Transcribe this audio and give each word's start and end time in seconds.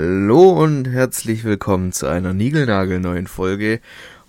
Hallo 0.00 0.50
und 0.50 0.86
herzlich 0.86 1.42
willkommen 1.42 1.90
zu 1.90 2.06
einer 2.06 2.32
niegelnagelneuen 2.32 3.26
Folge. 3.26 3.80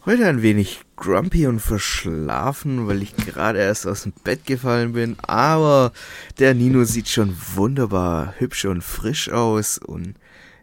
Heute 0.03 0.25
ein 0.25 0.41
wenig 0.41 0.79
grumpy 0.95 1.45
und 1.45 1.59
verschlafen, 1.59 2.87
weil 2.87 3.03
ich 3.03 3.15
gerade 3.15 3.59
erst 3.59 3.85
aus 3.85 4.01
dem 4.01 4.13
Bett 4.23 4.47
gefallen 4.47 4.93
bin, 4.93 5.15
aber 5.21 5.91
der 6.39 6.55
Nino 6.55 6.85
sieht 6.85 7.07
schon 7.07 7.37
wunderbar 7.53 8.33
hübsch 8.39 8.65
und 8.65 8.83
frisch 8.83 9.29
aus 9.29 9.77
und 9.77 10.15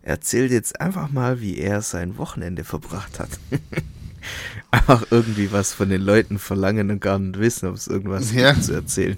erzählt 0.03 0.50
jetzt 0.50 0.80
einfach 0.80 1.08
mal, 1.12 1.40
wie 1.40 1.56
er 1.58 1.82
sein 1.82 2.18
Wochenende 2.18 2.64
verbracht 2.64 3.20
hat. 3.20 3.30
einfach 4.72 5.06
irgendwie 5.12 5.52
was 5.52 5.72
von 5.72 5.88
den 5.88 6.02
Leuten 6.02 6.40
verlangen 6.40 6.90
und 6.90 7.00
gar 7.00 7.20
nicht 7.20 7.38
wissen, 7.38 7.68
ob 7.68 7.76
es 7.76 7.86
irgendwas 7.86 8.32
Ja. 8.34 8.50
gibt 8.54 8.64
zu 8.64 8.72
erzählen. 8.72 9.16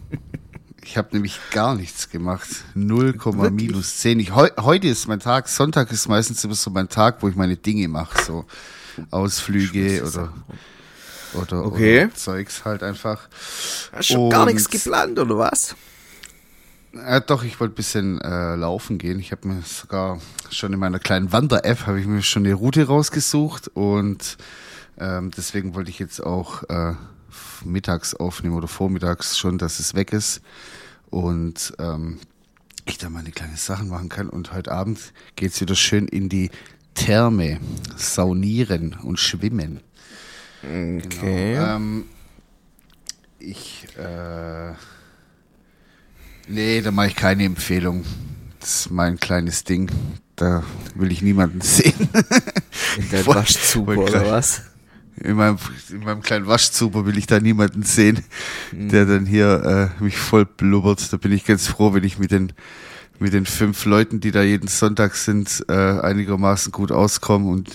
Ich 0.83 0.97
habe 0.97 1.09
nämlich 1.13 1.39
gar 1.51 1.75
nichts 1.75 2.09
gemacht. 2.09 2.49
0, 2.75 3.15
minus 3.51 3.99
10. 3.99 4.21
Ich, 4.21 4.35
heu, 4.35 4.49
heute 4.61 4.89
ist 4.89 5.07
mein 5.09 5.21
Tag. 5.21 5.49
Sonntag 5.49 5.91
ist 5.93 6.09
meistens 6.09 6.43
immer 6.45 6.55
so 6.55 6.71
mein 6.71 6.89
Tag, 6.89 7.23
wo 7.23 7.29
ich 7.29 7.35
meine 7.37 7.57
Dinge 7.57 7.89
mache. 7.89 8.23
So 8.23 8.45
Ausflüge 9.11 10.03
oder, 10.05 10.33
oder, 11.35 11.65
Okay. 11.67 12.05
oder 12.05 12.15
Zeugs 12.15 12.65
halt 12.65 12.83
einfach. 12.83 13.29
Hast 13.93 14.09
schon 14.09 14.31
gar 14.31 14.47
nichts 14.47 14.69
geplant, 14.71 15.19
oder 15.19 15.37
was? 15.39 15.77
Ja, 16.95 17.21
doch, 17.21 17.45
ich 17.45 17.61
wollte 17.61 17.75
ein 17.75 17.77
bisschen 17.77 18.21
äh, 18.23 18.55
laufen 18.57 18.97
gehen. 18.99 19.19
Ich 19.21 19.31
habe 19.31 19.47
mir 19.47 19.61
sogar 19.63 20.21
schon 20.51 20.73
in 20.73 20.79
meiner 20.79 20.99
kleinen 20.99 21.33
Wander-App 21.33 21.87
habe 21.87 22.01
ich 22.01 22.07
mir 22.07 22.23
schon 22.23 22.47
eine 22.47 22.55
Route 22.55 22.87
rausgesucht 22.87 23.69
und 23.75 24.39
ähm, 24.99 25.31
deswegen 25.37 25.75
wollte 25.75 25.91
ich 25.91 25.99
jetzt 25.99 26.25
auch 26.25 26.63
äh, 26.71 26.95
mittags 27.65 28.15
aufnehmen 28.15 28.55
oder 28.55 28.69
vormittags 28.69 29.39
schon, 29.39 29.59
dass 29.59 29.81
es 29.81 29.95
weg 29.95 30.13
ist 30.13 30.41
und 31.11 31.75
ähm, 31.79 32.19
ich 32.85 32.99
da 32.99 33.11
meine 33.11 33.31
kleinen 33.31 33.57
Sachen 33.57 33.89
machen 33.89 34.09
kann. 34.09 34.29
Und 34.29 34.53
heute 34.53 34.73
Abend 34.73 35.13
geht's 35.37 35.61
wieder 35.61 35.75
schön 35.75 36.09
in 36.09 36.29
die 36.29 36.51
Therme, 36.95 37.61
saunieren 37.97 38.97
und 39.03 39.19
schwimmen. 39.19 39.81
Okay. 40.63 41.55
Ähm, 41.55 42.07
ich, 43.39 43.87
äh, 43.97 44.73
nee, 46.49 46.81
da 46.81 46.91
mache 46.91 47.09
ich 47.09 47.17
keine 47.17 47.45
Empfehlung. 47.45 48.05
Das 48.59 48.81
ist 48.81 48.91
mein 48.91 49.21
kleines 49.21 49.65
Ding. 49.65 49.91
Da 50.35 50.65
will 50.95 51.13
ich 51.13 51.23
niemanden 51.23 51.61
sehen. 51.63 52.09
Waschzuber, 53.25 53.95
voll 53.95 54.05
oder 54.05 54.31
was? 54.31 54.63
In 55.23 55.37
meinem, 55.37 55.59
in 55.91 56.01
meinem 56.01 56.23
kleinen 56.23 56.47
Waschzuber 56.47 57.07
will 57.07 57.19
ich 57.19 57.27
da 57.27 57.41
niemanden 57.41 57.83
sehen, 57.83 58.25
der 58.73 59.05
dann 59.07 59.27
hier 59.27 59.93
äh, 60.01 60.03
mich 60.03 60.17
voll 60.17 60.45
blubbert. 60.45 61.13
Da 61.13 61.17
bin 61.17 61.33
ich 61.33 61.45
ganz 61.45 61.67
froh, 61.67 61.95
wenn 61.95 62.05
ich 62.05 62.19
mit 62.19 62.31
den 62.31 62.53
mit 63.21 63.33
den 63.33 63.47
fünf 63.47 63.85
Leuten, 63.85 64.21
die 64.21 64.31
da 64.31 64.43
jeden 64.43 64.69
Sonntag 64.69 65.17
sind, 65.17 65.65
äh, 65.69 65.73
einigermaßen 65.73 66.71
gut 66.71 66.93
auskomme 66.93 67.51
und 67.51 67.69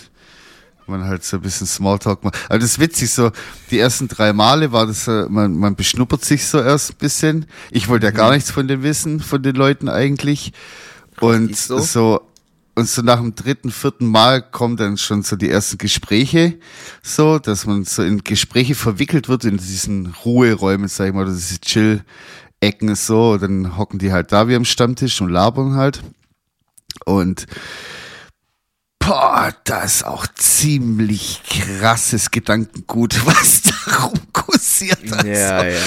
man 0.88 1.06
halt 1.06 1.24
so 1.24 1.38
ein 1.38 1.42
bisschen 1.42 1.68
Smalltalk 1.68 2.24
macht. 2.24 2.38
Aber 2.50 2.60
das 2.60 2.72
ist 2.72 2.80
witzig, 2.80 3.12
so 3.12 3.32
die 3.72 3.80
ersten 3.80 4.08
drei 4.08 4.34
Male 4.34 4.72
war 4.72 4.86
das, 4.86 5.08
man, 5.08 5.58
man 5.58 5.76
beschnuppert 5.76 6.26
sich 6.26 6.46
so 6.46 6.60
erst 6.60 6.92
ein 6.92 6.98
bisschen. 6.98 7.46
Ich 7.72 7.88
wollte 7.88 8.08
ja 8.08 8.12
gar 8.12 8.32
nichts 8.32 8.52
von 8.52 8.68
denen 8.68 8.84
wissen, 8.84 9.20
von 9.20 9.42
den 9.42 9.56
Leuten 9.56 9.90
eigentlich. 9.90 10.54
Und 11.20 11.56
so? 11.56 11.80
so, 11.80 12.22
und 12.76 12.90
so 12.90 13.02
nach 13.02 13.20
dem 13.20 13.36
dritten, 13.36 13.72
vierten 13.72 14.08
Mal 14.08 14.42
kommen 14.42 14.78
dann 14.78 14.98
schon 14.98 15.22
so 15.22 15.36
die 15.36 15.50
ersten 15.50 15.78
Gespräche, 15.78 16.60
so, 17.04 17.38
dass 17.38 17.66
man 17.66 17.84
so 17.84 18.02
in 18.02 18.24
Gespräche 18.24 18.76
verwickelt 18.76 19.30
wird 19.30 19.46
in 19.46 19.58
diesen 19.58 20.08
Ruheräumen, 20.26 20.88
sag 20.88 21.08
ich 21.08 21.14
mal, 21.14 21.24
oder 21.24 21.34
diese 21.34 21.60
Chill-Ecken 21.60 22.96
so, 22.96 23.38
dann 23.38 23.78
hocken 23.78 24.00
die 24.00 24.12
halt 24.12 24.32
da 24.32 24.48
wie 24.48 24.56
am 24.56 24.66
Stammtisch 24.66 25.22
und 25.22 25.30
labern 25.30 25.76
halt. 25.76 26.02
Und 27.06 27.46
boah, 28.98 29.54
da 29.66 29.82
ist 29.82 30.06
auch 30.06 30.26
ziemlich 30.36 31.42
krasses 31.48 32.32
Gedankengut, 32.32 33.22
was 33.26 33.62
da 33.62 34.06
rumkursiert. 34.06 35.12
Also, 35.12 35.28
Ja, 35.28 35.64
ja. 35.64 35.80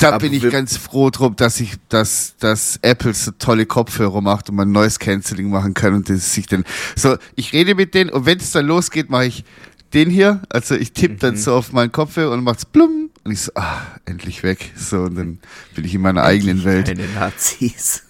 Da 0.00 0.18
bin 0.18 0.32
ich 0.32 0.48
ganz 0.50 0.76
froh 0.76 1.10
drum, 1.10 1.36
dass 1.36 1.60
ich, 1.60 1.74
dass, 1.88 2.34
dass 2.38 2.78
Apple 2.82 3.14
so 3.14 3.30
tolle 3.32 3.66
Kopfhörer 3.66 4.20
macht 4.20 4.48
und 4.50 4.56
man 4.56 4.72
Noise 4.72 4.98
Cancelling 4.98 5.50
machen 5.50 5.74
kann 5.74 5.94
und 5.94 6.08
das 6.08 6.34
sich 6.34 6.46
dann, 6.46 6.64
so, 6.96 7.16
ich 7.36 7.52
rede 7.52 7.74
mit 7.74 7.94
denen 7.94 8.10
und 8.10 8.26
wenn 8.26 8.38
es 8.38 8.50
dann 8.50 8.66
losgeht, 8.66 9.10
mache 9.10 9.26
ich 9.26 9.44
den 9.92 10.10
hier, 10.10 10.42
also 10.48 10.74
ich 10.74 10.92
tippe 10.92 11.14
Mhm. 11.14 11.18
dann 11.18 11.36
so 11.36 11.54
auf 11.54 11.72
meinen 11.72 11.92
Kopfhörer 11.92 12.32
und 12.32 12.44
macht's 12.44 12.64
blum 12.64 13.10
und 13.24 13.32
ich 13.32 13.40
so, 13.40 13.52
ah, 13.54 13.82
endlich 14.06 14.42
weg, 14.42 14.72
so 14.76 15.02
und 15.02 15.16
dann 15.16 15.38
bin 15.74 15.84
ich 15.84 15.94
in 15.94 16.00
meiner 16.00 16.22
eigenen 16.22 16.64
Welt. 16.64 16.86
Keine 16.86 17.06
Nazis. 17.08 18.02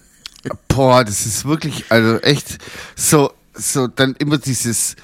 Boah, 0.67 1.03
das 1.03 1.25
ist 1.25 1.45
wirklich, 1.45 1.85
also 1.89 2.17
echt 2.19 2.57
so, 2.95 3.31
so 3.53 3.87
dann 3.87 4.15
immer 4.17 4.37
dieses, 4.37 4.95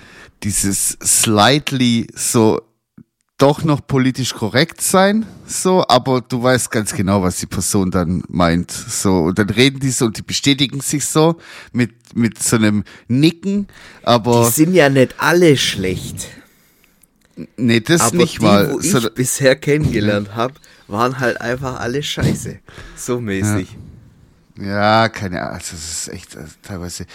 dieses 0.44 0.98
slightly 1.04 2.08
so 2.16 2.62
doch 3.38 3.64
noch 3.64 3.86
politisch 3.86 4.34
korrekt 4.34 4.81
sein, 4.81 5.25
so, 5.46 5.86
aber 5.88 6.22
du 6.22 6.42
weißt 6.42 6.72
ganz 6.72 6.94
genau, 6.94 7.22
was 7.22 7.38
die 7.38 7.46
Person 7.46 7.92
dann 7.92 8.24
meint, 8.28 8.72
so, 8.72 9.25
und 9.25 9.38
dann 9.38 9.50
reden 9.50 9.80
die 9.80 9.92
so 9.92 10.06
und 10.06 10.18
die 10.18 10.24
bestätigen 10.24 10.81
sich 10.81 11.06
so 11.06 11.38
mit, 11.72 11.92
mit 12.16 12.42
so 12.42 12.56
einem 12.56 12.84
Nicken, 13.08 13.68
aber, 14.02 14.46
Die 14.46 14.64
sind 14.64 14.74
ja 14.74 14.90
nicht 14.90 15.16
alle 15.20 15.56
schlecht. 15.56 16.30
nee, 17.58 17.80
das 17.80 18.02
aber 18.02 18.18
nicht 18.18 18.40
die, 18.40 18.44
mal, 18.44 18.74
wo 18.74 18.80
ich 18.80 18.90
so, 18.90 19.08
bisher 19.12 19.56
kennengelernt 19.56 20.36
habe, 20.36 20.56
waren 20.88 21.19
halt 21.19 21.40
einfach 21.40 21.80
alle 21.80 22.02
scheiße. 22.02 22.58
So 22.96 23.22
mäßig. 23.22 23.69
Ja, 23.72 23.78
keine 24.57 25.41
Ahnung, 25.41 25.53
also 25.56 25.72
das 25.75 25.91
ist 25.91 26.07
echt 26.09 26.35
also 26.35 26.51
teilweise. 26.63 27.06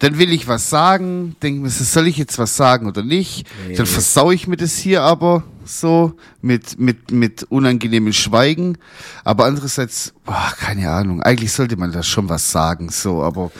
Dann 0.00 0.18
will 0.18 0.32
ich 0.32 0.48
was 0.48 0.68
sagen, 0.68 1.36
denke 1.42 1.60
mir, 1.62 1.70
so, 1.70 1.84
soll 1.84 2.08
ich 2.08 2.16
jetzt 2.16 2.38
was 2.38 2.56
sagen 2.56 2.86
oder 2.88 3.04
nicht? 3.04 3.46
Nee. 3.68 3.76
Dann 3.76 3.86
versau 3.86 4.30
ich 4.32 4.48
mir 4.48 4.56
das 4.56 4.76
hier 4.76 5.02
aber 5.02 5.44
so 5.64 6.14
mit 6.40 6.80
mit 6.80 7.10
mit 7.12 7.44
unangenehmem 7.44 8.12
Schweigen. 8.12 8.78
Aber 9.22 9.44
andererseits, 9.44 10.12
boah, 10.24 10.52
keine 10.58 10.90
Ahnung. 10.90 11.22
Eigentlich 11.22 11.52
sollte 11.52 11.76
man 11.76 11.92
da 11.92 12.02
schon 12.02 12.28
was 12.28 12.50
sagen, 12.50 12.88
so. 12.90 13.22
Aber 13.22 13.52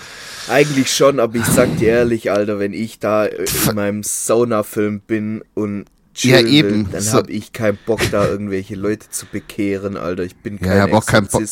Eigentlich 0.49 0.93
schon, 0.95 1.21
aber 1.21 1.37
ich 1.37 1.45
sag 1.45 1.77
dir 1.77 1.91
ehrlich, 1.91 2.31
Alter, 2.33 2.59
wenn 2.59 2.73
ich 2.73 2.99
da 2.99 3.27
äh, 3.27 3.45
in 3.69 3.75
meinem 3.75 4.03
Sauna-Film 4.03 5.01
bin 5.01 5.43
und 5.55 5.85
Ja, 6.17 6.41
eben. 6.41 6.87
will, 6.87 6.93
dann 6.93 7.03
So. 7.03 7.19
hab 7.19 7.29
ich 7.29 7.53
keinen 7.53 7.79
Bock, 7.87 8.01
da 8.11 8.27
irgendwelche 8.27 8.75
Leute 8.75 9.11
zu 9.11 9.27
bekehren, 9.27 9.97
Alter. 9.99 10.23
Ich 10.25 10.37
bin 10.37 10.55
Ja, 10.55 10.67
kein 10.67 10.77
ich 10.77 10.83
hab 10.83 10.93
auch 10.95 11.07
keinen 11.07 11.27
Bock. 11.27 11.43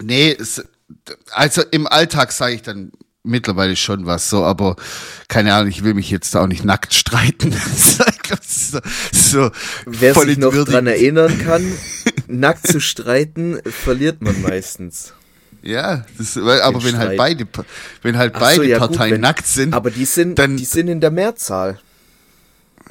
Nee, 0.00 0.36
es, 0.38 0.62
also 1.32 1.62
im 1.70 1.86
Alltag 1.86 2.32
sage 2.32 2.54
ich 2.54 2.62
dann 2.62 2.92
mittlerweile 3.24 3.76
schon 3.76 4.06
was, 4.06 4.28
so. 4.30 4.44
Aber 4.44 4.76
keine 5.28 5.54
Ahnung, 5.54 5.68
ich 5.68 5.84
will 5.84 5.94
mich 5.94 6.10
jetzt 6.10 6.34
da 6.34 6.42
auch 6.42 6.46
nicht 6.46 6.64
nackt 6.64 6.94
streiten. 6.94 7.52
so, 8.46 8.80
so, 9.12 9.50
Wer 9.86 10.14
sich 10.14 10.38
noch 10.38 10.52
dran 10.64 10.86
erinnern 10.86 11.38
kann, 11.38 11.72
nackt 12.26 12.66
zu 12.66 12.80
streiten, 12.80 13.60
verliert 13.64 14.22
man 14.22 14.40
meistens. 14.42 15.12
Ja, 15.62 16.04
das, 16.18 16.36
weil, 16.42 16.60
aber 16.62 16.80
Den 16.80 16.88
wenn 16.94 16.98
halt 16.98 17.16
beide, 17.16 17.46
wenn 18.02 18.16
halt 18.18 18.32
Ach 18.34 18.40
beide 18.40 18.56
so, 18.56 18.62
ja, 18.64 18.78
gut, 18.78 18.88
Parteien 18.88 19.12
wenn- 19.14 19.20
nackt 19.20 19.46
sind, 19.46 19.74
Aber 19.74 19.90
die 19.92 20.04
sind, 20.06 20.38
Dann- 20.38 20.56
die 20.56 20.64
sind 20.64 20.88
in 20.88 21.00
der 21.00 21.12
Mehrzahl. 21.12 21.78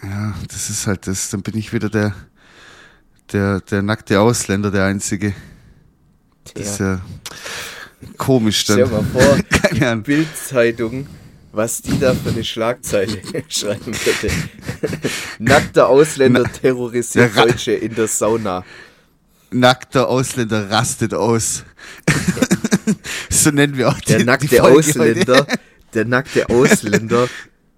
ja, 0.02 0.34
das 0.48 0.70
ist 0.70 0.88
halt 0.88 1.06
das, 1.08 1.30
dann 1.32 1.42
bin 1.42 1.58
ich 1.58 1.74
wieder 1.74 1.90
der, 1.90 2.16
der, 3.34 3.60
der 3.60 3.82
nackte 3.82 4.22
Ausländer, 4.22 4.72
der 4.72 4.86
einzige. 4.86 5.34
Das 6.54 6.68
ist 6.72 6.80
ja 6.80 7.02
komisch 8.18 8.62
Stell 8.62 8.78
dann. 8.78 8.90
dir 8.90 8.96
mal 8.96 9.04
vor, 9.22 9.40
Keine 9.60 9.98
die. 9.98 10.02
Bildzeitung, 10.04 11.08
was 11.52 11.82
die 11.82 12.00
da 12.00 12.14
für 12.14 12.30
eine 12.30 12.44
Schlagzeile 12.44 13.22
schreiben 13.50 13.94
würde. 13.94 14.34
Nackter 15.40 15.88
Ausländer 15.88 16.44
terrorisiert 16.44 17.36
Der 17.36 17.38
Ra- 17.44 17.46
Deutsche 17.48 17.74
in 17.74 17.96
der 17.96 18.08
Sauna. 18.08 18.64
Nackter 19.52 20.08
Ausländer 20.08 20.70
rastet 20.72 21.14
aus. 21.14 21.64
so 23.30 23.52
nennen 23.52 23.76
wir 23.78 23.90
auch 23.90 24.00
die, 24.00 24.06
Der 24.08 24.18
die 24.20 24.26
nackte 24.26 24.48
Folge 24.58 24.80
Ausländer, 24.80 25.36
Heute. 25.40 25.60
der 25.94 26.06
nackte 26.06 26.50
Ausländer 26.50 27.28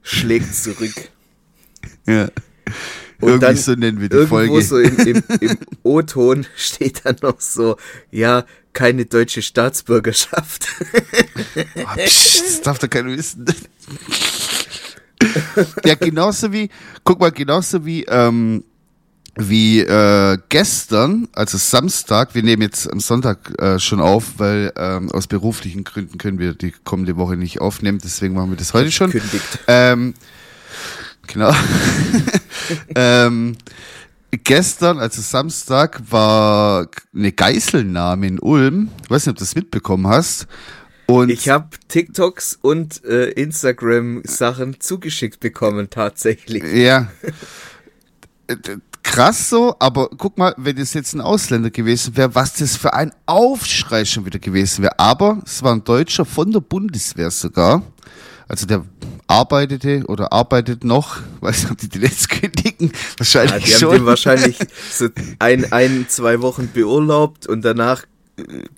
schlägt 0.04 0.54
zurück. 0.56 0.94
Ja. 2.06 2.30
Und 3.24 3.30
Irgendwie 3.30 3.46
dann 3.46 3.56
so 3.56 3.72
nennen 3.74 4.02
wir 4.02 4.10
die 4.10 4.16
Irgendwo 4.18 4.36
Folge. 4.36 4.62
so 4.62 4.80
im, 4.80 4.98
im, 5.00 5.24
im 5.40 5.58
O-Ton 5.84 6.46
steht 6.58 7.06
dann 7.06 7.16
noch 7.22 7.40
so, 7.40 7.78
ja, 8.12 8.44
keine 8.74 9.06
deutsche 9.06 9.42
Staatsbürgerschaft. 9.42 10.68
Ah, 11.86 11.96
psch, 11.96 12.42
das 12.42 12.62
darf 12.62 12.80
doch 12.80 12.90
keiner 12.90 13.10
wissen. 13.10 13.46
ja, 15.86 15.96
genauso 15.96 16.52
wie, 16.52 16.70
guck 17.04 17.20
mal, 17.20 17.31
genauso 17.31 17.86
wie, 17.86 18.04
ähm, 18.04 18.64
wie 19.36 19.80
äh, 19.80 20.38
gestern, 20.50 21.28
also 21.34 21.58
Samstag, 21.58 22.36
wir 22.36 22.44
nehmen 22.44 22.62
jetzt 22.62 22.92
am 22.92 23.00
Sonntag 23.00 23.60
äh, 23.62 23.80
schon 23.80 24.02
auf, 24.02 24.34
weil 24.38 24.74
ähm, 24.75 25.12
aus 25.12 25.28
beruflichen 25.28 25.84
Gründen 25.84 26.18
können 26.18 26.40
wir 26.40 26.54
die 26.54 26.74
kommende 26.84 27.18
Woche 27.18 27.38
nicht 27.38 27.62
aufnehmen, 27.62 28.00
deswegen 28.04 28.34
machen 28.34 28.52
wir 28.52 28.58
das 28.58 28.74
heute 28.74 28.92
schon. 28.92 29.12
Kündigt. 29.12 29.60
Ähm, 29.68 30.14
genau. 31.28 31.54
ähm, 32.96 33.58
gestern, 34.31 35.00
also 35.00 35.22
Samstag, 35.22 36.02
war 36.10 36.88
eine 37.14 37.31
Geiselnahme 37.31 38.28
in 38.28 38.40
Ulm. 38.40 38.90
Ich 39.04 39.10
weiß 39.10 39.25
nicht, 39.25 39.31
ob 39.31 39.38
du 39.38 39.44
das 39.44 39.56
mitbekommen 39.56 40.08
hast. 40.08 40.48
Und 41.06 41.30
ich 41.30 41.50
habe 41.50 41.70
TikToks 41.90 42.60
und 42.62 43.04
äh, 43.04 43.30
Instagram-Sachen 43.31 44.80
zugeschickt 44.80 45.40
bekommen, 45.40 45.90
tatsächlich. 45.90 46.64
Ja. 46.64 47.12
Krass 49.04 49.50
so, 49.50 49.75
aber 49.80 50.10
guck 50.18 50.38
mal, 50.38 50.56
wenn 50.58 50.78
es 50.78 50.94
jetzt 50.94 51.14
ein 51.14 51.22
Ausländer 51.22 51.70
gewesen 51.72 52.16
wäre, 52.16 52.34
was 52.36 52.54
das 52.54 52.78
für 52.78 52.94
ein 52.94 53.12
Aufschrei 53.25 54.06
schon 54.06 54.25
wieder 54.25 54.40
gewesen 54.40 54.81
wäre. 54.81 54.98
Aber 54.98 55.42
es 55.46 55.62
war 55.62 55.74
ein 55.74 55.84
Deutscher 55.84 56.24
von 56.24 56.52
der 56.52 56.62
Bundeswehr 56.62 57.30
sogar. 57.30 57.84
Also 58.53 58.67
der 58.67 58.85
arbeitete 59.25 60.03
oder 60.05 60.31
arbeitet 60.31 60.83
noch, 60.83 61.17
weiß 61.41 61.63
nicht, 61.63 61.71
ob 61.71 61.77
die 61.79 61.89
den 61.89 62.03
jetzt 62.03 62.29
kündigen, 62.29 62.91
wahrscheinlich 63.17 63.51
ja, 63.51 63.59
die 63.59 63.71
schon. 63.71 63.89
haben 63.89 63.97
den 63.97 64.05
wahrscheinlich 64.05 64.57
so 64.91 65.07
ein, 65.39 65.73
ein, 65.73 66.05
zwei 66.07 66.39
Wochen 66.39 66.69
beurlaubt 66.71 67.47
und 67.47 67.65
danach 67.65 68.03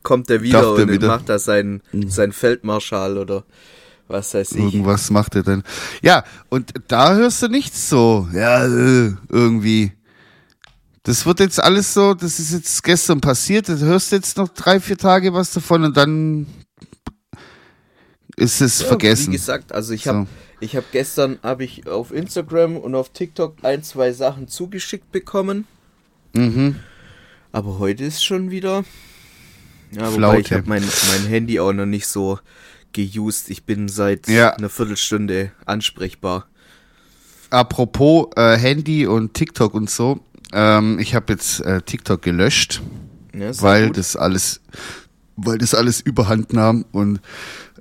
kommt 0.01 0.29
er 0.29 0.41
wieder 0.41 0.61
Dacht 0.61 0.79
und 0.79 0.89
wieder. 0.89 1.07
macht 1.09 1.27
da 1.27 1.39
seinen, 1.39 1.81
mhm. 1.91 2.09
seinen 2.09 2.31
Feldmarschall 2.31 3.17
oder 3.17 3.43
was 4.07 4.33
weiß 4.33 4.53
ich. 4.53 4.59
Irgendwas 4.63 5.09
macht 5.09 5.35
er 5.35 5.43
denn. 5.43 5.61
Ja, 6.01 6.23
und 6.47 6.71
da 6.87 7.13
hörst 7.15 7.43
du 7.43 7.49
nichts 7.49 7.89
so, 7.89 8.29
ja, 8.31 8.65
äh, 8.65 9.11
irgendwie. 9.27 9.91
Das 11.03 11.25
wird 11.25 11.41
jetzt 11.41 11.61
alles 11.61 11.93
so, 11.93 12.13
das 12.13 12.39
ist 12.39 12.53
jetzt 12.53 12.81
gestern 12.81 13.19
passiert, 13.19 13.67
du 13.67 13.77
hörst 13.77 14.13
jetzt 14.13 14.37
noch 14.37 14.47
drei, 14.47 14.79
vier 14.79 14.97
Tage 14.97 15.33
was 15.33 15.51
davon 15.51 15.83
und 15.83 15.97
dann 15.97 16.47
ist 18.35 18.61
es 18.61 18.81
ja, 18.81 18.87
vergessen. 18.87 19.27
Wie 19.27 19.37
gesagt, 19.37 19.71
also 19.71 19.93
ich 19.93 20.07
habe 20.07 20.23
so. 20.23 20.27
ich 20.59 20.75
habe 20.75 20.85
gestern 20.91 21.39
habe 21.43 21.63
ich 21.63 21.87
auf 21.87 22.11
Instagram 22.11 22.77
und 22.77 22.95
auf 22.95 23.09
TikTok 23.09 23.57
ein, 23.63 23.83
zwei 23.83 24.11
Sachen 24.11 24.47
zugeschickt 24.47 25.11
bekommen. 25.11 25.67
Mhm. 26.33 26.77
Aber 27.51 27.79
heute 27.79 28.03
ist 28.03 28.23
schon 28.23 28.51
wieder 28.51 28.83
ja, 29.91 30.13
wobei 30.13 30.39
ich 30.39 30.51
habe 30.51 30.63
mein, 30.67 30.83
mein 30.83 31.27
Handy 31.27 31.59
auch 31.59 31.73
noch 31.73 31.85
nicht 31.85 32.07
so 32.07 32.39
geused. 32.93 33.49
Ich 33.49 33.63
bin 33.63 33.87
seit 33.87 34.27
ja. 34.27 34.53
einer 34.53 34.69
Viertelstunde 34.69 35.51
ansprechbar. 35.65 36.47
Apropos 37.49 38.27
äh, 38.35 38.57
Handy 38.57 39.07
und 39.07 39.33
TikTok 39.33 39.73
und 39.73 39.89
so, 39.89 40.19
ähm, 40.51 40.99
ich 40.99 41.15
habe 41.15 41.33
jetzt 41.33 41.61
äh, 41.61 41.81
TikTok 41.81 42.21
gelöscht, 42.21 42.81
ja, 43.33 43.51
weil 43.61 43.87
gut. 43.87 43.97
das 43.97 44.15
alles, 44.15 44.61
weil 45.37 45.57
das 45.57 45.73
alles 45.73 46.01
Überhand 46.01 46.53
nahm 46.53 46.85
und 46.91 47.19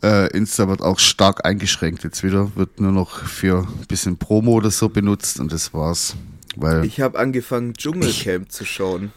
äh, 0.03 0.31
Insta 0.37 0.69
wird 0.69 0.83
auch 0.83 0.99
stark 0.99 1.45
eingeschränkt 1.45 2.05
jetzt 2.05 2.23
wieder, 2.23 2.55
wird 2.57 2.81
nur 2.81 2.93
noch 2.93 3.25
für 3.25 3.61
ein 3.61 3.87
bisschen 3.87 4.17
Promo 4.19 4.53
oder 4.53 4.71
so 4.71 4.89
benutzt 4.89 5.41
und 5.41 5.53
das 5.53 5.73
war's. 5.73 6.17
Weil 6.57 6.85
ich 6.85 7.01
habe 7.01 7.19
angefangen 7.19 7.75
Dschungelcamp 7.75 8.51
zu 8.51 8.65
schauen. 8.65 9.13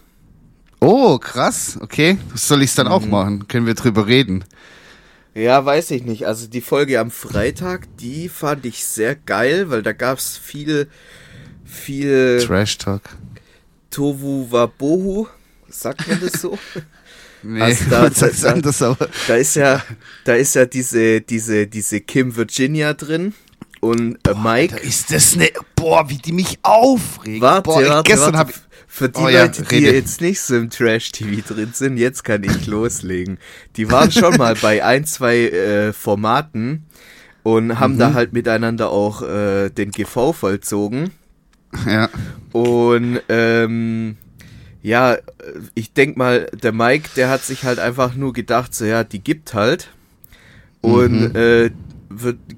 Oh, 0.80 1.18
krass. 1.18 1.78
Okay. 1.82 2.18
Soll 2.36 2.62
ich 2.62 2.70
es 2.70 2.76
dann 2.76 2.88
mhm. 2.88 2.94
auch 2.94 3.06
machen? 3.06 3.48
Können 3.48 3.66
wir 3.66 3.74
drüber 3.74 4.08
reden? 4.08 4.44
Ja, 5.34 5.64
weiß 5.64 5.92
ich 5.92 6.04
nicht. 6.04 6.26
Also 6.26 6.48
die 6.48 6.62
Folge 6.62 7.00
am 7.00 7.12
Freitag, 7.12 7.88
die 7.98 8.30
fand 8.30 8.66
ich 8.66 8.84
sehr 8.86 9.16
geil, 9.16 9.70
weil 9.70 9.84
da 9.84 9.94
gab 9.94 10.18
es 10.18 10.38
viel, 10.38 10.88
viel 11.64 12.44
Trash 12.46 12.78
Talk. 12.78 13.04
Tovu 13.92 14.48
Wabohu. 14.50 15.28
Sagt 15.70 16.08
man 16.08 16.20
das 16.22 16.42
so? 16.42 16.58
nee, 17.44 17.62
also 17.62 17.86
da, 17.90 18.10
da, 18.10 18.28
da, 18.28 18.50
anders, 18.50 18.82
aber. 18.82 19.10
da 19.28 19.36
ist 19.36 19.56
ja, 19.56 19.84
da 20.24 20.34
ist 20.34 20.56
ja 20.56 20.66
diese, 20.66 21.22
diese, 21.22 21.68
diese 21.68 22.02
Kim 22.02 22.36
Virginia 22.36 22.94
drin 22.94 23.34
und 23.80 24.16
äh, 24.16 24.34
boah, 24.34 24.36
Mike. 24.36 24.76
Da 24.76 24.82
ist 24.82 25.12
das 25.14 25.36
ne, 25.36 25.50
boah, 25.76 26.10
wie 26.10 26.18
die 26.18 26.32
mich 26.32 26.60
aufregt. 26.64 27.42
Warte, 27.42 27.62
boah, 27.64 27.84
warte, 27.84 28.10
gestern 28.10 28.34
warte. 28.34 28.54
Hab, 28.54 28.68
für 28.88 29.10
die 29.10 29.20
oh, 29.20 29.30
Leute, 29.30 29.62
ja, 29.62 29.68
die 29.70 29.80
jetzt 29.82 30.22
nicht 30.22 30.42
so 30.42 30.56
im 30.56 30.70
Trash-TV 30.70 31.54
drin 31.54 31.72
sind, 31.74 31.98
jetzt 31.98 32.24
kann 32.24 32.44
ich 32.44 32.66
loslegen. 32.66 33.38
Die 33.76 33.92
waren 33.92 34.12
schon 34.12 34.38
mal 34.38 34.56
bei 34.56 34.84
ein, 34.84 35.06
zwei 35.06 35.50
äh, 35.50 35.94
Formaten 35.94 36.88
und 37.44 37.80
haben 37.80 37.94
mhm. 37.94 38.00
da 38.00 38.14
halt 38.14 38.34
miteinander 38.34 38.90
auch 38.90 39.22
äh, 39.22 39.70
den 39.70 39.92
GV 39.92 40.34
vollzogen. 40.34 41.12
Ja. 41.86 42.10
Und 42.54 43.22
ähm, 43.30 44.18
ja, 44.88 45.18
ich 45.74 45.92
denk 45.92 46.16
mal, 46.16 46.50
der 46.54 46.72
Mike, 46.72 47.10
der 47.18 47.30
hat 47.30 47.44
sich 47.44 47.64
halt 47.64 47.78
einfach 47.78 48.16
nur 48.16 48.32
gedacht, 48.32 48.74
so 48.74 48.86
ja, 48.86 49.04
die 49.04 49.20
gibt 49.20 49.54
halt. 49.54 49.90
Und 50.80 51.34
mhm. 51.34 51.36
äh, 51.36 51.72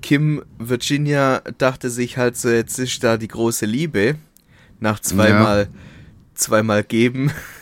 Kim 0.02 0.44
Virginia 0.60 1.42
dachte 1.58 1.90
sich 1.90 2.18
halt 2.18 2.38
so, 2.38 2.50
jetzt 2.50 2.78
ist 2.78 3.04
da 3.04 3.18
die 3.18 3.28
große 3.28 3.66
Liebe. 3.66 4.16
Nach 4.80 5.00
zweimal. 5.00 5.64
Ja 5.64 5.80
zweimal 6.36 6.84
geben. 6.84 7.32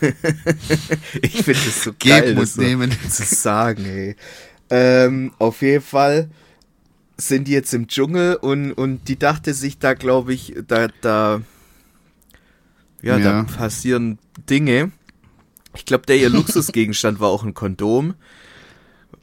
ich 1.20 1.42
finde 1.42 1.60
es 1.66 1.82
so 1.82 1.92
geben 1.94 2.20
geil, 2.20 2.34
das 2.36 2.54
so 2.54 2.62
nehmen. 2.62 2.92
zu 3.10 3.24
sagen, 3.24 3.84
ey. 3.84 4.14
Ähm, 4.70 5.32
auf 5.40 5.62
jeden 5.62 5.82
Fall 5.82 6.30
sind 7.16 7.48
die 7.48 7.52
jetzt 7.52 7.74
im 7.74 7.88
Dschungel 7.88 8.36
und, 8.36 8.72
und 8.72 9.08
die 9.08 9.18
dachte 9.18 9.52
sich 9.52 9.80
da, 9.80 9.94
glaube 9.94 10.32
ich, 10.32 10.54
da, 10.68 10.86
da, 11.00 11.40
ja, 13.02 13.18
ja, 13.18 13.42
da 13.42 13.42
passieren 13.44 14.18
Dinge. 14.48 14.90
Ich 15.74 15.84
glaube, 15.84 16.06
der 16.06 16.16
ihr 16.16 16.28
Luxusgegenstand 16.30 17.20
war 17.20 17.28
auch 17.28 17.44
ein 17.44 17.54
Kondom. 17.54 18.14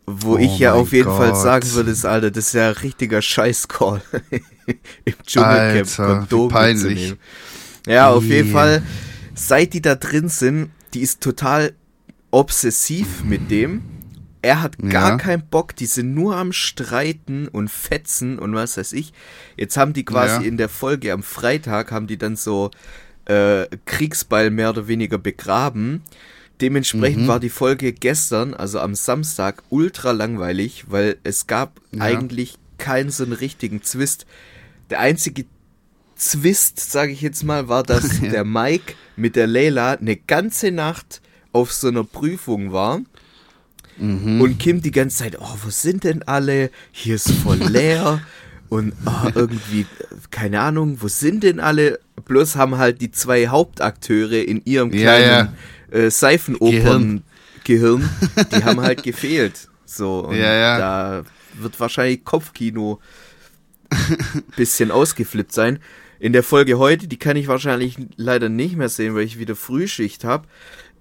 Wo 0.08 0.34
oh 0.34 0.38
ich 0.38 0.60
ja 0.60 0.74
auf 0.74 0.92
jeden 0.92 1.10
Gott. 1.10 1.18
Fall 1.18 1.36
sagen 1.36 1.72
würde, 1.74 1.90
ist, 1.90 2.06
Alter, 2.06 2.30
das 2.30 2.48
ist 2.48 2.54
ja 2.54 2.70
ein 2.70 2.76
richtiger 2.76 3.22
Scheißcall. 3.22 4.02
Im 5.06 5.14
Dschungelcamp 5.26 6.00
Alter, 6.00 6.06
Kondom 6.06 6.50
peinlich. 6.50 7.16
Ja, 7.88 8.12
auf 8.12 8.24
jeden 8.24 8.52
Fall 8.52 8.84
seit 9.36 9.74
die 9.74 9.82
da 9.82 9.96
drin 9.96 10.30
sind, 10.30 10.72
die 10.94 11.02
ist 11.02 11.22
total 11.22 11.74
obsessiv 12.32 13.24
mit 13.24 13.52
dem. 13.52 13.82
Er 14.42 14.62
hat 14.62 14.78
gar 14.78 15.12
ja. 15.12 15.18
keinen 15.18 15.48
Bock, 15.48 15.76
die 15.76 15.88
sind 15.88 16.14
nur 16.14 16.36
am 16.36 16.52
Streiten 16.52 17.48
und 17.48 17.70
Fetzen 17.70 18.38
und 18.38 18.54
was 18.54 18.78
weiß 18.78 18.94
ich. 18.94 19.12
Jetzt 19.58 19.76
haben 19.76 19.94
die 19.94 20.06
quasi 20.06 20.44
ja. 20.44 20.48
in 20.48 20.58
der 20.58 20.70
Folge 20.70 21.14
am 21.14 21.24
Freitag, 21.24 21.92
haben 21.92 22.06
die 22.06 22.18
dann 22.18 22.36
so 22.36 22.70
äh, 23.26 23.68
Kriegsball 23.86 24.50
mehr 24.50 24.70
oder 24.70 24.88
weniger 24.88 25.18
begraben. 25.18 26.02
Dementsprechend 26.62 27.24
mhm. 27.24 27.28
war 27.28 27.40
die 27.40 27.50
Folge 27.50 27.92
gestern, 27.92 28.54
also 28.54 28.80
am 28.80 28.96
Samstag, 28.96 29.64
ultra 29.70 30.12
langweilig, 30.12 30.86
weil 30.88 31.18
es 31.24 31.48
gab 31.48 31.82
ja. 31.92 32.02
eigentlich 32.02 32.58
keinen 32.78 33.10
so 33.10 33.24
einen 33.24 33.34
richtigen 33.34 33.82
Zwist. 33.82 34.26
Der 34.90 35.00
einzige 35.00 35.46
Zwist, 36.16 36.80
sage 36.80 37.12
ich 37.12 37.22
jetzt 37.22 37.44
mal, 37.44 37.68
war, 37.68 37.84
dass 37.84 38.22
ja. 38.22 38.30
der 38.30 38.46
Mike 38.46 38.94
mit 39.18 39.36
der 39.36 39.48
Leila 39.48 39.94
eine 39.94 40.16
ganze 40.16 40.72
Nacht 40.72 41.22
auf 41.52 41.74
so 41.74 41.90
einer 41.90 42.04
Prüfung 42.04 42.72
war. 42.72 43.02
Mhm. 43.98 44.42
Und 44.42 44.58
Kim 44.58 44.82
die 44.82 44.92
ganze 44.92 45.18
Zeit, 45.18 45.38
oh, 45.40 45.56
wo 45.64 45.70
sind 45.70 46.04
denn 46.04 46.24
alle? 46.24 46.70
Hier 46.92 47.16
ist 47.16 47.32
voll 47.32 47.58
leer. 47.70 48.22
Und 48.76 48.94
oh, 49.06 49.30
irgendwie, 49.34 49.86
keine 50.32 50.62
Ahnung, 50.62 50.98
wo 51.02 51.08
sind 51.08 51.44
denn 51.44 51.60
alle? 51.60 52.00
Bloß 52.26 52.56
haben 52.56 52.78
halt 52.78 53.02
die 53.02 53.12
zwei 53.12 53.48
Hauptakteure 53.48 54.44
in 54.44 54.62
ihrem 54.66 54.92
kleinen 54.92 55.26
ja, 55.26 55.54
ja. 55.92 55.98
Äh, 55.98 56.12
Seifenopern-Gehirn, 56.12 58.10
die 58.52 58.64
haben 58.64 58.82
halt 58.82 59.04
gefehlt. 59.04 59.70
So, 59.86 60.22
und 60.28 60.36
ja, 60.38 60.78
da 60.78 61.24
wird 61.60 61.80
wahrscheinlich 61.80 62.24
Kopfkino 62.24 63.00
bisschen 64.56 64.92
ausgeflippt 64.92 65.54
sein. 65.54 65.80
In 66.20 66.34
der 66.34 66.44
Folge 66.44 66.78
heute, 66.78 67.08
die 67.08 67.18
kann 67.18 67.38
ich 67.38 67.48
wahrscheinlich 67.48 67.98
leider 68.16 68.50
nicht 68.50 68.76
mehr 68.76 68.90
sehen, 68.90 69.16
weil 69.16 69.24
ich 69.24 69.38
wieder 69.38 69.56
Frühschicht 69.56 70.24
habe, 70.24 70.48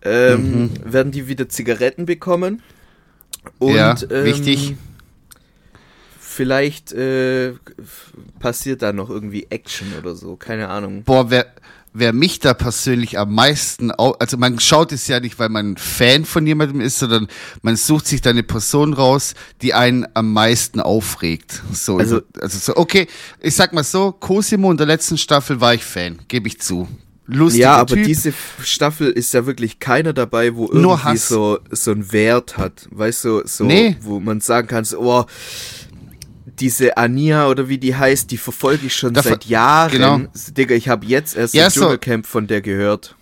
ähm, 0.03 0.65
mhm. 0.65 0.71
werden 0.85 1.13
die 1.13 1.29
wieder 1.29 1.49
Zigaretten 1.49 2.07
bekommen. 2.07 2.63
Und, 3.59 3.75
ja, 3.75 3.97
ähm, 4.11 4.25
wichtig. 4.25 4.75
Vielleicht 6.35 6.93
äh, 6.93 7.53
passiert 8.41 8.83
da 8.83 8.93
noch 8.93 9.09
irgendwie 9.09 9.47
Action 9.51 9.87
oder 9.97 10.17
so, 10.17 10.35
keine 10.35 10.69
Ahnung. 10.69 11.05
Boah, 11.05 11.31
wer, 11.31 11.47
wer 11.93 12.13
mich 12.13 12.41
da 12.41 12.55
persönlich 12.55 13.21
am 13.21 13.33
meisten, 13.37 13.93
also 13.93 14.37
man 14.37 14.59
schaut 14.59 14.91
es 14.91 15.07
ja 15.07 15.21
nicht, 15.21 15.39
weil 15.39 15.49
man 15.49 15.77
Fan 15.77 16.25
von 16.25 16.45
jemandem 16.45 16.81
ist, 16.81 16.99
sondern 16.99 17.29
man 17.63 17.77
sucht 17.77 18.09
sich 18.09 18.21
da 18.21 18.31
eine 18.31 18.43
Person 18.43 18.95
raus, 18.95 19.35
die 19.63 19.75
einen 19.75 20.07
am 20.15 20.33
meisten 20.33 20.81
aufregt. 20.81 21.63
So, 21.73 21.99
also, 21.99 22.21
also 22.41 22.59
so, 22.59 22.77
okay, 22.77 23.07
ich 23.39 23.55
sag 23.55 23.73
mal 23.73 23.85
so, 23.85 24.11
Cosimo 24.11 24.73
in 24.73 24.77
der 24.77 24.87
letzten 24.89 25.17
Staffel 25.17 25.61
war 25.61 25.75
ich 25.75 25.85
Fan, 25.85 26.19
gebe 26.27 26.49
ich 26.49 26.61
zu. 26.61 26.89
Lustiger 27.27 27.63
ja, 27.63 27.77
aber 27.77 27.95
typ. 27.95 28.05
diese 28.05 28.35
Staffel 28.63 29.11
ist 29.11 29.33
ja 29.33 29.47
wirklich 29.47 29.79
keiner 29.79 30.13
dabei, 30.13 30.55
wo 30.57 30.69
irgendwie 30.71 31.17
so, 31.17 31.59
so 31.71 31.93
ein 31.93 32.13
Wert 32.13 32.59
hat. 32.59 32.87
Weißt 32.91 33.25
du, 33.25 33.43
so, 33.47 33.65
nee. 33.65 33.97
wo 34.03 34.21
man 34.21 34.41
sagen 34.41 34.69
kann, 34.69 34.85
so, 34.85 35.01
oh, 35.01 35.25
diese 36.61 36.97
Ania 36.97 37.49
oder 37.49 37.69
wie 37.69 37.79
die 37.79 37.95
heißt, 37.95 38.31
die 38.31 38.39
verfolge 38.39 38.87
ich 38.87 38.95
schon 38.95 39.15
da 39.15 39.23
seit 39.23 39.45
Jahren. 39.45 39.91
Genau. 39.91 40.21
Digga, 40.57 40.75
ich 40.75 40.89
habe 40.89 41.07
jetzt 41.07 41.37
erst 41.37 41.55
ja, 41.55 41.69
Dschungelcamp 41.69 42.27
so, 42.27 42.31
von 42.31 42.47
der 42.47 42.63
gehört. 42.63 43.17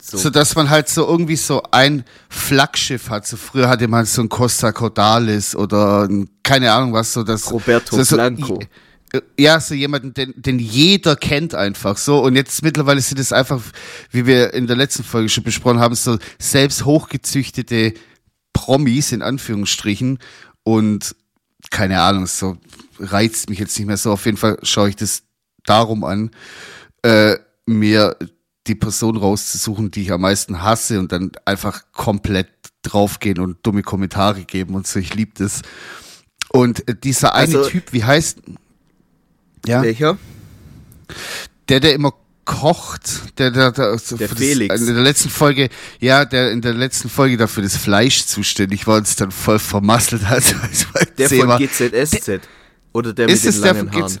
So. 0.00 0.16
so. 0.16 0.30
dass 0.30 0.54
man 0.54 0.70
halt 0.70 0.88
so 0.88 1.06
irgendwie 1.06 1.36
so 1.36 1.62
ein 1.70 2.04
Flaggschiff 2.28 3.10
hat. 3.10 3.26
So 3.26 3.36
früher 3.36 3.68
hatte 3.68 3.88
man 3.88 4.04
so 4.04 4.22
ein 4.22 4.28
Costa 4.28 4.72
Cordalis 4.72 5.54
oder 5.54 6.04
ein, 6.08 6.28
keine 6.42 6.72
Ahnung 6.72 6.92
was 6.92 7.12
so 7.12 7.22
das 7.22 7.50
Roberto 7.50 8.02
so, 8.02 8.16
Blanco. 8.16 8.60
Ja, 9.38 9.58
so 9.58 9.74
jemanden, 9.74 10.12
den, 10.12 10.34
den 10.36 10.58
jeder 10.58 11.16
kennt 11.16 11.54
einfach 11.54 11.96
so. 11.96 12.22
Und 12.22 12.36
jetzt 12.36 12.62
mittlerweile 12.62 13.00
sind 13.00 13.18
es 13.18 13.32
einfach, 13.32 13.60
wie 14.10 14.26
wir 14.26 14.52
in 14.52 14.66
der 14.66 14.76
letzten 14.76 15.02
Folge 15.02 15.30
schon 15.30 15.44
besprochen 15.44 15.80
haben, 15.80 15.94
so 15.94 16.18
selbst 16.38 16.84
hochgezüchtete 16.84 17.94
Promis 18.52 19.12
in 19.12 19.22
Anführungsstrichen 19.22 20.18
und 20.62 21.14
keine 21.70 22.00
Ahnung, 22.00 22.26
so 22.26 22.56
reizt 22.98 23.48
mich 23.50 23.58
jetzt 23.58 23.78
nicht 23.78 23.86
mehr 23.86 23.96
so. 23.96 24.12
Auf 24.12 24.24
jeden 24.26 24.36
Fall 24.36 24.58
schaue 24.62 24.88
ich 24.88 24.96
das 24.96 25.22
darum 25.64 26.04
an, 26.04 26.30
äh, 27.02 27.36
mir 27.66 28.16
die 28.66 28.74
Person 28.74 29.16
rauszusuchen, 29.16 29.90
die 29.90 30.02
ich 30.02 30.12
am 30.12 30.20
meisten 30.22 30.62
hasse 30.62 30.98
und 30.98 31.12
dann 31.12 31.32
einfach 31.44 31.84
komplett 31.92 32.48
draufgehen 32.82 33.38
und 33.40 33.58
dumme 33.64 33.82
Kommentare 33.82 34.44
geben 34.44 34.74
und 34.74 34.86
so. 34.86 34.98
Ich 34.98 35.14
liebe 35.14 35.32
das. 35.36 35.62
Und 36.50 36.84
dieser 37.04 37.34
eine 37.34 37.58
Also- 37.58 37.68
Typ, 37.68 37.92
wie 37.92 38.04
heißt, 38.04 38.38
ja, 39.66 39.82
Welcher? 39.82 40.16
der, 41.68 41.80
der 41.80 41.94
immer 41.94 42.14
kocht, 42.48 43.38
der, 43.38 43.50
der, 43.50 43.72
der, 43.72 43.98
so 43.98 44.16
Der 44.16 44.28
Felix. 44.30 44.74
Das, 44.74 44.80
in 44.80 44.94
der 44.94 45.04
letzten 45.04 45.28
Folge, 45.28 45.68
ja, 46.00 46.24
der 46.24 46.50
in 46.50 46.62
der 46.62 46.72
letzten 46.72 47.10
Folge 47.10 47.36
dafür 47.36 47.62
das 47.62 47.76
Fleisch 47.76 48.24
zuständig 48.24 48.86
war 48.86 48.96
und 48.96 49.06
es 49.06 49.16
dann 49.16 49.30
voll 49.30 49.58
vermasselt 49.58 50.24
hat. 50.24 50.42
Der 51.18 51.28
Thema. 51.28 51.58
von 51.58 51.66
GZSZ. 51.66 52.40
Oder 52.94 53.12
der 53.12 53.28
Ist 53.28 53.44
mit 53.44 53.54
es 53.54 53.60
den 53.60 53.62
der 53.64 53.74
langen 53.74 53.92
Haaren. 53.92 54.06
GZ? 54.14 54.20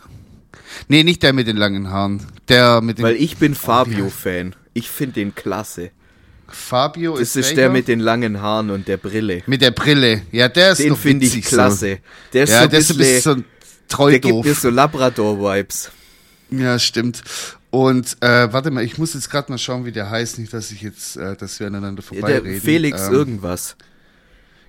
Nee, 0.88 1.04
nicht 1.04 1.22
der 1.22 1.32
mit 1.32 1.46
den 1.46 1.56
langen 1.56 1.88
Haaren. 1.90 2.20
Der 2.48 2.82
mit 2.82 2.98
den 2.98 3.04
Weil 3.04 3.16
ich 3.16 3.38
bin 3.38 3.54
Fabio-Fan. 3.54 4.54
Ich 4.74 4.90
finde 4.90 5.14
den 5.14 5.34
klasse. 5.34 5.90
Fabio 6.48 7.12
Das 7.12 7.34
ist, 7.34 7.36
ist 7.36 7.56
der 7.56 7.70
mit 7.70 7.88
den 7.88 8.00
langen 8.00 8.42
Haaren 8.42 8.70
und 8.70 8.88
der 8.88 8.98
Brille. 8.98 9.42
mit 9.46 9.62
der 9.62 9.70
Brille. 9.70 10.22
Ja, 10.32 10.48
der 10.48 10.72
ist 10.72 10.80
Den 10.80 10.90
noch 10.90 10.98
finde 10.98 11.24
ich 11.24 11.42
klasse. 11.42 11.98
Der 12.34 12.44
ist 12.44 12.50
So. 12.50 12.54
Ja, 12.54 12.60
so 12.60 12.64
ein 12.64 12.70
der 12.70 12.78
ist 12.80 12.90
ein 12.90 12.96
bisschen 12.98 13.20
so 13.38 13.44
treu 13.88 14.10
der 14.10 14.20
gibt 14.20 14.44
mir 14.44 14.54
so 14.54 14.68
Labrador-Vibes. 14.68 15.90
Ja, 16.50 16.78
stimmt. 16.78 17.22
Und 17.70 18.16
äh, 18.20 18.52
warte 18.52 18.70
mal, 18.70 18.82
ich 18.82 18.96
muss 18.96 19.14
jetzt 19.14 19.30
gerade 19.30 19.52
mal 19.52 19.58
schauen, 19.58 19.84
wie 19.84 19.92
der 19.92 20.08
heißt, 20.08 20.38
nicht, 20.38 20.52
dass 20.52 20.70
ich 20.70 20.80
jetzt, 20.80 21.16
äh, 21.16 21.36
dass 21.36 21.60
wir 21.60 21.66
aneinander 21.66 22.02
Der 22.02 22.20
vorbeireden. 22.20 22.60
Felix 22.60 23.08
Ähm, 23.08 23.12
irgendwas. 23.12 23.76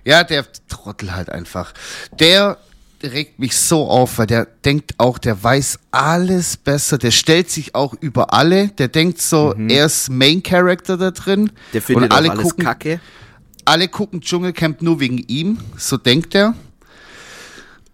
Ja, 0.04 0.24
der 0.24 0.44
Trottel 0.68 1.14
halt 1.14 1.30
einfach. 1.30 1.72
Der 2.18 2.58
regt 3.02 3.38
mich 3.38 3.56
so 3.56 3.88
auf, 3.88 4.18
weil 4.18 4.26
der 4.26 4.46
denkt 4.64 4.94
auch, 4.98 5.18
der 5.18 5.42
weiß 5.42 5.78
alles 5.90 6.56
besser. 6.56 6.98
Der 6.98 7.10
stellt 7.10 7.50
sich 7.50 7.74
auch 7.74 7.94
über 8.00 8.34
alle. 8.34 8.68
Der 8.68 8.88
denkt 8.88 9.20
so, 9.20 9.54
er 9.54 9.86
ist 9.86 10.10
Main 10.10 10.42
Character 10.42 10.96
da 10.96 11.10
drin. 11.10 11.42
Mhm. 11.42 11.50
Der 11.72 11.82
findet 11.82 12.04
und 12.04 12.12
alle 12.12 12.30
alles 12.30 12.42
gucken, 12.42 12.64
kacke. 12.64 13.00
alle 13.64 13.88
gucken 13.88 14.20
Dschungelcamp 14.20 14.82
nur 14.82 15.00
wegen 15.00 15.18
ihm. 15.18 15.58
So 15.76 15.96
denkt 15.96 16.34
er. 16.34 16.54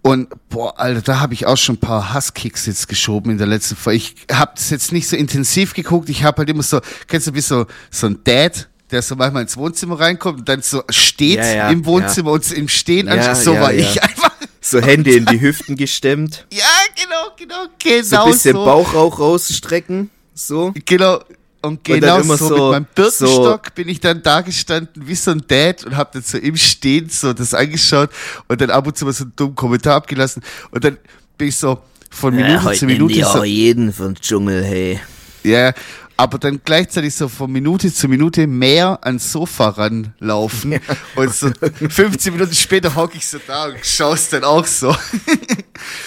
Und 0.07 0.29
boah, 0.51 0.79
Alter, 0.79 1.03
da 1.03 1.19
habe 1.21 1.35
ich 1.35 1.47
auch 1.47 1.57
schon 1.57 1.75
ein 1.75 1.81
paar 1.81 2.15
Hasskicks 2.15 2.67
jetzt 2.67 2.87
geschoben 2.87 3.33
in 3.33 3.39
der 3.39 3.49
letzten 3.49 3.75
Folge. 3.75 3.99
Ich 3.99 4.15
habe 4.33 4.53
das 4.55 4.71
jetzt 4.71 4.93
nicht 4.93 5.09
so 5.09 5.17
intensiv 5.17 5.75
geguckt. 5.75 6.09
Ich 6.09 6.23
habe 6.23 6.39
halt 6.39 6.49
immer 6.49 6.63
so, 6.63 6.81
kennst 7.09 7.27
du 7.27 7.35
wie 7.35 7.41
so 7.41 7.67
so 7.91 8.07
ein 8.07 8.21
Dad, 8.23 8.69
der 8.93 9.03
so 9.03 9.17
manchmal 9.17 9.43
ins 9.43 9.57
Wohnzimmer 9.57 9.99
reinkommt 9.99 10.39
und 10.39 10.49
dann 10.49 10.63
so 10.63 10.85
steht 10.91 11.39
Ja, 11.39 11.55
ja, 11.55 11.71
im 11.71 11.85
Wohnzimmer 11.87 12.31
und 12.31 12.49
im 12.53 12.69
Stehen 12.69 13.09
Ja, 13.09 13.15
anschaut. 13.15 13.37
So 13.37 13.55
ja, 13.55 13.61
war 13.61 13.73
ja. 13.73 13.81
ich 13.81 14.01
einfach. 14.01 14.31
So 14.61 14.81
Hände 14.81 15.11
in 15.11 15.27
die 15.27 15.41
Hüften 15.41 15.75
gestemmt. 15.75 16.47
Ja, 16.53 16.65
genau, 16.95 17.35
genau, 17.37 17.67
genau 17.83 18.05
So 18.05 18.17
ein 18.17 18.31
bisschen 18.31 18.53
so. 18.53 18.65
Bauchrauch 18.65 19.19
rausstrecken. 19.19 20.11
So. 20.35 20.73
Genau. 20.85 21.19
Und 21.67 21.85
genau 21.85 22.21
immer 22.21 22.37
so, 22.37 22.49
so- 22.49 22.55
mit 22.55 22.73
meinem 22.73 22.87
Birkenstock 22.95 23.75
bin 23.75 23.89
ich 23.89 24.01
dann 24.01 24.23
da 24.23 24.41
gestanden 24.41 25.07
wie 25.07 25.15
so 25.15 25.31
ein 25.33 25.43
Dad 25.47 25.85
und 25.85 25.97
hab 25.97 26.13
dann 26.13 26.23
so 26.23 26.39
im 26.39 26.57
Stehen 26.57 27.09
so 27.09 27.33
das 27.33 27.55
angeschaut 27.55 28.11
und 28.49 28.61
dann 28.61 28.71
ab 28.71 28.87
und 28.87 28.97
zu 28.97 29.05
mal 29.05 29.13
so 29.13 29.25
einen 29.25 29.33
dummen 29.37 29.55
Kommentar 29.55 29.97
abgelassen 29.97 30.43
und 30.71 30.85
dann 30.85 30.97
bin 31.39 31.49
ich 31.49 31.57
so 31.57 31.79
von 32.11 32.35
Minute 32.35 32.73
zu 32.75 32.87
Minute 32.87 33.25
so, 33.25 33.45
jeden 33.45 33.93
vom 33.93 34.15
Dschungel, 34.15 34.65
hey. 34.65 35.01
ja, 35.43 35.73
aber 36.19 36.39
dann 36.39 36.61
gleichzeitig 36.65 37.15
so 37.15 37.29
von 37.29 37.51
Minute 37.53 37.93
zu 37.93 38.09
Minute 38.09 38.47
mehr 38.47 38.99
ans 39.03 39.33
Sofa 39.33 39.69
ranlaufen 39.69 40.81
und 41.17 41.35
so 41.35 41.51
15 41.91 42.33
Minuten 42.33 42.55
später 42.55 42.95
hocke 42.95 43.19
ich 43.19 43.27
so 43.27 43.39
da 43.47 43.67
und 43.67 43.85
schaust 43.85 44.33
dann 44.33 44.45
auch 44.45 44.65
so. 44.67 44.97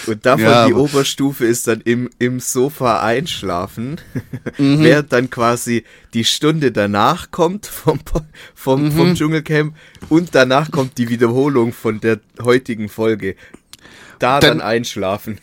Und 0.06 0.26
davon 0.26 0.44
Ja, 0.44 0.66
die 0.66 0.74
Oberstufe 0.74 1.46
ist 1.46 1.68
dann 1.68 1.80
im, 1.82 2.10
im 2.18 2.40
Sofa 2.40 3.00
einschlafen, 3.02 4.00
Mhm. 4.58 4.82
während 4.82 5.12
dann 5.12 5.30
quasi 5.30 5.84
die 6.12 6.24
Stunde 6.24 6.72
danach 6.72 7.30
kommt 7.30 7.66
vom, 7.66 8.00
vom, 8.54 8.84
Mhm. 8.86 8.92
vom 8.92 9.14
Dschungelcamp 9.14 9.76
und 10.08 10.34
danach 10.34 10.70
kommt 10.72 10.98
die 10.98 11.08
Wiederholung 11.08 11.72
von 11.72 12.00
der 12.00 12.18
heutigen 12.42 12.88
Folge. 12.88 13.36
Da 14.18 14.40
dann, 14.40 14.58
Dann- 14.58 14.60
einschlafen. 14.66 15.38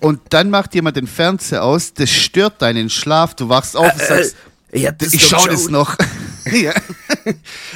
Und 0.00 0.20
dann 0.30 0.50
macht 0.50 0.74
jemand 0.74 0.96
den 0.96 1.06
Fernseher 1.06 1.62
aus, 1.64 1.94
das 1.94 2.10
stört 2.10 2.60
deinen 2.62 2.90
Schlaf, 2.90 3.34
du 3.34 3.48
wachst 3.48 3.76
auf 3.76 3.92
und 3.92 4.00
sagst, 4.00 4.36
ich 4.72 4.86
hab 4.86 4.98
das 4.98 5.12
ich 5.14 5.26
schaue 5.26 5.48
das 5.48 5.68
noch. 5.68 5.96
ja. 6.52 6.72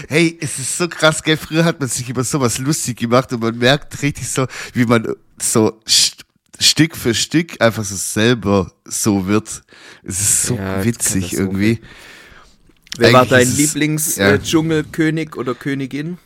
Hey, 0.08 0.38
es 0.40 0.58
ist 0.58 0.76
so 0.78 0.88
krass, 0.88 1.22
gell? 1.22 1.36
Früher 1.36 1.64
hat 1.64 1.80
man 1.80 1.88
sich 1.88 2.08
über 2.08 2.22
sowas 2.24 2.58
lustig 2.58 2.98
gemacht 2.98 3.32
und 3.32 3.40
man 3.40 3.56
merkt 3.58 4.00
richtig 4.02 4.28
so, 4.28 4.46
wie 4.74 4.84
man 4.84 5.14
so 5.40 5.80
st 5.88 6.24
Stück 6.60 6.96
für 6.96 7.14
Stück 7.14 7.60
einfach 7.60 7.84
so 7.84 7.96
selber 7.96 8.72
so 8.84 9.26
wird. 9.26 9.62
Es 10.04 10.20
ist 10.20 10.42
so 10.44 10.54
Ja, 10.56 10.84
witzig 10.84 11.32
irgendwie. 11.32 11.80
Wer 12.96 13.12
war 13.12 13.22
Eigentlich 13.22 13.30
dein 13.30 13.42
ist 13.42 13.48
es- 13.52 13.56
Lieblings-Dschungelkönig 13.58 15.30
ja. 15.30 15.34
äh, 15.34 15.38
oder 15.40 15.54
Königin? 15.56 16.18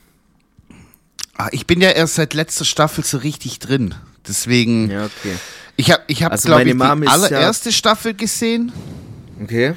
Ah, 1.38 1.48
Ich 1.52 1.66
bin 1.66 1.80
ja 1.80 1.90
erst 1.90 2.16
seit 2.16 2.34
letzter 2.34 2.66
Staffel 2.66 3.04
so 3.04 3.16
richtig 3.16 3.58
drin. 3.58 3.94
Deswegen, 4.26 4.90
Ja, 4.90 5.06
okay. 5.06 5.34
Ich 5.78 5.90
habe, 5.90 6.02
ich 6.08 6.22
hab, 6.22 6.32
Also 6.32 6.48
glaube 6.48 6.64
ich, 6.68 6.74
Mom 6.74 7.00
die 7.00 7.06
ist 7.06 7.12
ja- 7.12 7.12
allererste 7.38 7.72
Staffel 7.72 8.12
gesehen. 8.12 8.70
Okay. 9.42 9.72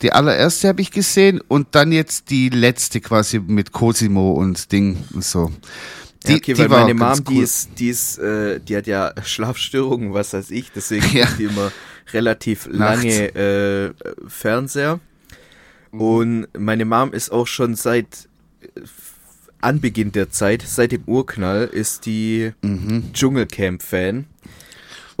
Die 0.00 0.12
allererste 0.12 0.68
habe 0.68 0.80
ich 0.80 0.90
gesehen 0.90 1.40
und 1.46 1.68
dann 1.72 1.92
jetzt 1.92 2.30
die 2.30 2.48
letzte 2.48 3.00
quasi 3.00 3.38
mit 3.38 3.72
Cosimo 3.72 4.32
und 4.32 4.72
Ding 4.72 4.96
und 5.12 5.22
so. 5.24 5.52
Die, 6.26 6.30
ja, 6.32 6.36
okay, 6.38 6.54
die 6.54 6.58
weil 6.58 6.68
meine 6.68 6.94
Mom, 6.94 7.24
die 7.24 7.36
cool. 7.38 7.42
ist, 7.42 7.70
die 7.78 7.88
ist, 7.88 8.18
äh, 8.18 8.60
die 8.60 8.76
hat 8.76 8.86
ja 8.86 9.12
Schlafstörungen, 9.24 10.14
was 10.14 10.32
weiß 10.32 10.50
ich, 10.52 10.70
deswegen 10.72 11.04
Ja. 11.16 11.26
die 11.38 11.44
immer 11.44 11.70
relativ 12.12 12.66
Nachts. 12.68 13.02
lange 13.04 13.34
äh, 13.34 13.92
Fernseher. 14.28 15.00
Mhm. 15.90 16.00
Und 16.00 16.46
meine 16.58 16.84
Mom 16.84 17.12
ist 17.12 17.30
auch 17.32 17.46
schon 17.48 17.74
seit 17.74 18.28
äh, 18.62 18.80
Anbeginn 19.60 20.10
der 20.12 20.30
Zeit, 20.30 20.62
seit 20.66 20.90
dem 20.92 21.02
Urknall, 21.06 21.64
ist 21.72 22.06
die 22.06 22.52
Dschungelcamp-Fan. 23.12 24.26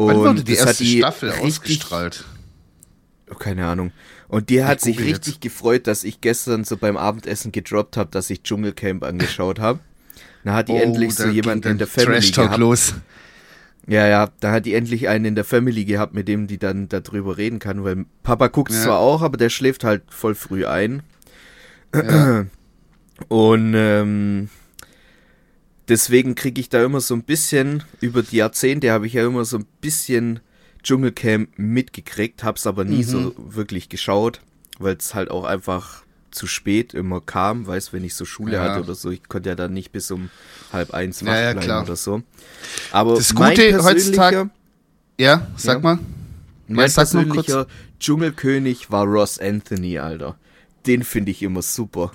Wann 0.06 0.16
Und 0.16 0.22
wurde 0.24 0.44
die 0.44 0.54
erste 0.54 0.84
die 0.84 0.98
Staffel 0.98 1.30
richtig, 1.30 1.46
ausgestrahlt? 1.46 2.24
Oh, 3.30 3.34
keine 3.34 3.66
Ahnung. 3.66 3.92
Und 4.28 4.48
die 4.48 4.64
hat 4.64 4.78
Ich 4.78 4.84
sich 4.84 4.98
richtig 5.00 5.34
jetzt. 5.34 5.40
gefreut, 5.42 5.86
dass 5.86 6.04
ich 6.04 6.20
gestern 6.20 6.64
so 6.64 6.76
beim 6.76 6.96
Abendessen 6.96 7.52
gedroppt 7.52 7.96
habe, 7.96 8.10
dass 8.10 8.30
ich 8.30 8.42
Dschungelcamp 8.42 9.04
angeschaut 9.04 9.58
habe. 9.58 9.80
Da 10.44 10.54
hat 10.54 10.68
die 10.68 10.76
endlich 10.76 11.14
so 11.14 11.24
Oh, 11.24 11.28
jemanden 11.28 11.68
in 11.68 11.78
der 11.78 11.86
Family 11.86 12.14
Trash 12.20 12.30
Talk 12.32 12.46
gehabt. 12.46 12.60
los. 12.60 12.94
Ja, 13.86 14.06
ja, 14.06 14.28
da 14.40 14.52
hat 14.52 14.64
die 14.66 14.74
endlich 14.74 15.08
einen 15.08 15.24
in 15.24 15.34
der 15.34 15.44
Family 15.44 15.84
gehabt, 15.84 16.14
mit 16.14 16.28
dem 16.28 16.46
die 16.46 16.58
dann 16.58 16.88
darüber 16.88 17.36
reden 17.36 17.58
kann, 17.58 17.84
weil 17.84 18.06
Papa 18.22 18.46
guckt 18.48 18.72
Ja. 18.72 18.80
zwar 18.80 18.98
auch, 18.98 19.22
aber 19.22 19.36
der 19.36 19.50
schläft 19.50 19.84
halt 19.84 20.02
voll 20.08 20.34
früh 20.34 20.64
ein. 20.66 21.02
Ja. 21.94 22.46
Und 23.28 23.74
ähm, 23.76 24.48
deswegen 25.88 26.34
kriege 26.34 26.60
ich 26.60 26.68
da 26.68 26.84
immer 26.84 27.00
so 27.00 27.14
ein 27.14 27.22
bisschen, 27.22 27.82
über 28.00 28.22
die 28.22 28.36
Jahrzehnte 28.36 28.90
habe 28.92 29.06
ich 29.06 29.14
ja 29.14 29.26
immer 29.26 29.44
so 29.44 29.58
ein 29.58 29.66
bisschen 29.80 30.40
Dschungelcamp 30.82 31.50
mitgekriegt, 31.58 32.42
hab's 32.44 32.66
aber 32.66 32.84
nie 32.84 32.98
Mhm. 32.98 33.02
so 33.02 33.34
wirklich 33.38 33.88
geschaut, 33.88 34.40
weil 34.78 34.96
es 34.96 35.14
halt 35.14 35.30
auch 35.30 35.44
einfach 35.44 36.02
zu 36.30 36.46
spät 36.46 36.94
immer 36.94 37.20
kam, 37.20 37.66
weiß, 37.66 37.92
wenn 37.92 38.04
ich 38.04 38.14
so 38.14 38.24
Schule 38.24 38.54
Ja. 38.54 38.62
hatte 38.64 38.80
oder 38.82 38.94
so, 38.94 39.10
ich 39.10 39.22
konnte 39.28 39.50
ja 39.50 39.54
dann 39.54 39.74
nicht 39.74 39.92
bis 39.92 40.10
um 40.10 40.30
halb 40.72 40.92
eins 40.94 41.22
wach 41.24 41.28
Ja, 41.28 41.34
ja, 41.40 41.52
bleiben 41.52 41.60
klar. 41.66 41.82
oder 41.84 41.96
so. 41.96 42.22
Aber 42.90 43.16
Das 43.16 43.34
Gute 43.34 43.82
heutzutage- 43.84 44.50
Ja, 45.20 45.46
sag 45.56 45.76
Ja. 45.78 45.80
mal. 45.82 45.98
mein 46.68 46.76
kurz. 46.86 46.94
persönlicher 46.94 47.66
Dschungelkönig 48.00 48.90
war 48.90 49.04
Ross 49.04 49.38
Anthony, 49.38 49.98
Alter. 49.98 50.36
Den 50.86 51.04
finde 51.04 51.30
ich 51.30 51.42
immer 51.42 51.62
super. 51.62 52.12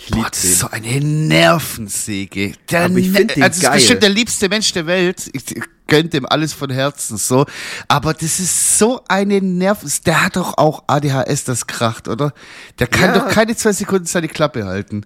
Ich 0.00 0.10
liebe 0.10 0.22
Boah, 0.22 0.30
das 0.30 0.40
den. 0.42 0.50
ist 0.52 0.58
so 0.60 0.68
eine 0.70 1.00
Nervensäge. 1.00 2.52
Der 2.70 2.84
Aber 2.84 2.96
ich 2.98 3.10
find 3.10 3.34
den 3.36 3.42
also, 3.42 3.60
das 3.60 3.68
geil. 3.70 3.76
ist 3.76 3.82
bestimmt 3.82 4.02
der 4.02 4.10
liebste 4.10 4.48
Mensch 4.48 4.72
der 4.72 4.86
Welt. 4.86 5.28
Ich 5.32 5.42
gönnt 5.86 6.12
dem 6.12 6.24
alles 6.26 6.52
von 6.52 6.70
Herzen 6.70 7.16
so. 7.16 7.46
Aber 7.88 8.14
das 8.14 8.38
ist 8.40 8.78
so 8.78 9.02
eine 9.08 9.40
Nerven. 9.40 9.90
Der 10.06 10.24
hat 10.24 10.36
doch 10.36 10.56
auch 10.58 10.84
ADHS, 10.86 11.44
das 11.44 11.66
kracht, 11.66 12.08
oder? 12.08 12.32
Der 12.78 12.86
kann 12.86 13.14
Ja. 13.14 13.20
doch 13.20 13.28
keine 13.28 13.56
zwei 13.56 13.72
Sekunden 13.72 14.06
seine 14.06 14.28
Klappe 14.28 14.66
halten. 14.66 15.04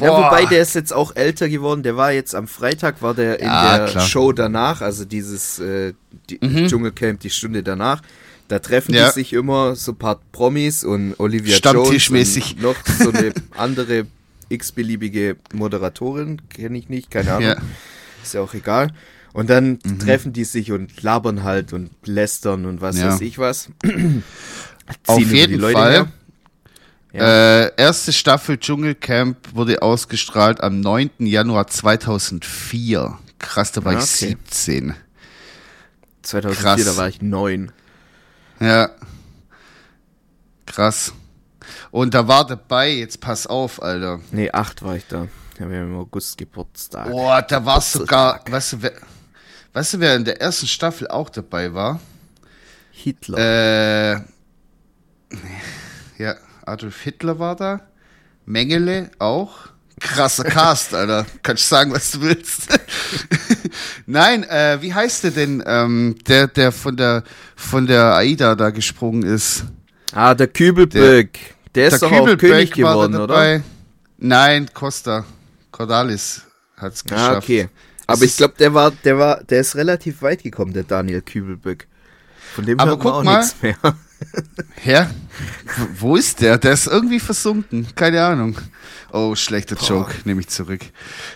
Ja, 0.00 0.08
Boah. 0.10 0.26
wobei 0.26 0.44
der 0.46 0.62
ist 0.62 0.74
jetzt 0.74 0.92
auch 0.92 1.14
älter 1.14 1.48
geworden. 1.48 1.82
Der 1.84 1.96
war 1.96 2.10
jetzt 2.12 2.34
am 2.34 2.48
Freitag, 2.48 3.02
war 3.02 3.14
der 3.14 3.38
in 3.40 3.46
Ja, 3.46 3.78
der 3.78 3.86
klar. 3.88 4.06
Show 4.06 4.32
danach, 4.32 4.80
also 4.80 5.04
dieses 5.04 5.58
äh, 5.60 5.92
die, 6.30 6.40
Dschungelcamp, 6.66 7.20
die 7.20 7.30
Stunde 7.30 7.62
danach. 7.62 8.00
Da 8.48 8.58
treffen 8.58 8.94
Ja. 8.94 9.06
die 9.08 9.12
sich 9.14 9.32
immer 9.32 9.74
so 9.74 9.92
ein 9.92 9.96
paar 9.96 10.20
Promis 10.32 10.84
und 10.84 11.14
Olivia 11.18 11.56
Stammtischmäßig. 11.56 12.56
Jones 12.58 12.58
und 12.58 12.62
noch 12.62 12.94
so 12.98 13.10
eine 13.18 13.32
andere 13.56 14.06
x-beliebige 14.50 15.36
Moderatorin, 15.54 16.42
kenne 16.50 16.76
ich 16.78 16.88
nicht, 16.88 17.10
keine 17.10 17.32
Ahnung. 17.32 17.48
Ja. 17.48 17.56
Ist 18.22 18.34
ja 18.34 18.40
auch 18.42 18.52
egal. 18.54 18.92
Und 19.32 19.50
dann 19.50 19.78
treffen 19.98 20.32
die 20.32 20.44
sich 20.44 20.70
und 20.72 21.02
labern 21.02 21.42
halt 21.42 21.72
und 21.72 21.90
lästern 22.04 22.66
und 22.66 22.80
was 22.80 22.98
Ja. 22.98 23.08
weiß 23.12 23.20
ich 23.22 23.38
was. 23.38 23.70
Auf 25.06 25.18
jeden 25.18 25.52
die 25.54 25.58
Leute 25.58 25.78
Fall. 25.78 25.92
her. 27.12 27.70
Äh, 27.76 27.80
erste 27.82 28.12
Staffel 28.12 28.58
Dschungelcamp 28.58 29.54
wurde 29.54 29.82
ausgestrahlt 29.82 30.60
am 30.60 30.80
9. 30.80 31.10
Januar 31.20 31.66
2004. 31.68 33.18
Krass, 33.38 33.72
da 33.72 33.84
war 33.84 33.92
Ah, 33.94 33.98
ich 33.98 34.04
okay. 34.04 34.36
17. 34.44 34.94
2004, 36.22 36.62
Krass. 36.62 36.84
da 36.84 36.96
war 36.96 37.08
ich 37.08 37.22
neun. 37.22 37.72
Ja. 38.64 38.90
Krass. 40.66 41.12
Und 41.90 42.14
da 42.14 42.26
war 42.26 42.46
dabei, 42.46 42.90
jetzt 42.90 43.20
pass 43.20 43.46
auf, 43.46 43.82
Alter. 43.82 44.20
Nee, 44.32 44.50
acht 44.50 44.82
war 44.82 44.96
ich 44.96 45.06
da. 45.06 45.28
Ja, 45.58 45.70
wir 45.70 45.80
haben 45.80 45.92
im 45.92 45.98
August 45.98 46.36
Geburtstag. 46.38 47.10
Boah, 47.10 47.42
da 47.42 47.64
war 47.64 47.80
sogar, 47.80 48.40
weißt 48.48 48.72
du, 48.72 48.82
wer, 48.82 48.92
weißt 49.72 49.94
du, 49.94 50.00
wer 50.00 50.16
in 50.16 50.24
der 50.24 50.40
ersten 50.40 50.66
Staffel 50.66 51.06
auch 51.08 51.30
dabei 51.30 51.72
war? 51.74 52.00
Hitler. 52.90 53.38
Äh, 53.38 54.20
ja, 56.18 56.36
Adolf 56.64 57.00
Hitler 57.02 57.38
war 57.38 57.54
da. 57.54 57.80
Mengele 58.46 59.10
auch. 59.18 59.68
Krasser 60.04 60.44
Cast, 60.44 60.94
Alter. 60.94 61.26
Kannst 61.42 61.68
sagen, 61.68 61.92
was 61.92 62.10
du 62.12 62.20
willst. 62.20 62.68
Nein, 64.06 64.44
äh, 64.44 64.78
wie 64.80 64.92
heißt 64.92 65.24
der 65.24 65.30
denn, 65.30 65.62
ähm, 65.66 66.16
der, 66.28 66.46
der 66.48 66.72
von 66.72 66.96
der, 66.96 67.24
von 67.56 67.86
der 67.86 68.14
AIDA 68.14 68.54
da 68.54 68.70
gesprungen 68.70 69.22
ist? 69.22 69.64
ah, 70.12 70.34
der 70.34 70.46
Kübelböck. 70.46 71.38
Der, 71.74 71.88
ist 71.88 72.02
doch 72.02 72.12
auch 72.12 72.18
Kübelberg 72.26 72.38
König 72.38 72.72
geworden, 72.72 73.16
oder? 73.16 73.62
Nein, 74.18 74.68
Costa. 74.72 75.24
Cordalis 75.72 76.42
hat's 76.76 77.02
geschafft. 77.02 77.30
Ah, 77.32 77.38
okay. 77.38 77.60
Es 77.62 77.68
Aber 78.06 78.18
ich 78.18 78.30
ist- 78.30 78.36
glaube, 78.36 78.54
der 78.58 78.74
war, 78.74 78.90
der 78.92 79.18
war, 79.18 79.42
der 79.42 79.60
ist 79.60 79.74
relativ 79.74 80.22
weit 80.22 80.42
gekommen, 80.42 80.72
der 80.72 80.84
Daniel 80.84 81.22
Kübelböck. 81.22 81.88
Von 82.54 82.66
dem 82.66 82.78
Aber 82.78 82.96
guck 82.96 83.12
auch 83.12 83.22
mal. 83.24 83.44
W- 84.84 85.06
Wo 85.98 86.16
ist 86.16 86.40
der? 86.40 86.58
Der 86.58 86.72
ist 86.72 86.86
irgendwie 86.86 87.20
versunken. 87.20 87.86
Keine 87.94 88.24
Ahnung. 88.24 88.56
Oh, 89.12 89.34
schlechter 89.34 89.76
Joke. 89.76 90.12
Nehme 90.24 90.40
ich 90.40 90.48
zurück. 90.48 90.80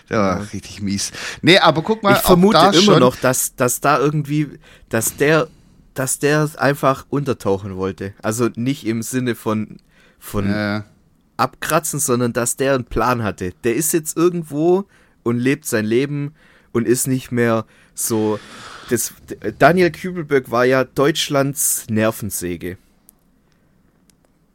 Der 0.09 0.19
war 0.19 0.53
richtig 0.53 0.81
mies. 0.81 1.11
Nee, 1.41 1.57
aber 1.59 1.81
guck 1.81 2.03
mal. 2.03 2.13
Ich 2.15 2.19
vermute 2.21 2.57
immer 2.57 2.73
schon, 2.73 2.99
noch, 2.99 3.15
dass, 3.15 3.55
dass 3.55 3.79
da 3.79 3.99
irgendwie, 3.99 4.59
dass 4.89 5.17
der, 5.17 5.47
dass 5.93 6.19
der 6.19 6.49
einfach 6.57 7.05
untertauchen 7.09 7.75
wollte. 7.77 8.13
Also 8.21 8.49
nicht 8.55 8.85
im 8.85 9.01
Sinne 9.01 9.35
von, 9.35 9.77
von 10.19 10.49
Äh, 10.49 10.81
abkratzen, 11.37 11.99
sondern 11.99 12.33
dass 12.33 12.57
der 12.57 12.75
einen 12.75 12.85
Plan 12.85 13.23
hatte. 13.23 13.53
Der 13.63 13.75
ist 13.75 13.93
jetzt 13.93 14.17
irgendwo 14.17 14.85
und 15.23 15.37
lebt 15.37 15.65
sein 15.65 15.85
Leben 15.85 16.33
und 16.71 16.87
ist 16.87 17.07
nicht 17.07 17.31
mehr 17.31 17.65
so. 17.93 18.39
Das, 18.89 19.13
Daniel 19.59 19.91
Kübelböck 19.91 20.51
war 20.51 20.65
ja 20.65 20.83
Deutschlands 20.83 21.85
Nervensäge. 21.89 22.77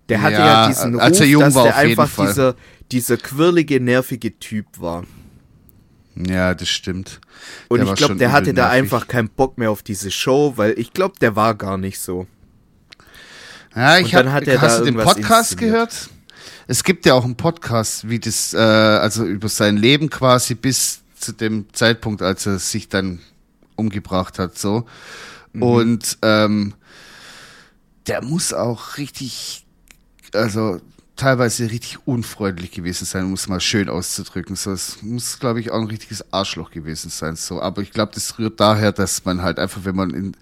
Der 0.08 0.22
hatte 0.22 0.34
ja, 0.34 0.62
Ja, 0.62 0.68
diesen 0.68 0.94
Ruf, 0.94 1.02
als 1.02 1.20
er 1.20 1.26
jung 1.26 1.40
dass 1.42 1.54
war, 1.54 1.64
der 1.64 1.76
einfach 1.76 2.10
dieser, 2.26 2.56
dieser 2.92 3.16
quirlige, 3.16 3.80
nervige 3.80 4.38
Typ 4.38 4.66
war. 4.78 5.04
ja, 6.16 6.54
das 6.54 6.68
stimmt. 6.68 7.20
Und 7.68 7.78
Der 7.80 7.88
ich 7.88 7.94
glaube, 7.94 8.16
der 8.16 8.32
hatte 8.32 8.50
übel 8.50 8.54
da 8.54 8.62
nervig. 8.64 8.78
einfach 8.82 9.08
keinen 9.08 9.28
Bock 9.30 9.56
mehr 9.58 9.70
auf 9.70 9.82
diese 9.82 10.10
Show, 10.10 10.54
weil 10.56 10.78
ich 10.78 10.92
glaube, 10.92 11.14
der 11.20 11.36
war 11.36 11.54
gar 11.54 11.78
nicht 11.78 11.98
so. 11.98 12.26
Ja, 13.74 13.98
ich 13.98 14.06
Und 14.06 14.14
dann 14.14 14.32
hab, 14.32 14.46
hat 14.46 14.60
hast 14.60 14.80
du 14.80 14.84
den 14.84 14.96
Podcast 14.96 15.52
inszeniert. 15.52 15.72
gehört? 15.72 16.10
Es 16.66 16.84
gibt 16.84 17.06
ja 17.06 17.14
auch 17.14 17.24
einen 17.24 17.36
Podcast, 17.36 18.08
wie 18.08 18.18
das, 18.18 18.54
äh, 18.54 18.58
also 18.58 19.24
über 19.24 19.48
sein 19.48 19.76
Leben 19.76 20.10
quasi 20.10 20.54
bis 20.54 21.02
zu 21.18 21.32
dem 21.32 21.66
Zeitpunkt, 21.72 22.22
als 22.22 22.46
er 22.46 22.58
sich 22.58 22.88
dann 22.88 23.20
umgebracht 23.76 24.38
hat, 24.38 24.58
so. 24.58 24.86
Mhm. 25.52 25.62
Und 25.62 26.18
ähm, 26.22 26.74
der 28.06 28.22
muss 28.22 28.52
auch 28.52 28.98
richtig, 28.98 29.66
also 30.32 30.80
teilweise 31.16 31.70
richtig 31.70 32.06
unfreundlich 32.06 32.72
gewesen 32.72 33.04
sein, 33.04 33.24
um 33.24 33.34
es 33.34 33.48
mal 33.48 33.60
schön 33.60 33.88
auszudrücken. 33.88 34.56
So, 34.56 34.72
es 34.72 35.02
muss, 35.02 35.38
glaube 35.38 35.60
ich, 35.60 35.70
auch 35.70 35.80
ein 35.80 35.86
richtiges 35.86 36.32
Arschloch 36.32 36.70
gewesen 36.70 37.10
sein. 37.10 37.36
So, 37.36 37.60
aber 37.60 37.82
ich 37.82 37.92
glaube, 37.92 38.12
das 38.14 38.38
rührt 38.38 38.58
daher, 38.60 38.92
dass 38.92 39.24
man 39.24 39.42
halt 39.42 39.58
einfach, 39.58 39.84
wenn 39.84 39.96
man 39.96 40.10
in 40.10 40.36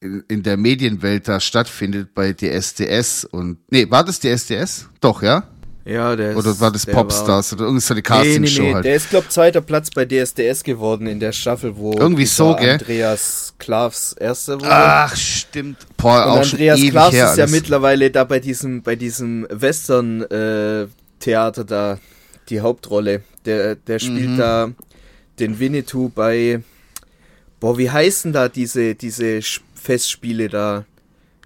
in, 0.00 0.24
in 0.28 0.42
der 0.42 0.56
Medienwelt 0.56 1.28
da 1.28 1.40
stattfindet 1.40 2.14
bei 2.14 2.32
DSDS 2.32 3.24
und 3.24 3.58
nee, 3.70 3.90
war 3.90 4.04
das 4.04 4.18
DSDS? 4.18 4.88
Doch, 5.00 5.22
ja? 5.22 5.44
Ja, 5.84 6.14
der 6.14 6.32
ist, 6.32 6.36
Oder 6.36 6.60
war 6.60 6.70
das 6.70 6.84
Popstars 6.84 7.52
oder 7.54 7.64
irgendeine 7.64 8.02
War, 8.08 8.22
nee, 8.22 8.28
nee, 8.28 8.34
Castingshow 8.40 8.62
nee, 8.62 8.74
halt? 8.74 8.84
der 8.84 8.94
ist, 8.96 9.08
glaube 9.10 9.28
zweiter 9.28 9.60
Platz 9.62 9.88
bei 9.90 10.04
DSDS 10.04 10.62
geworden 10.62 11.06
in 11.06 11.20
der 11.20 11.32
Staffel, 11.32 11.74
wo 11.76 11.92
Irgendwie 11.94 12.26
so, 12.26 12.54
gell? 12.56 12.72
Andreas 12.72 13.54
Klavs 13.58 14.12
erster 14.12 14.56
wurde. 14.60 14.70
Ach, 14.70 15.16
stimmt. 15.16 15.78
Boah, 15.96 16.26
Und 16.26 16.30
auch 16.32 16.44
schon 16.44 16.58
Andreas 16.58 16.78
ewig 16.80 16.90
Klavs 16.90 17.14
ist 17.14 17.18
ja 17.20 17.28
alles. 17.30 17.50
mittlerweile 17.50 18.10
da 18.10 18.24
bei 18.24 18.40
diesem, 18.40 18.82
bei 18.82 18.94
diesem 18.94 19.46
Western-Theater 19.50 21.64
da 21.64 21.98
die 22.48 22.60
Hauptrolle. 22.60 23.22
Der, 23.46 23.74
der 23.76 23.98
spielt 23.98 24.30
Mhm. 24.30 24.36
da 24.36 24.70
den 25.38 25.58
Winnetou 25.58 26.10
bei, 26.10 26.60
boah, 27.58 27.78
wie 27.78 27.90
heißen 27.90 28.32
da 28.32 28.48
diese, 28.48 28.94
diese 28.94 29.40
Festspiele 29.74 30.48
da 30.48 30.84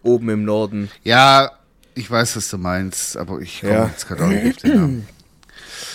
oben 0.03 0.29
im 0.31 0.45
Norden? 0.45 0.91
Ja, 1.05 1.53
ich 1.95 2.11
weiß, 2.11 2.37
was 2.37 2.49
du 2.49 2.59
meinst, 2.59 3.17
aber 3.17 3.41
ich 3.41 3.61
komme 3.61 3.73
Ja. 3.73 3.87
jetzt 3.87 4.07
gerade 4.09 4.25
auch 4.25 4.29
nicht 4.29 4.57
auf 4.57 4.63
den 4.63 4.75
Namen. 4.77 5.09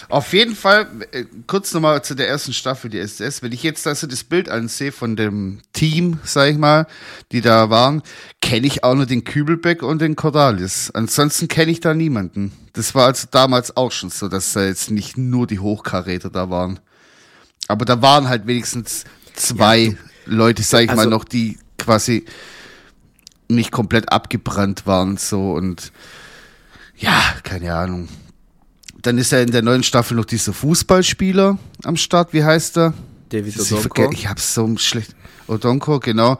Auf 0.09 0.33
jeden 0.33 0.55
Fall, 0.55 0.87
äh, 1.11 1.25
kurz 1.45 1.71
nochmal 1.73 2.03
zu 2.03 2.15
der 2.15 2.27
ersten 2.27 2.51
Staffel, 2.51 2.89
die 2.89 2.97
SDS. 2.97 3.43
Wenn 3.43 3.51
ich 3.51 3.61
jetzt 3.61 3.85
also 3.85 4.07
das 4.07 4.23
Bild 4.23 4.49
ansehe 4.49 4.91
von 4.91 5.15
dem 5.15 5.59
Team, 5.71 6.19
sag 6.23 6.49
ich 6.49 6.57
mal, 6.57 6.87
die 7.31 7.41
da 7.41 7.69
waren, 7.69 8.01
kenne 8.41 8.65
ich 8.65 8.83
auch 8.83 8.95
nur 8.95 9.05
den 9.05 9.23
Kübelbeck 9.23 9.83
und 9.83 10.01
den 10.01 10.15
Cordalis. 10.15 10.89
Ansonsten 10.91 11.47
kenne 11.47 11.71
ich 11.71 11.79
da 11.79 11.93
niemanden. 11.93 12.51
Das 12.73 12.95
war 12.95 13.05
also 13.05 13.27
damals 13.29 13.77
auch 13.77 13.91
schon 13.91 14.09
so, 14.09 14.27
dass 14.29 14.53
da 14.53 14.65
jetzt 14.65 14.89
nicht 14.89 15.15
nur 15.17 15.45
die 15.45 15.59
Hochkaräter 15.59 16.31
da 16.31 16.49
waren. 16.49 16.79
Aber 17.67 17.85
da 17.85 18.01
waren 18.01 18.29
halt 18.29 18.47
wenigstens 18.47 19.03
zwei 19.35 19.95
Leute, 20.25 20.63
sag 20.63 20.81
ich 20.81 20.87
mal, 20.87 20.97
also- 20.99 21.09
noch, 21.11 21.23
die 21.23 21.59
quasi 21.77 22.25
nicht 23.49 23.71
komplett 23.71 24.11
abgebrannt 24.11 24.85
waren 24.85 25.17
so 25.17 25.53
und 25.53 25.91
ja, 26.95 27.21
keine 27.43 27.73
Ahnung. 27.75 28.07
Dann 29.01 29.17
ist 29.17 29.31
ja 29.31 29.39
in 29.39 29.51
der 29.51 29.61
neuen 29.61 29.83
Staffel 29.83 30.15
noch 30.17 30.25
dieser 30.25 30.53
Fußballspieler 30.53 31.57
am 31.83 31.95
Start, 31.97 32.33
wie 32.33 32.43
heißt 32.43 32.77
er? 32.77 32.93
David 33.29 33.55
Ich, 33.55 33.61
Odonko. 33.61 33.81
vergesse- 34.03 34.13
ich 34.13 34.27
hab's 34.27 34.53
so 34.53 34.77
schlecht. 34.77 35.15
Odonko, 35.47 35.99
genau. 35.99 36.37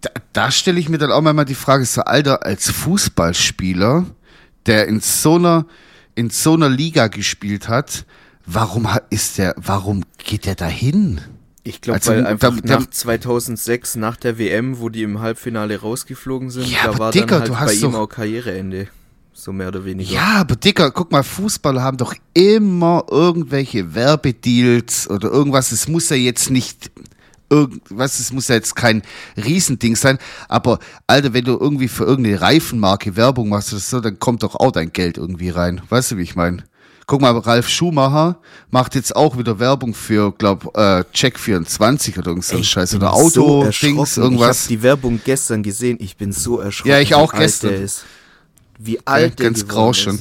Da, 0.00 0.10
da 0.32 0.50
stelle 0.50 0.78
ich 0.80 0.88
mir 0.88 0.98
dann 0.98 1.10
auch 1.12 1.20
mal 1.20 1.44
die 1.44 1.54
Frage, 1.54 1.84
so 1.84 2.02
Alter, 2.02 2.44
als 2.44 2.70
Fußballspieler, 2.70 4.06
der 4.66 4.86
in 4.88 5.00
so 5.00 5.36
einer, 5.36 5.66
in 6.14 6.30
so 6.30 6.54
einer 6.54 6.68
Liga 6.68 7.08
gespielt 7.08 7.68
hat, 7.68 8.04
warum 8.46 8.88
ist 9.10 9.38
der, 9.38 9.54
warum 9.56 10.04
geht 10.18 10.44
der 10.46 10.54
da 10.54 10.66
hin? 10.66 11.20
Ich 11.64 11.80
glaube, 11.80 11.96
Also, 11.98 12.10
weil 12.10 12.26
einfach 12.26 12.58
da- 12.62 12.80
nach 12.80 12.90
2006, 12.90 13.96
nach 13.96 14.16
der 14.16 14.38
WM, 14.38 14.80
wo 14.80 14.88
die 14.88 15.02
im 15.04 15.20
Halbfinale 15.20 15.80
rausgeflogen 15.80 16.50
sind, 16.50 16.66
Ja, 16.68 16.90
da 16.92 16.98
war 16.98 17.10
Digga, 17.12 17.26
dann 17.26 17.56
halt 17.58 17.72
du 17.72 17.80
bei 17.82 17.88
ihm 17.88 17.94
auch 17.94 18.08
Karriereende. 18.08 18.88
So 19.34 19.52
mehr 19.52 19.68
oder 19.68 19.84
weniger. 19.84 20.12
Ja, 20.12 20.34
aber 20.40 20.56
Dicker, 20.56 20.90
guck 20.90 21.10
mal, 21.10 21.22
Fußballer 21.22 21.82
haben 21.82 21.96
doch 21.96 22.14
immer 22.34 23.04
irgendwelche 23.10 23.94
Werbedeals 23.94 25.08
oder 25.08 25.30
irgendwas. 25.30 25.72
Es 25.72 25.88
muss 25.88 26.08
ja 26.10 26.16
jetzt 26.16 26.50
nicht 26.50 26.90
irgendwas, 27.48 28.18
es 28.20 28.32
muss 28.32 28.48
ja 28.48 28.56
jetzt 28.56 28.76
kein 28.76 29.02
Riesending 29.36 29.96
sein. 29.96 30.18
Aber 30.48 30.78
Alter, 31.06 31.32
wenn 31.32 31.44
du 31.44 31.52
irgendwie 31.58 31.88
für 31.88 32.04
irgendeine 32.04 32.40
Reifenmarke 32.40 33.16
Werbung 33.16 33.48
machst 33.48 33.72
oder 33.72 33.80
so, 33.80 34.00
dann 34.00 34.18
kommt 34.18 34.42
doch 34.42 34.54
auch 34.54 34.70
dein 34.72 34.92
Geld 34.92 35.16
irgendwie 35.18 35.50
rein. 35.50 35.80
Weißt 35.88 36.12
du, 36.12 36.16
wie 36.18 36.22
ich 36.22 36.36
meine? 36.36 36.64
Guck 37.06 37.20
mal, 37.20 37.36
Ralf 37.36 37.68
Schumacher 37.68 38.36
macht 38.70 38.94
jetzt 38.94 39.14
auch 39.14 39.36
wieder 39.36 39.58
Werbung 39.58 39.92
für, 39.94 40.32
glaub, 40.32 40.76
äh, 40.76 41.04
Check 41.12 41.38
24 41.38 42.18
oder 42.18 42.28
irgend 42.28 42.44
so 42.44 42.56
ein 42.56 42.64
Scheiß. 42.64 42.94
Oder 42.94 43.12
bin 43.12 43.30
so 43.30 43.42
Auto-Dings, 43.42 43.66
erschrocken. 43.66 44.04
Ich 44.04 44.16
irgendwas. 44.18 44.60
habe 44.60 44.68
die 44.68 44.82
Werbung 44.82 45.20
gestern 45.24 45.62
gesehen. 45.62 45.98
Ich 46.00 46.16
bin 46.16 46.32
so 46.32 46.60
erschrocken. 46.60 46.90
Ja, 46.90 47.00
ich 47.00 47.14
auch 47.14 47.32
wie 47.32 47.36
alt 47.36 47.44
gestern. 47.44 47.70
Der 47.70 47.80
ist. 47.80 48.04
Wie 48.78 49.06
alt 49.06 49.38
der 49.38 49.46
ganz 49.46 49.60
geworden 49.62 49.74
grau 49.74 49.90
ist. 49.90 49.98
schon. 49.98 50.20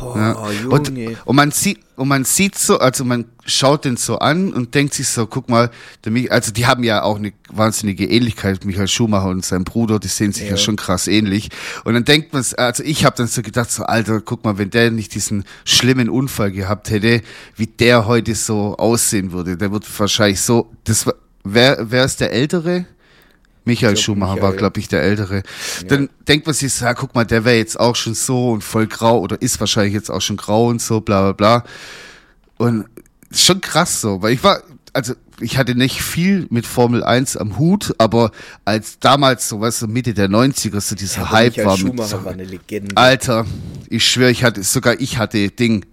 Boah, 0.00 0.16
Ja. 0.16 0.50
Junge. 0.50 0.68
Und, 0.74 1.26
und 1.26 1.36
man 1.36 1.50
sieht, 1.50 1.78
und 1.96 2.08
man 2.08 2.24
sieht 2.24 2.56
so, 2.56 2.78
also 2.78 3.04
man 3.04 3.26
schaut 3.44 3.84
den 3.84 3.96
so 3.98 4.18
an 4.18 4.52
und 4.52 4.74
denkt 4.74 4.94
sich 4.94 5.06
so, 5.08 5.26
guck 5.26 5.48
mal, 5.50 5.70
der 6.04 6.12
Mich, 6.12 6.32
also 6.32 6.50
die 6.52 6.66
haben 6.66 6.82
ja 6.82 7.02
auch 7.02 7.16
eine 7.16 7.32
wahnsinnige 7.50 8.06
Ähnlichkeit, 8.06 8.64
Michael 8.64 8.88
Schumacher 8.88 9.28
und 9.28 9.44
sein 9.44 9.64
Bruder, 9.64 9.98
die 9.98 10.08
sehen 10.08 10.32
sich 10.32 10.44
ja, 10.44 10.50
Ja. 10.52 10.56
schon 10.56 10.76
krass 10.76 11.06
ähnlich. 11.06 11.50
Und 11.84 11.94
dann 11.94 12.04
denkt 12.06 12.32
man, 12.32 12.44
also 12.56 12.82
ich 12.82 13.04
habe 13.04 13.16
dann 13.16 13.26
so 13.26 13.42
gedacht, 13.42 13.70
so 13.70 13.82
Alter, 13.84 14.20
guck 14.22 14.44
mal, 14.44 14.56
wenn 14.56 14.70
der 14.70 14.90
nicht 14.90 15.14
diesen 15.14 15.44
schlimmen 15.64 16.08
Unfall 16.08 16.50
gehabt 16.52 16.90
hätte, 16.90 17.20
wie 17.56 17.66
der 17.66 18.06
heute 18.06 18.34
so 18.34 18.76
aussehen 18.78 19.32
würde, 19.32 19.56
der 19.58 19.70
wird 19.70 19.84
wahrscheinlich 20.00 20.40
so, 20.40 20.72
das 20.84 21.06
war, 21.06 21.14
wer, 21.44 21.90
wer 21.90 22.04
ist 22.04 22.20
der 22.20 22.32
Ältere? 22.32 22.86
Michael 23.64 23.94
glaub, 23.94 24.02
Schumacher 24.04 24.30
war, 24.36 24.36
Michael. 24.50 24.56
glaube 24.58 24.80
ich, 24.80 24.88
der 24.88 25.02
Ältere. 25.02 25.42
Dann 25.88 26.08
denkt 26.28 26.46
man 26.46 26.54
sich, 26.54 26.72
so, 26.72 26.84
ja, 26.84 26.94
guck 26.94 27.14
mal, 27.14 27.24
der 27.24 27.44
wäre 27.44 27.56
jetzt 27.56 27.78
auch 27.78 27.94
schon 27.96 28.14
so 28.14 28.52
und 28.52 28.64
voll 28.64 28.86
grau 28.86 29.20
oder 29.20 29.40
ist 29.40 29.60
wahrscheinlich 29.60 29.94
jetzt 29.94 30.10
auch 30.10 30.20
schon 30.20 30.36
grau 30.36 30.68
und 30.68 30.80
so, 30.80 31.00
bla 31.00 31.32
bla 31.32 31.32
bla. 31.32 31.64
Und 32.58 32.86
schon 33.32 33.60
krass 33.60 34.00
so, 34.00 34.22
weil 34.22 34.32
ich 34.32 34.42
war, 34.42 34.62
also 34.92 35.14
ich 35.40 35.56
hatte 35.56 35.74
nicht 35.74 36.02
viel 36.02 36.46
mit 36.50 36.66
Formel 36.66 37.02
1 37.02 37.36
am 37.38 37.58
Hut, 37.58 37.94
aber 37.98 38.30
als 38.64 38.98
damals 38.98 39.48
so, 39.48 39.60
weißt 39.60 39.82
du, 39.82 39.86
Mitte 39.86 40.12
der 40.14 40.28
90er 40.28 40.80
so 40.80 40.94
dieser 40.94 41.22
Aber 41.22 41.30
Hype 41.30 41.56
Michael 41.56 41.66
war 41.66 41.76
mit 41.78 41.86
Schumacher 41.86 42.08
so, 42.08 42.24
war 42.24 42.32
eine 42.32 42.44
Legende. 42.44 42.96
Alter, 42.96 43.46
ich 43.88 44.04
schwöre, 44.06 44.30
ich 44.30 44.44
hatte, 44.44 44.62
sogar 44.62 45.00
ich 45.00 45.16
hatte 45.18 45.48
Ding, 45.50 45.86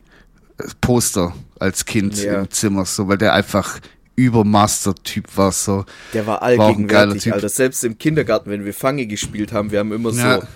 äh, 0.58 0.64
Poster 0.82 1.34
als 1.60 1.86
Kind 1.86 2.18
Ja. 2.22 2.42
im 2.42 2.52
Zimmer, 2.52 2.86
so, 2.86 3.08
weil 3.08 3.18
der 3.18 3.34
einfach 3.34 3.80
Übermaster-Typ 4.18 5.26
war 5.38 5.52
so. 5.52 5.86
Der 6.14 6.26
war 6.28 6.36
War 6.36 6.42
allgegenwärtig, 6.44 7.24
Typ. 7.24 7.34
Alter. 7.34 7.50
Selbst 7.50 7.84
im 7.86 7.98
Kindergarten, 7.98 8.50
wenn 8.50 8.66
wir 8.66 8.74
Fange 8.74 9.06
gespielt 9.06 9.54
haben, 9.54 9.72
wir 9.72 9.80
haben 9.80 9.92
immer 9.94 10.12
Ja. 10.12 10.42
so. 10.42 10.48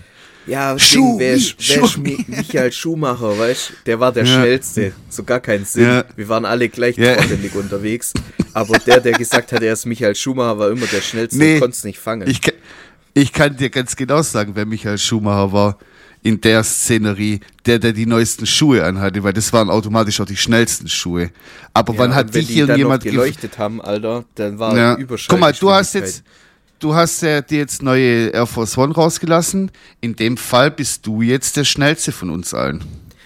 Ja, 0.47 0.80
Schuh, 0.80 1.19
wer, 1.19 1.36
wer 1.36 1.88
Schuh. 1.88 2.00
Michael 2.02 2.71
Schumacher, 2.71 3.38
weißt 3.38 3.74
Der 3.86 4.00
war 4.00 4.12
der 4.12 4.26
Ja. 4.26 4.34
schnellste. 4.41 4.91
So 5.08 5.24
gar 5.24 5.39
keinen 5.39 5.65
Sinn. 5.65 5.86
Ja. 5.86 6.04
Wir 6.15 6.28
waren 6.30 6.45
alle 6.45 6.67
gleich 6.67 6.97
Ja. 6.97 7.15
unterwegs. 7.54 8.12
Aber 8.54 8.80
der, 8.80 9.00
der 9.00 9.13
gesagt 9.13 9.52
hat, 9.52 9.62
er 9.62 9.74
ist 9.74 9.86
Michael 9.86 10.15
Schumacher, 10.15 10.58
war 10.58 10.71
immer 10.71 10.88
der 10.88 11.02
schnellste 11.02 11.38
Nee. 11.38 11.54
und 11.56 11.60
konnte 11.62 11.78
es 11.78 11.84
nicht 11.84 12.00
fangen. 12.00 12.28
Ich, 12.28 12.41
ich 13.13 13.32
kann 13.32 13.56
dir 13.56 13.69
ganz 13.69 13.95
genau 13.95 14.24
sagen, 14.24 14.54
wer 14.56 14.65
Michael 14.65 14.97
Schumacher 14.97 15.54
war 15.54 15.78
in 16.24 16.40
der 16.42 16.64
Szenerie, 16.64 17.40
der, 17.66 17.80
der 17.80 17.94
die 17.94 18.06
neuesten 18.06 18.46
Schuhe 18.46 18.84
anhatte, 18.84 19.24
weil 19.24 19.34
das 19.34 19.52
waren 19.54 19.70
automatisch 19.70 20.20
auch 20.22 20.26
die 20.26 20.38
schnellsten 20.38 20.88
Schuhe. 20.88 21.32
Aber 21.74 21.94
Ja, 21.94 22.00
wann 22.00 22.16
hat 22.16 22.34
dich 22.36 22.56
irgendjemand 22.56 23.04
geleuchtet 23.04 23.58
haben, 23.58 23.82
Alter, 23.82 24.26
dann 24.36 24.60
war 24.60 24.78
Ja. 24.78 24.98
Guck 25.28 25.40
mal, 25.40 25.52
du 25.54 25.72
hast 25.72 25.96
jetzt, 25.96 26.24
du 26.80 26.94
hast 26.94 27.22
ja 27.24 27.42
dir 27.42 27.60
jetzt 27.60 27.82
neue 27.82 28.28
Air 28.28 28.46
Force 28.46 28.78
One 28.78 28.94
rausgelassen. 28.94 29.72
In 30.00 30.16
dem 30.16 30.38
Fall 30.38 30.70
bist 30.72 31.08
du 31.08 31.22
jetzt 31.24 31.58
der 31.58 31.64
schnellste 31.64 32.12
von 32.12 32.30
uns 32.30 32.54
allen. 32.54 32.84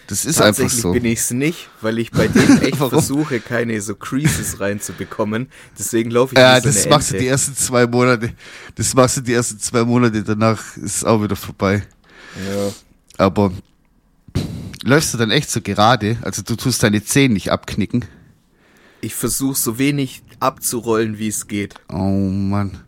Das 0.08 0.23
ist 0.23 0.38
einfach 0.39 0.45
Tatsächlich 0.62 0.81
so. 0.81 0.91
bin 0.93 1.03
ich 1.05 1.17
es 1.19 1.31
nicht, 1.31 1.67
weil 1.81 1.97
ich 1.97 2.12
bei 2.12 2.27
denen 2.27 2.62
echt 2.62 2.77
versuche, 2.77 3.39
keine 3.39 3.81
so 3.81 3.95
Creases 3.95 4.60
reinzubekommen. 4.60 5.49
Deswegen 5.79 6.12
laufe 6.12 6.36
ich 6.36 6.39
Ja, 6.39 6.62
so 6.62 6.67
das 6.67 6.84
eine 6.84 6.89
machst 6.91 7.10
du 7.10 7.15
Ente. 7.15 7.23
die 7.23 7.29
ersten 7.29 7.55
zwei 7.55 7.88
Monate. 7.88 8.29
Das 8.75 8.93
machst 8.93 9.17
du 9.17 9.21
die 9.21 9.34
ersten 9.34 9.60
zwei 9.60 9.84
Monate, 9.84 10.23
danach 10.23 10.77
ist 10.77 10.97
es 10.97 11.03
auch 11.03 11.23
wieder 11.23 11.36
vorbei. 11.36 11.84
Ja. 12.36 12.71
Aber 13.17 13.51
läufst 14.84 15.13
du 15.13 15.17
dann 15.17 15.32
echt 15.32 15.49
so 15.49 15.62
gerade? 15.62 16.17
Also 16.21 16.41
du 16.41 16.56
tust 16.56 16.84
deine 16.84 17.04
Zehen 17.04 17.34
nicht 17.34 17.51
abknicken. 17.51 18.06
Ich 19.01 19.15
versuche 19.15 19.56
so 19.56 19.78
wenig 19.78 20.23
abzurollen, 20.39 21.19
wie 21.19 21.28
es 21.28 21.47
geht. 21.47 21.75
Oh 21.89 22.30
Mann. 22.30 22.80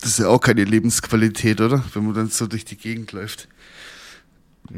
Das 0.00 0.10
ist 0.10 0.18
ja 0.18 0.28
auch 0.28 0.40
keine 0.40 0.64
Lebensqualität, 0.64 1.60
oder? 1.60 1.84
Wenn 1.94 2.04
man 2.04 2.14
dann 2.14 2.28
so 2.28 2.46
durch 2.46 2.64
die 2.64 2.76
Gegend 2.76 3.12
läuft. 3.12 3.48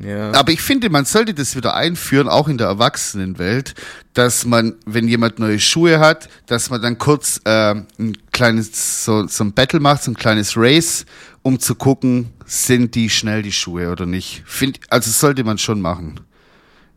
Ja. 0.02 0.32
Aber 0.32 0.50
ich 0.50 0.60
finde, 0.60 0.90
man 0.90 1.04
sollte 1.04 1.34
das 1.34 1.56
wieder 1.56 1.74
einführen, 1.74 2.28
auch 2.28 2.48
in 2.48 2.58
der 2.58 2.66
Erwachsenenwelt, 2.66 3.74
dass 4.12 4.44
man, 4.44 4.74
wenn 4.86 5.06
jemand 5.06 5.38
neue 5.38 5.60
Schuhe 5.60 6.00
hat, 6.00 6.28
dass 6.46 6.70
man 6.70 6.82
dann 6.82 6.98
kurz 6.98 7.40
äh, 7.44 7.74
ein 7.98 8.16
kleines, 8.32 9.04
so, 9.04 9.26
so 9.28 9.44
ein 9.44 9.52
Battle 9.52 9.80
macht, 9.80 10.02
so 10.02 10.10
ein 10.10 10.16
kleines 10.16 10.56
Race, 10.56 11.06
um 11.44 11.60
zu 11.60 11.76
gucken, 11.76 12.30
sind 12.46 12.96
die 12.96 13.08
schnell 13.10 13.42
die 13.42 13.52
Schuhe 13.52 13.92
oder 13.92 14.06
nicht. 14.06 14.42
Find, 14.46 14.80
also 14.88 15.10
sollte 15.10 15.44
man 15.44 15.58
schon 15.58 15.80
machen. 15.80 16.18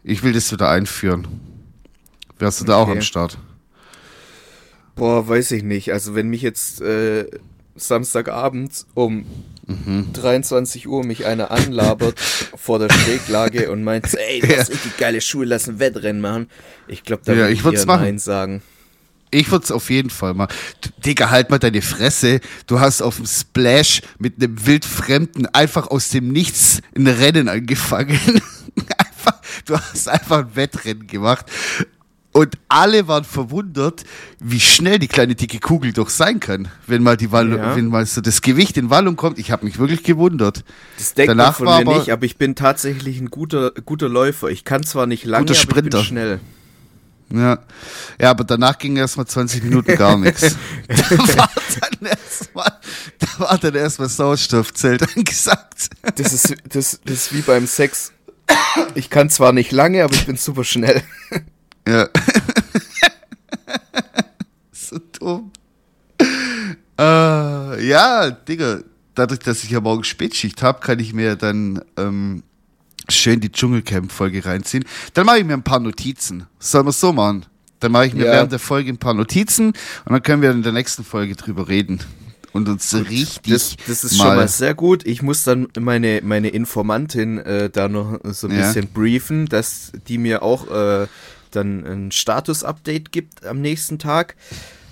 Ich 0.03 0.23
will 0.23 0.33
das 0.33 0.51
wieder 0.51 0.69
einführen. 0.69 1.27
Wärst 2.39 2.61
du 2.61 2.65
da 2.65 2.77
auch 2.77 2.83
Okay. 2.87 2.93
am 2.93 3.01
Start? 3.01 3.37
Boah, 4.95 5.27
weiß 5.27 5.51
ich 5.51 5.63
nicht. 5.63 5.91
Also 5.93 6.15
wenn 6.15 6.29
mich 6.29 6.41
jetzt 6.41 6.81
äh, 6.81 7.25
Samstagabend 7.75 8.85
um 8.95 9.25
Mhm. 9.69 10.13
23 10.13 10.87
Uhr 10.87 11.03
mich 11.05 11.25
einer 11.25 11.51
anlabert 11.51 12.17
vor 12.55 12.79
der 12.79 12.89
Schräglage 12.89 13.69
und 13.69 13.83
meint, 13.83 14.13
ey, 14.17 14.39
du 14.39 14.57
hast 14.57 14.69
richtig 14.71 14.95
geile 14.97 15.19
Schuhe, 15.19 15.43
lass 15.45 15.67
ein 15.67 15.77
Wettrennen 15.79 16.21
machen. 16.21 16.49
Ich 16.87 17.03
glaube, 17.03 17.23
da 17.25 17.33
Ja, 17.33 17.39
würde 17.39 17.51
ich 17.53 17.65
ich 17.65 17.85
machen. 17.85 18.03
Nein 18.03 18.17
sagen. 18.17 18.61
Ich 19.29 19.51
würde 19.51 19.65
es 19.65 19.71
auf 19.71 19.89
jeden 19.89 20.09
Fall 20.09 20.33
mal. 20.33 20.47
Digga, 21.05 21.29
halt 21.29 21.49
mal 21.49 21.59
deine 21.59 21.81
Fresse. 21.81 22.39
Du 22.65 22.79
hast 22.79 23.01
auf 23.01 23.17
dem 23.17 23.25
Splash 23.25 24.01
mit 24.19 24.41
einem 24.41 24.65
Wildfremden 24.65 25.47
einfach 25.53 25.87
aus 25.87 26.09
dem 26.09 26.29
Nichts 26.29 26.81
ein 26.95 27.07
Rennen 27.07 27.49
angefangen. 27.49 28.17
einfach, 28.97 29.41
du 29.65 29.77
hast 29.77 30.07
einfach 30.07 30.39
ein 30.39 30.55
Wettrennen 30.55 31.07
gemacht. 31.07 31.45
Und 32.31 32.55
alle 32.69 33.07
waren 33.07 33.23
verwundert, 33.23 34.03
wie 34.39 34.59
schnell 34.59 34.99
die 34.99 35.07
kleine 35.07 35.33
dicke 35.33 35.59
Kugel 35.59 35.91
doch 35.91 36.09
sein 36.09 36.39
kann, 36.39 36.67
wenn 36.85 37.01
mal 37.01 37.17
die 37.17 37.31
Wallung, 37.31 37.57
Ja. 37.59 37.75
wenn 37.75 37.87
mal 37.87 38.05
so 38.05 38.21
das 38.21 38.41
Gewicht 38.43 38.77
in 38.77 38.91
Wallung 38.91 39.15
kommt. 39.15 39.39
Ich 39.39 39.49
habe 39.49 39.65
mich 39.65 39.79
wirklich 39.79 40.03
gewundert. 40.03 40.63
Das 40.99 41.15
denkt 41.15 41.31
Danach 41.31 41.57
man 41.59 41.67
war 41.67 41.75
von 41.77 41.83
mir 41.85 41.91
aber- 41.91 41.99
nicht, 41.99 42.11
aber 42.11 42.25
ich 42.25 42.37
bin 42.37 42.53
tatsächlich 42.53 43.19
ein 43.19 43.31
guter, 43.31 43.71
guter 43.71 44.07
Läufer. 44.07 44.49
Ich 44.49 44.63
kann 44.65 44.83
zwar 44.83 45.07
nicht 45.07 45.25
lange, 45.25 45.47
Guter 45.47 45.59
aber 45.67 45.77
ich 45.83 45.89
bin 45.89 46.03
schnell. 46.03 46.39
Ja. 47.29 47.59
ja, 48.19 48.29
aber 48.29 48.45
danach 48.45 48.77
ging 48.77 48.95
erst 48.95 49.17
mal 49.17 49.25
20 49.25 49.63
Minuten 49.63 49.95
gar 49.97 50.17
nichts. 50.17 50.51
Da 50.87 51.37
war 51.37 51.51
dann 51.81 52.09
erstmal, 52.09 52.71
da 53.19 53.27
war 53.39 53.57
dann 53.57 53.75
erstmal 53.75 54.07
Sauerstoffzelt 54.07 55.15
angesagt. 55.15 55.89
Das 56.15 56.33
ist, 56.33 56.55
das, 56.69 56.99
das 57.03 57.13
ist 57.13 57.33
wie 57.33 57.41
beim 57.41 57.67
Sex. 57.67 58.13
Ich 58.95 59.09
kann 59.09 59.29
zwar 59.29 59.51
nicht 59.51 59.71
lange, 59.71 60.03
aber 60.03 60.13
ich 60.13 60.25
bin 60.25 60.37
super 60.37 60.63
schnell. 60.63 61.03
Ja. 61.87 62.07
so 64.71 64.97
dumm. 65.19 65.51
Äh, 66.99 67.87
ja, 67.87 68.31
Digga, 68.31 68.79
dadurch, 69.15 69.39
dass 69.39 69.63
ich 69.63 69.69
ja 69.69 69.81
morgen 69.81 70.03
Spätschicht 70.03 70.61
habe, 70.61 70.79
kann 70.79 70.99
ich 70.99 71.13
mir 71.13 71.35
dann 71.35 71.81
ähm, 71.97 72.43
schön 73.09 73.39
die 73.39 73.51
Dschungelcamp-Folge 73.51 74.45
reinziehen. 74.45 74.85
Dann 75.13 75.25
mache 75.25 75.39
ich 75.39 75.45
mir 75.45 75.53
ein 75.53 75.63
paar 75.63 75.79
Notizen. 75.79 76.47
Sollen 76.59 76.85
wir 76.85 76.89
es 76.91 76.99
so 76.99 77.13
machen? 77.13 77.45
Dann 77.79 77.91
mache 77.91 78.07
ich 78.07 78.13
mir 78.13 78.25
Ja. 78.25 78.31
während 78.33 78.51
der 78.51 78.59
Folge 78.59 78.89
ein 78.89 78.97
paar 78.97 79.13
Notizen 79.13 79.67
und 79.67 80.11
dann 80.11 80.23
können 80.23 80.41
wir 80.41 80.51
in 80.51 80.63
der 80.63 80.71
nächsten 80.73 81.03
Folge 81.03 81.35
drüber 81.35 81.67
reden. 81.67 81.99
Und 82.53 82.67
uns 82.69 82.91
richtig 82.95 83.53
Das, 83.53 83.75
das 83.87 84.03
ist 84.03 84.17
schon 84.17 84.35
mal 84.35 84.47
sehr 84.47 84.73
gut. 84.73 85.05
Ich 85.05 85.21
muss 85.21 85.43
dann 85.43 85.67
meine, 85.79 86.21
meine 86.23 86.47
Informantin 86.49 87.37
äh, 87.37 87.69
da 87.69 87.87
noch 87.87 88.19
so 88.23 88.47
ein 88.47 88.57
Ja. 88.57 88.67
bisschen 88.67 88.87
briefen, 88.87 89.45
dass 89.45 89.91
die 90.07 90.17
mir 90.17 90.41
auch 90.41 90.71
äh, 90.71 91.07
dann 91.51 91.85
ein 91.85 92.11
Status-Update 92.11 93.11
gibt 93.11 93.45
am 93.45 93.61
nächsten 93.61 93.99
Tag. 93.99 94.35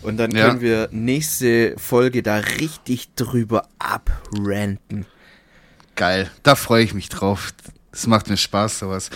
Und 0.04 0.18
dann 0.18 0.30
Ja. 0.36 0.50
können 0.50 0.62
wir 0.62 0.90
nächste 0.92 1.74
Folge 1.80 2.22
da 2.22 2.36
richtig 2.38 3.16
drüber 3.16 3.68
abranten. 3.80 5.08
Geil, 5.96 6.30
da 6.44 6.56
freue 6.56 6.84
ich 6.84 6.94
mich 6.94 7.10
drauf. 7.10 7.52
Das 7.96 8.08
macht 8.08 8.30
mir 8.30 8.36
Spaß, 8.36 8.80
sowas. 8.80 9.10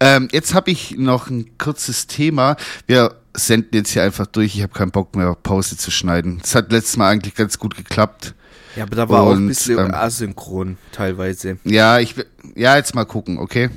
Ähm, 0.00 0.28
jetzt 0.32 0.52
habe 0.52 0.70
ich 0.70 0.98
noch 0.98 1.30
ein 1.30 1.56
kurzes 1.56 2.06
Thema. 2.06 2.56
Wir 2.86 3.14
senden 3.34 3.74
jetzt 3.74 3.90
hier 3.92 4.02
einfach 4.02 4.26
durch. 4.26 4.54
Ich 4.54 4.62
habe 4.62 4.74
keinen 4.74 4.90
Bock 4.90 5.16
mehr, 5.16 5.34
Pause 5.34 5.78
zu 5.78 5.90
schneiden. 5.90 6.38
Das 6.42 6.54
hat 6.54 6.70
letztes 6.70 6.98
Mal 6.98 7.08
eigentlich 7.08 7.34
ganz 7.34 7.58
gut 7.58 7.74
geklappt. 7.74 8.34
Ja, 8.76 8.82
aber 8.82 8.96
da 8.96 9.08
war 9.08 9.22
auch 9.22 9.30
ein 9.30 9.38
Und, 9.38 9.48
bisschen 9.48 9.78
ähm, 9.78 9.94
asynchron 9.94 10.76
teilweise. 10.92 11.56
Ja, 11.64 12.00
ich 12.00 12.18
will, 12.18 12.26
ja, 12.54 12.76
jetzt 12.76 12.94
mal 12.94 13.06
gucken, 13.06 13.38
okay? 13.38 13.70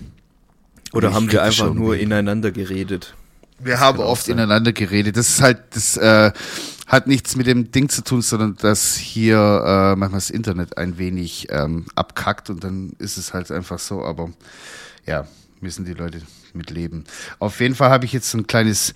Oder 0.92 1.10
ich 1.10 1.16
haben 1.16 1.32
wir 1.32 1.44
einfach 1.44 1.74
nur 1.74 1.96
ineinander 1.96 2.52
geredet? 2.52 3.16
Wir 3.64 3.80
haben 3.80 4.00
oft 4.00 4.26
sein. 4.26 4.38
ineinander 4.38 4.74
geredet. 4.74 5.18
Das 5.18 5.30
ist 5.30 5.42
halt, 5.42 5.60
das 5.72 5.98
äh, 5.98 6.32
hat 6.88 7.08
nichts 7.08 7.36
mit 7.36 7.48
dem 7.48 7.72
Ding 7.72 7.90
zu 7.90 8.04
tun, 8.04 8.22
sondern 8.22 8.56
dass 8.58 8.96
hier 8.96 9.38
äh, 9.38 9.96
manchmal 9.96 10.20
das 10.20 10.30
Internet 10.30 10.78
ein 10.78 10.98
wenig 10.98 11.48
ähm, 11.50 11.86
abkackt 11.96 12.50
und 12.50 12.64
dann 12.64 12.94
ist 13.00 13.18
es 13.18 13.34
halt 13.34 13.52
einfach 13.52 13.80
so. 13.80 14.04
Aber 14.04 14.30
ja, 15.06 15.26
müssen 15.62 15.86
die 15.86 15.94
Leute 15.94 16.22
mit 16.54 16.70
leben. 16.70 17.06
Auf 17.40 17.60
jeden 17.60 17.76
Fall 17.76 17.90
habe 17.90 18.06
ich 18.06 18.14
jetzt 18.14 18.30
so 18.30 18.38
ein 18.38 18.48
kleines 18.48 18.94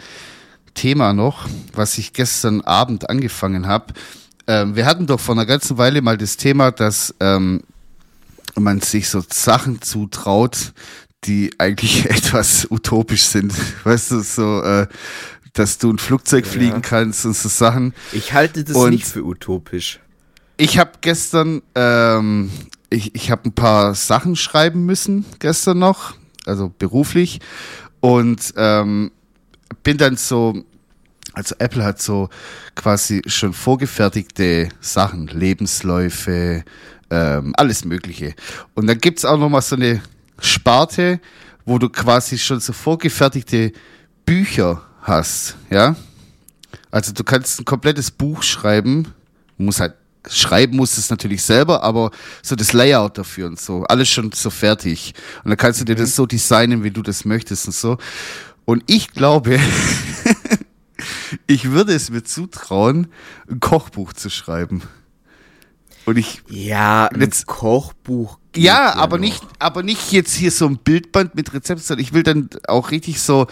Thema 0.74 1.14
noch, 1.14 1.48
was 1.74 1.98
ich 1.98 2.14
gestern 2.14 2.62
Abend 2.62 3.10
angefangen 3.10 3.68
habe. 3.68 3.94
Ähm, 4.48 4.76
wir 4.76 4.86
hatten 4.86 5.08
doch 5.08 5.20
vor 5.20 5.36
einer 5.36 5.46
ganzen 5.46 5.78
Weile 5.78 6.02
mal 6.02 6.18
das 6.18 6.38
Thema, 6.38 6.72
dass 6.72 7.16
ähm, 7.20 7.62
man 8.56 8.82
sich 8.82 9.10
so 9.10 9.24
Sachen 9.28 9.82
zutraut, 9.82 10.74
die 11.26 11.52
eigentlich 11.58 12.06
etwas 12.10 12.68
utopisch 12.70 13.24
sind. 13.24 13.54
Weißt 13.84 14.12
du, 14.12 14.20
so, 14.22 14.62
äh, 14.62 14.88
dass 15.54 15.78
du 15.78 15.92
ein 15.92 15.98
Flugzeug 15.98 16.46
Ja. 16.46 16.52
fliegen 16.52 16.82
kannst 16.82 17.26
und 17.26 17.36
so 17.36 17.50
Sachen. 17.50 17.94
Ich 18.12 18.34
halte 18.34 18.64
das 18.64 18.76
Und- 18.76 18.92
nicht 18.92 19.06
für 19.08 19.24
utopisch. 19.24 20.00
Ich 20.58 20.78
habe 20.78 20.92
gestern, 21.02 21.62
ähm, 21.76 22.50
ich, 22.90 23.14
ich 23.14 23.30
habe 23.30 23.50
ein 23.50 23.54
paar 23.54 23.94
Sachen 23.94 24.38
schreiben 24.38 24.86
müssen 24.86 25.26
gestern 25.40 25.80
noch, 25.80 26.14
also 26.46 26.72
beruflich 26.80 27.42
und 28.00 28.54
ähm, 28.56 29.12
bin 29.84 29.98
dann 29.98 30.16
so, 30.16 30.64
also 31.34 31.56
Apple 31.60 31.84
hat 31.84 32.02
so 32.02 32.30
quasi 32.76 33.22
schon 33.26 33.52
vorgefertigte 33.52 34.70
Sachen, 34.80 35.28
Lebensläufe, 35.28 36.64
ähm, 37.10 37.54
alles 37.58 37.84
Mögliche. 37.84 38.34
Und 38.76 38.88
dann 38.88 39.00
gibt's 39.00 39.26
auch 39.26 39.38
noch 39.38 39.50
mal 39.50 39.60
so 39.62 39.76
eine 39.76 40.02
Sparte, 40.40 41.20
wo 41.66 41.80
du 41.80 41.90
quasi 41.90 42.38
schon 42.38 42.60
so 42.60 42.74
vorgefertigte 42.74 43.72
Bücher 44.26 44.82
hast, 45.02 45.56
ja. 45.70 45.96
Also 46.92 47.12
du 47.14 47.24
kannst 47.24 47.60
ein 47.60 47.66
komplettes 47.66 48.12
Buch 48.12 48.44
schreiben, 48.44 49.14
muss 49.58 49.80
halt 49.80 49.94
schreiben 50.28 50.76
muss 50.76 50.98
es 50.98 51.12
natürlich 51.12 51.44
selber, 51.44 51.84
aber 51.84 52.10
so 52.42 52.56
das 52.56 52.74
Layout 52.74 53.16
dafür 53.20 53.46
und 53.46 53.60
so, 53.60 53.84
alles 53.84 54.10
schon 54.10 54.32
so 54.32 54.50
fertig. 54.50 55.14
Und 55.44 55.50
dann 55.52 55.58
kannst 55.58 55.82
du 55.82 55.86
dir 55.86 55.94
das 55.96 56.16
so 56.16 56.26
designen, 56.26 56.84
wie 56.84 56.90
du 56.90 57.04
das 57.04 57.26
möchtest 57.26 57.68
und 57.68 57.74
so. 57.76 57.98
Und 58.66 58.84
ich 58.88 59.12
glaube, 59.12 59.60
ich 61.48 61.70
würde 61.72 61.94
es 61.94 62.10
mir 62.10 62.24
zutrauen, 62.24 63.08
ein 63.50 63.60
Kochbuch 63.60 64.14
zu 64.14 64.30
schreiben. 64.30 64.82
Und 66.06 66.18
ich, 66.18 66.42
Ja, 66.48 67.08
ein 67.08 67.22
Jetzt- 67.22 67.46
Kochbuch. 67.46 68.40
Ja, 68.58 68.96
aber 68.96 69.18
noch. 69.18 69.26
nicht, 69.26 69.44
aber 69.60 69.84
nicht 69.84 70.12
jetzt 70.12 70.36
hier 70.36 70.52
so 70.52 70.68
ein 70.68 70.78
Bildband 70.78 71.36
mit 71.36 71.54
Rezepten, 71.54 71.84
sondern 71.84 72.04
ich 72.04 72.14
will 72.14 72.24
dann 72.24 72.50
auch 72.68 72.92
richtig 72.92 73.22
so 73.22 73.48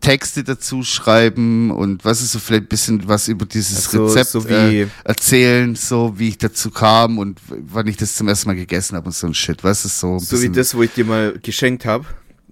Texte 0.00 0.42
dazu 0.42 0.82
schreiben 0.82 1.70
und 1.70 2.04
was 2.04 2.20
ist 2.20 2.32
so 2.32 2.40
vielleicht 2.40 2.64
ein 2.64 2.68
bisschen 2.68 3.08
was 3.08 3.28
über 3.28 3.46
dieses 3.46 3.86
Also, 3.86 4.06
Rezept 4.06 4.30
so 4.30 4.46
äh, 4.48 4.88
erzählen, 5.04 5.76
so 5.76 6.18
wie 6.18 6.28
ich 6.30 6.38
dazu 6.38 6.70
kam 6.70 7.18
und 7.18 7.40
wann 7.48 7.86
ich 7.86 7.96
das 7.96 8.14
zum 8.14 8.26
ersten 8.26 8.48
Mal 8.48 8.56
gegessen 8.56 8.96
habe 8.96 9.06
und 9.06 9.12
so 9.12 9.28
ein 9.28 9.34
Shit, 9.34 9.62
was 9.62 9.84
ist 9.84 10.00
so 10.00 10.18
So 10.18 10.42
wie 10.42 10.48
das, 10.48 10.74
wo 10.74 10.82
ich 10.82 10.92
dir 10.92 11.04
mal 11.04 11.38
geschenkt 11.40 11.84
habe. 11.84 12.04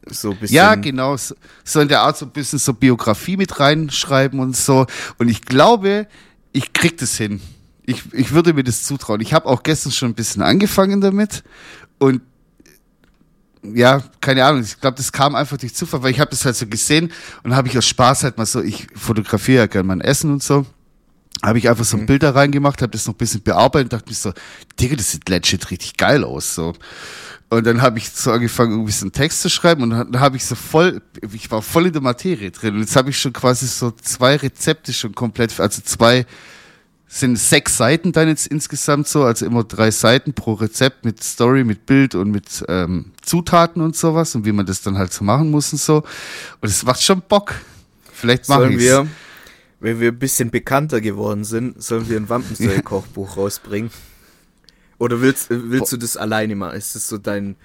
So 0.07 0.31
ein 0.31 0.37
bisschen. 0.37 0.57
Ja, 0.57 0.75
genau. 0.77 1.17
So, 1.17 1.35
so 1.65 1.81
in 1.81 1.89
der 1.89 2.03
Art 2.03 2.17
so 2.17 2.27
ein 2.27 2.33
bisschen 2.33 2.59
so 2.59 2.73
Biografie 2.73 3.37
mit 3.37 3.59
reinschreiben 3.59 4.39
und 4.39 4.57
so. 4.57 4.87
Und 5.19 5.29
ich 5.29 5.43
glaube, 5.43 6.07
ich 6.53 6.73
krieg 6.73 6.99
das 6.99 7.17
hin. 7.17 7.41
Ich, 7.87 8.13
ich 8.13 8.33
würde 8.33 8.55
mir 8.55 8.65
das 8.65 8.85
zutrauen. 8.85 9.21
Ich 9.21 9.35
habe 9.35 9.47
auch 9.47 9.63
gestern 9.63 9.93
schon 9.93 10.11
ein 10.11 10.15
bisschen 10.15 10.43
angefangen 10.43 11.01
damit. 11.01 11.45
Und 11.99 12.23
ja, 13.63 14.03
keine 14.21 14.45
Ahnung. 14.45 14.63
Ich 14.63 14.81
glaube, 14.81 14.97
das 14.97 15.13
kam 15.13 15.35
einfach 15.35 15.57
durch 15.57 15.75
Zufall, 15.75 16.03
weil 16.03 16.11
ich 16.11 16.21
habe 16.21 16.31
das 16.31 16.45
halt 16.45 16.57
so 16.57 16.67
gesehen 16.67 17.13
und 17.43 17.55
habe 17.55 17.69
ich 17.69 17.79
aus 17.79 17.87
Spaß 17.87 18.25
halt 18.25 18.37
mal 18.37 18.47
so, 18.47 18.61
ich 18.61 18.87
fotografiere 18.95 19.59
ja 19.59 19.67
gerne 19.67 19.87
mein 19.87 20.01
Essen 20.01 20.31
und 20.31 20.43
so. 20.43 20.67
Habe 21.43 21.59
ich 21.59 21.69
einfach 21.69 21.85
so 21.85 21.97
ein 21.97 22.07
Bild 22.07 22.23
da 22.23 22.31
reingemacht, 22.31 22.81
habe 22.81 22.93
das 22.93 23.07
noch 23.07 23.15
ein 23.15 23.19
bisschen 23.19 23.43
bearbeitet 23.43 23.93
und 23.93 23.99
dachte 23.99 24.11
mir 24.11 24.15
so, 24.15 24.33
Digga, 24.79 24.97
das 24.97 25.11
sieht 25.11 25.29
legit 25.29 25.71
richtig 25.71 25.97
geil 25.97 26.25
aus. 26.25 26.55
So. 26.55 26.75
Und 27.51 27.67
dann 27.67 27.83
habe 27.83 27.99
ich 27.99 28.11
so 28.11 28.33
angefangen, 28.33 28.73
irgendwie 28.73 28.93
so 28.93 29.05
einen 29.05 29.13
Text 29.13 29.43
zu 29.43 29.51
schreiben 29.51 29.83
und 29.83 29.91
dann 29.91 30.21
habe 30.21 30.37
ich 30.37 30.45
so 30.45 30.55
voll, 30.55 31.03
ich 31.33 31.51
war 31.51 31.61
voll 31.61 31.87
in 31.87 31.93
der 31.93 32.03
Materie 32.03 32.51
drin. 32.51 32.75
Und 32.75 32.81
jetzt 32.81 32.97
habe 32.97 33.11
ich 33.11 33.19
schon 33.19 33.33
quasi 33.33 33.67
so 33.67 33.91
zwei 33.91 34.37
Rezepte 34.37 34.93
schon 34.93 35.15
komplett, 35.15 35.59
also 35.61 35.83
zwei, 35.83 36.25
sind 37.07 37.39
sechs 37.39 37.77
Seiten 37.77 38.13
dann 38.13 38.29
jetzt 38.29 38.47
insgesamt 38.47 39.07
so, 39.07 39.25
also 39.25 39.47
immer 39.47 39.63
drei 39.65 39.91
Seiten 39.91 40.35
pro 40.35 40.55
Rezept 40.55 41.05
mit 41.05 41.23
Story, 41.23 41.63
mit 41.63 41.87
Bild 41.87 42.15
und 42.15 42.31
mit 42.31 42.65
ähm, 42.69 43.13
Zutaten 43.23 43.83
und 43.83 43.97
sowas 43.97 44.35
und 44.35 44.45
wie 44.45 44.53
man 44.53 44.67
das 44.67 44.83
dann 44.83 44.99
halt 44.99 45.13
so 45.13 45.25
machen 45.25 45.51
muss 45.51 45.73
und 45.73 45.81
so. 45.81 45.99
Und 46.61 46.69
es 46.69 46.85
macht 46.85 47.03
schon 47.03 47.23
Bock. 47.29 47.55
Vielleicht 48.13 48.49
machen 48.49 48.63
Sollen 48.63 48.79
wir 48.79 49.07
wenn 49.85 50.01
wir 50.01 50.13
ein 50.13 50.19
bisschen 50.19 50.51
bekannter 50.51 51.03
geworden 51.03 51.45
sind, 51.45 51.83
sollen 51.83 52.09
wir 52.09 52.17
ein 52.17 52.31
Wampensöll-Kochbuch 52.31 53.37
rausbringen? 53.37 53.91
Oder 54.99 55.21
willst, 55.21 55.51
willst 55.51 55.93
du 55.93 55.99
das 55.99 56.17
alleine 56.17 56.57
machen? 56.57 56.79
Ist 56.79 56.95
das 56.95 57.07
so 57.07 57.19
dein. 57.19 57.57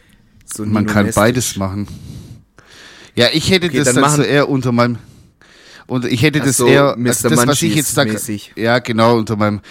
So 0.44 0.66
Man 0.66 0.86
kann 0.86 1.10
beides 1.16 1.56
machen. 1.56 1.88
Ja, 3.16 3.28
ich 3.32 3.50
hätte 3.52 3.68
Okay, 3.68 3.78
das 3.78 3.94
dann 3.94 4.04
dann, 4.04 4.16
so 4.18 4.24
eher 4.24 4.50
unter 4.50 4.74
meinem 4.74 4.98
und 5.90 6.06
ich 6.06 6.22
hätte 6.22 6.40
das 6.40 6.58
so, 6.58 6.68
eher 6.68 6.96
Mr. 6.98 7.08
also 7.10 7.30
das 7.30 7.48
was 7.48 7.62
ich 7.62 7.76
jetzt 7.76 7.94
sage 7.94 8.18
ja 8.56 8.80
genau 8.80 9.18
unter 9.18 9.36
meinem 9.36 9.62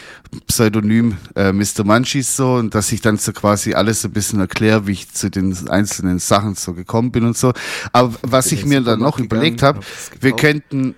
Pseudonym 0.46 1.16
äh, 1.35 1.52
Mr. 1.52 1.85
Munchies 1.85 2.37
so 2.37 2.54
und 2.54 2.74
dass 2.74 2.92
ich 2.92 3.00
dann 3.00 3.16
so 3.16 3.33
quasi 3.33 3.74
alles 3.74 4.02
so 4.02 4.09
ein 4.09 4.12
bisschen 4.12 4.40
erkläre, 4.40 4.87
wie 4.87 4.92
ich 4.92 5.12
zu 5.12 5.31
den 5.31 5.57
einzelnen 5.68 6.18
Sachen 6.18 6.54
so 6.54 6.74
gekommen 6.74 7.12
bin 7.12 7.24
und 7.24 7.37
so. 7.37 7.52
Aber 7.92 8.14
was 8.22 8.52
ich 8.52 8.64
mir 8.64 8.81
dann 8.81 9.00
noch 9.00 9.18
überlegt 9.18 9.62
habe, 9.62 9.81
wir 10.20 10.33
könnten 10.33 10.94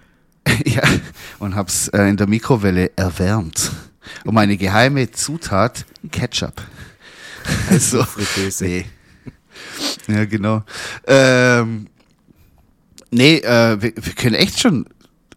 ja 0.65 0.83
und 1.39 1.55
hab's 1.55 1.89
äh, 1.89 2.09
in 2.09 2.17
der 2.17 2.27
Mikrowelle 2.27 2.91
erwärmt. 2.97 3.71
Und 4.25 4.35
meine 4.35 4.57
geheime 4.57 5.11
Zutat 5.11 5.85
Ketchup. 6.11 6.63
Also 7.71 8.03
Fritteuse. 8.05 8.65
Nee. 8.65 8.87
Ja, 10.09 10.25
genau. 10.25 10.63
Ähm, 11.07 11.87
nee, 13.11 13.37
äh, 13.37 13.81
wir, 13.81 13.93
wir 13.95 14.13
können 14.15 14.35
echt 14.35 14.61
schon 14.61 14.87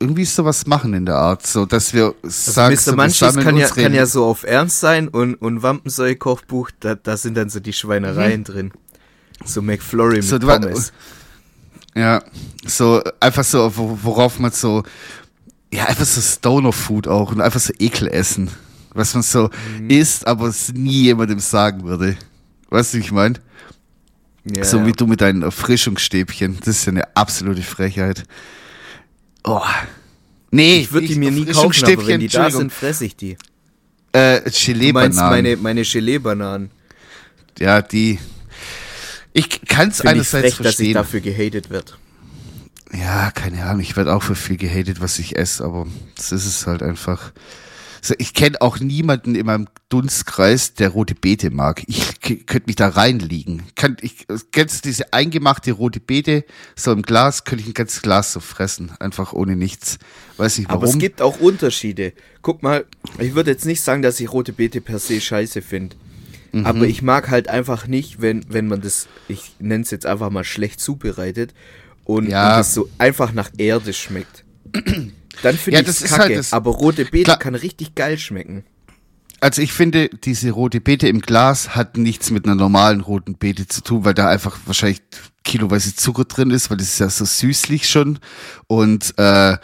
irgendwie 0.04 0.26
sowas 0.26 0.66
machen 0.68 0.94
in 0.94 1.06
der 1.06 1.16
Art, 1.16 1.48
so 1.48 1.66
dass 1.66 1.94
wir 1.94 2.13
sagen, 2.24 2.76
Also 2.76 2.92
so, 2.92 2.96
Mr. 2.96 3.02
Munchies 3.04 3.36
kann 3.44 3.58
ja, 3.58 3.68
kann 3.70 3.94
ja 3.94 4.06
so 4.06 4.26
auf 4.26 4.44
Ernst 4.44 4.80
sein 4.80 5.08
und, 5.08 5.36
und 5.36 5.63
Wampensöll-Kochbuch, 5.63 6.72
da, 6.80 6.96
da 6.96 7.18
sind 7.18 7.36
dann 7.38 7.50
so 7.50 7.60
die 7.60 7.74
Schweinereien 7.74 8.42
Mhm. 8.42 8.44
drin. 8.46 8.72
So 9.46 9.62
McFlurry 9.62 10.18
mit 10.18 10.24
So, 10.26 10.39
Pommes. 10.39 10.92
Ja, 11.96 12.22
so 12.66 13.02
einfach 13.20 13.44
so, 13.44 13.72
wo- 13.76 13.98
worauf 14.04 14.39
man 14.39 14.52
so, 14.52 14.84
ja, 15.74 15.86
einfach 15.86 16.06
so 16.06 16.22
Stoner-Food 16.22 17.08
auch 17.08 17.32
und 17.32 17.42
einfach 17.42 17.60
so 17.60 17.74
Ekel 17.80 18.08
essen. 18.08 18.50
Was 18.94 19.13
man 19.16 19.24
so 19.24 19.50
Mhm. 19.80 19.89
isst, 19.89 20.28
aber 20.28 20.48
es 20.48 20.72
nie 20.74 21.04
jemandem 21.04 21.39
sagen 21.39 21.84
würde. 21.84 22.16
Weißt 22.70 22.94
du, 22.94 22.98
wie 22.98 23.02
ich 23.02 23.12
meine? 23.12 23.36
Ja, 24.46 24.63
so 24.63 24.78
ja. 24.80 24.86
wie 24.86 24.92
du 24.92 25.08
mit 25.08 25.22
deinen 25.22 25.42
Erfrischungsstäbchen. 25.42 26.58
Das 26.60 26.68
ist 26.78 26.86
ja 26.86 26.92
eine 26.92 27.16
absolute 27.16 27.62
Frechheit. 27.62 28.24
Oh. 29.43 29.62
Nee, 30.51 30.82
Ich 30.82 30.91
würde 30.91 31.08
die 31.08 31.15
mir 31.15 31.32
nie 31.32 31.45
kaufen, 31.45 31.84
aber 31.86 32.08
wenn 32.08 32.19
die 32.19 32.27
da 32.27 32.49
sind, 32.49 32.71
fresse 32.71 33.06
ich 33.06 33.15
die. 33.15 33.38
Äh, 34.12 34.38
Du 34.38 34.43
meinst 34.43 34.65
Gelee-Bananen. 34.65 35.29
meine, 35.29 35.58
meine 35.58 35.82
Gelee-Bananen. 35.82 36.71
Ja, 37.60 37.82
die. 37.82 38.19
Ich 39.34 39.62
kann 39.65 39.89
es 39.89 40.01
einerseits 40.01 40.32
frech, 40.32 40.41
dass 40.43 40.51
ich 40.51 40.56
verstehen. 40.63 40.93
dafür 40.93 41.21
gehatet 41.21 41.69
wird. 41.71 41.97
Ja, 42.93 43.32
keine 43.32 43.63
Ahnung. 43.65 43.82
Ich 43.82 43.95
werde 43.97 44.13
auch 44.13 44.21
für 44.21 44.36
viel 44.36 44.58
gehatet, 44.58 45.01
was 45.01 45.17
ich 45.17 45.36
esse, 45.36 45.63
aber 45.63 45.88
das 46.15 46.32
ist 46.32 46.45
es 46.45 46.67
halt 46.67 46.84
einfach. 46.84 47.32
Ich 48.18 48.34
kenne 48.34 48.62
auch 48.62 48.80
niemanden 48.80 49.36
in 49.36 49.46
meinem 49.46 49.68
Dunstkreis, 49.89 50.74
der 50.74 50.89
rote 50.89 51.16
Beete 51.16 51.52
mag. 51.52 51.84
Ich 51.88 52.20
könnte 52.20 52.63
mich 52.68 52.76
da 52.76 52.89
reinliegen. 52.89 53.63
Kann, 53.76 53.96
ich, 54.02 54.26
kennst 54.52 54.84
du 54.84 54.89
diese 54.89 55.13
eingemachte 55.13 55.72
rote 55.72 56.00
Beete 56.00 56.44
so 56.76 56.92
im 56.92 57.02
Glas? 57.02 57.46
Könnte 57.46 57.62
ich 57.63 57.70
ein 57.70 57.74
ganzes 57.74 58.02
Glas 58.02 58.34
so 58.34 58.39
fressen. 58.42 58.92
Einfach 59.00 59.32
ohne 59.34 59.56
nichts. 59.56 60.00
Weiß 60.38 60.58
nicht 60.58 60.68
warum. 60.70 60.84
Aber 60.84 60.92
es 60.92 60.98
gibt 60.98 61.22
auch 61.22 61.39
Unterschiede. 61.39 62.13
Guck 62.42 62.62
mal, 62.62 62.86
ich 63.20 63.36
würde 63.36 63.52
jetzt 63.52 63.66
nicht 63.66 63.82
sagen, 63.82 64.02
dass 64.02 64.20
ich 64.20 64.32
rote 64.34 64.52
Beete 64.52 64.82
per 64.82 65.00
se 65.00 65.22
scheiße 65.22 65.62
finde. 65.62 65.96
Mhm. 66.52 66.66
Aber 66.66 66.86
ich 66.86 67.02
mag 67.02 67.30
halt 67.30 67.48
einfach 67.48 67.88
nicht, 67.88 68.22
wenn, 68.22 68.46
wenn 68.50 68.68
man 68.68 68.82
das, 68.82 69.08
ich 69.28 69.54
nenne 69.60 69.84
es 69.84 69.92
jetzt 69.92 70.06
einfach 70.06 70.30
mal 70.30 70.44
schlecht 70.44 70.80
zubereitet 70.82 71.54
und, 72.04 72.30
Ja. 72.30 72.56
und 72.56 72.62
es 72.62 72.74
so 72.74 72.89
einfach 72.98 73.32
nach 73.34 73.50
Erde 73.58 73.94
schmeckt. 73.94 74.44
Dann 75.41 75.58
finde 75.58 75.76
Ja, 75.78 75.82
ich 75.82 75.88
das 75.88 76.02
ist 76.02 76.10
kacke. 76.12 76.22
halt 76.24 76.38
das- 76.38 76.54
aber 76.54 76.72
rote 76.72 77.06
Beete 77.06 77.26
Klar. 77.26 77.39
kann 77.39 77.56
richtig 77.56 77.96
geil 77.96 78.17
schmecken. 78.17 78.63
Also 79.39 79.62
ich 79.62 79.74
finde, 79.74 80.08
diese 80.10 80.52
rote 80.52 80.80
Beete 80.80 81.08
im 81.10 81.19
Glas 81.19 81.76
hat 81.76 81.98
nichts 81.98 82.32
mit 82.32 82.46
einer 82.46 82.56
normalen 82.56 83.02
roten 83.02 83.36
Beete 83.36 83.67
zu 83.67 83.82
tun, 83.82 84.06
weil 84.06 84.13
da 84.13 84.30
einfach 84.30 84.58
wahrscheinlich 84.65 85.02
kiloweise 85.43 85.93
Zucker 85.96 86.24
drin 86.24 86.50
ist, 86.50 86.69
weil 86.69 86.78
das 86.78 86.88
ist 86.88 87.00
ja 87.00 87.10
so 87.10 87.26
süßlich 87.26 87.89
schon. 87.89 88.19
Und 88.67 89.13
äh, 89.17 89.58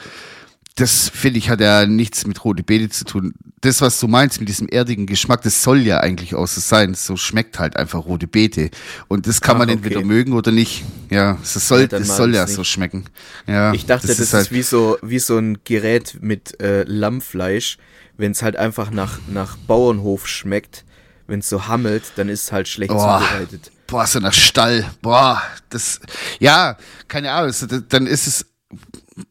das 0.75 1.09
finde 1.09 1.39
ich 1.39 1.49
hat 1.49 1.59
ja 1.59 1.85
nichts 1.85 2.25
mit 2.25 2.43
rote 2.45 2.63
Beete 2.63 2.89
zu 2.89 3.03
tun. 3.03 3.33
Das, 3.61 3.81
was 3.81 3.99
du 3.99 4.07
meinst 4.07 4.39
mit 4.39 4.47
diesem 4.47 4.69
erdigen 4.69 5.05
Geschmack, 5.05 5.41
das 5.41 5.61
soll 5.61 5.79
ja 5.81 5.99
eigentlich 5.99 6.33
auch 6.35 6.47
so 6.47 6.61
sein. 6.61 6.93
So 6.93 7.17
schmeckt 7.17 7.59
halt 7.59 7.75
einfach 7.75 8.05
rote 8.05 8.27
Beete. 8.27 8.69
Und 9.09 9.27
das 9.27 9.41
kann 9.41 9.55
Ach, 9.55 9.59
man 9.59 9.69
okay. 9.69 9.77
entweder 9.77 10.01
mögen 10.03 10.31
oder 10.31 10.51
nicht. 10.51 10.85
Ja, 11.09 11.37
das 11.41 11.67
soll, 11.67 11.81
Ja, 11.81 11.87
das 11.87 12.15
soll 12.15 12.33
ja 12.33 12.45
nicht. 12.45 12.53
so 12.55 12.63
schmecken. 12.63 13.05
Ja, 13.47 13.73
Ich 13.73 13.85
dachte, 13.85 14.07
das, 14.07 14.19
ist, 14.21 14.33
halt, 14.33 14.51
wie 14.51 14.61
so 14.61 14.97
wie 15.01 15.19
so 15.19 15.37
ein 15.37 15.57
Gerät 15.65 16.17
mit 16.21 16.61
äh, 16.61 16.83
Lammfleisch. 16.83 17.77
Wenn 18.15 18.31
es 18.31 18.41
halt 18.41 18.55
einfach 18.55 18.91
nach, 18.91 19.19
nach 19.27 19.57
Bauernhof 19.57 20.27
schmeckt, 20.27 20.85
wenn 21.27 21.39
es 21.39 21.49
so 21.49 21.67
hammelt, 21.67 22.03
dann 22.15 22.27
ist 22.29 22.43
es 22.43 22.51
halt 22.53 22.67
schlecht 22.69 22.91
Boah. 22.91 23.19
zubereitet. 23.21 23.71
Boah, 23.87 24.05
so 24.07 24.19
ein 24.19 24.31
Stall. 24.31 24.85
Boah, 25.01 25.41
das, 25.69 25.99
ja, 26.39 26.77
keine 27.09 27.31
Ahnung. 27.31 27.53
Da- 27.67 27.79
dann 27.87 28.07
ist 28.07 28.27
es, 28.27 28.45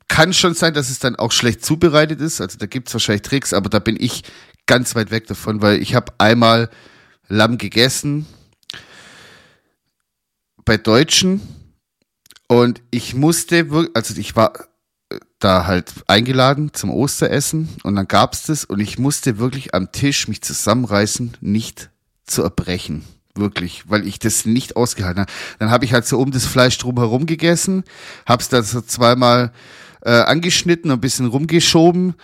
kann 0.09 0.33
schon 0.33 0.55
sein, 0.55 0.75
dass 0.75 0.91
es 0.91 0.99
dann 0.99 1.17
auch 1.17 1.33
schlecht 1.33 1.65
zubereitet 1.65 2.21
ist. 2.21 2.41
Also 2.41 2.59
da 2.59 2.67
gibt's 2.67 2.93
wahrscheinlich 2.93 3.23
Tricks, 3.23 3.53
aber 3.53 3.69
da 3.69 3.79
bin 3.79 3.97
ich 3.99 4.25
ganz 4.67 4.95
weit 4.95 5.11
weg 5.11 5.27
davon, 5.27 5.63
weil 5.63 5.81
ich 5.81 5.95
habe 5.95 6.13
einmal 6.19 6.71
Lamm 7.29 7.59
gegessen 7.59 8.27
bei 10.65 10.77
Deutschen 10.77 11.41
und 12.47 12.83
ich 12.91 13.15
musste 13.15 13.67
also 13.95 14.15
ich 14.17 14.37
war 14.37 14.53
äh, 15.11 15.19
da 15.39 15.67
halt 15.67 15.93
eingeladen 16.07 16.73
zum 16.73 16.91
Osteressen 16.91 17.69
und 17.83 17.97
dann 17.97 18.09
gab's 18.09 18.45
das 18.45 18.65
und 18.65 18.81
ich 18.81 18.99
musste 18.99 19.39
wirklich 19.39 19.75
am 19.75 19.93
Tisch 19.93 20.29
mich 20.29 20.43
zusammenreißen, 20.43 21.37
nicht 21.41 21.91
zu 22.25 22.43
erbrechen. 22.43 23.05
Wirklich, 23.39 23.85
weil 23.89 24.07
ich 24.07 24.19
das 24.19 24.47
nicht 24.47 24.77
ausgehalten 24.77 25.23
habe. 25.23 25.33
Dann 25.59 25.71
habe 25.71 25.85
ich 25.85 25.93
halt 25.93 26.07
so 26.07 26.19
um 26.19 26.31
das 26.31 26.45
Fleisch 26.45 26.77
drumherum 26.79 27.27
gegessen, 27.27 27.85
hab's 28.27 28.49
dann 28.49 28.65
so 28.65 28.81
zweimal 28.81 29.53
äh, 30.03 30.11
angeschnitten 30.11 30.91
und 30.91 30.99
ein 30.99 31.01
bisschen 31.01 31.27
rumgeschoben 31.27 32.15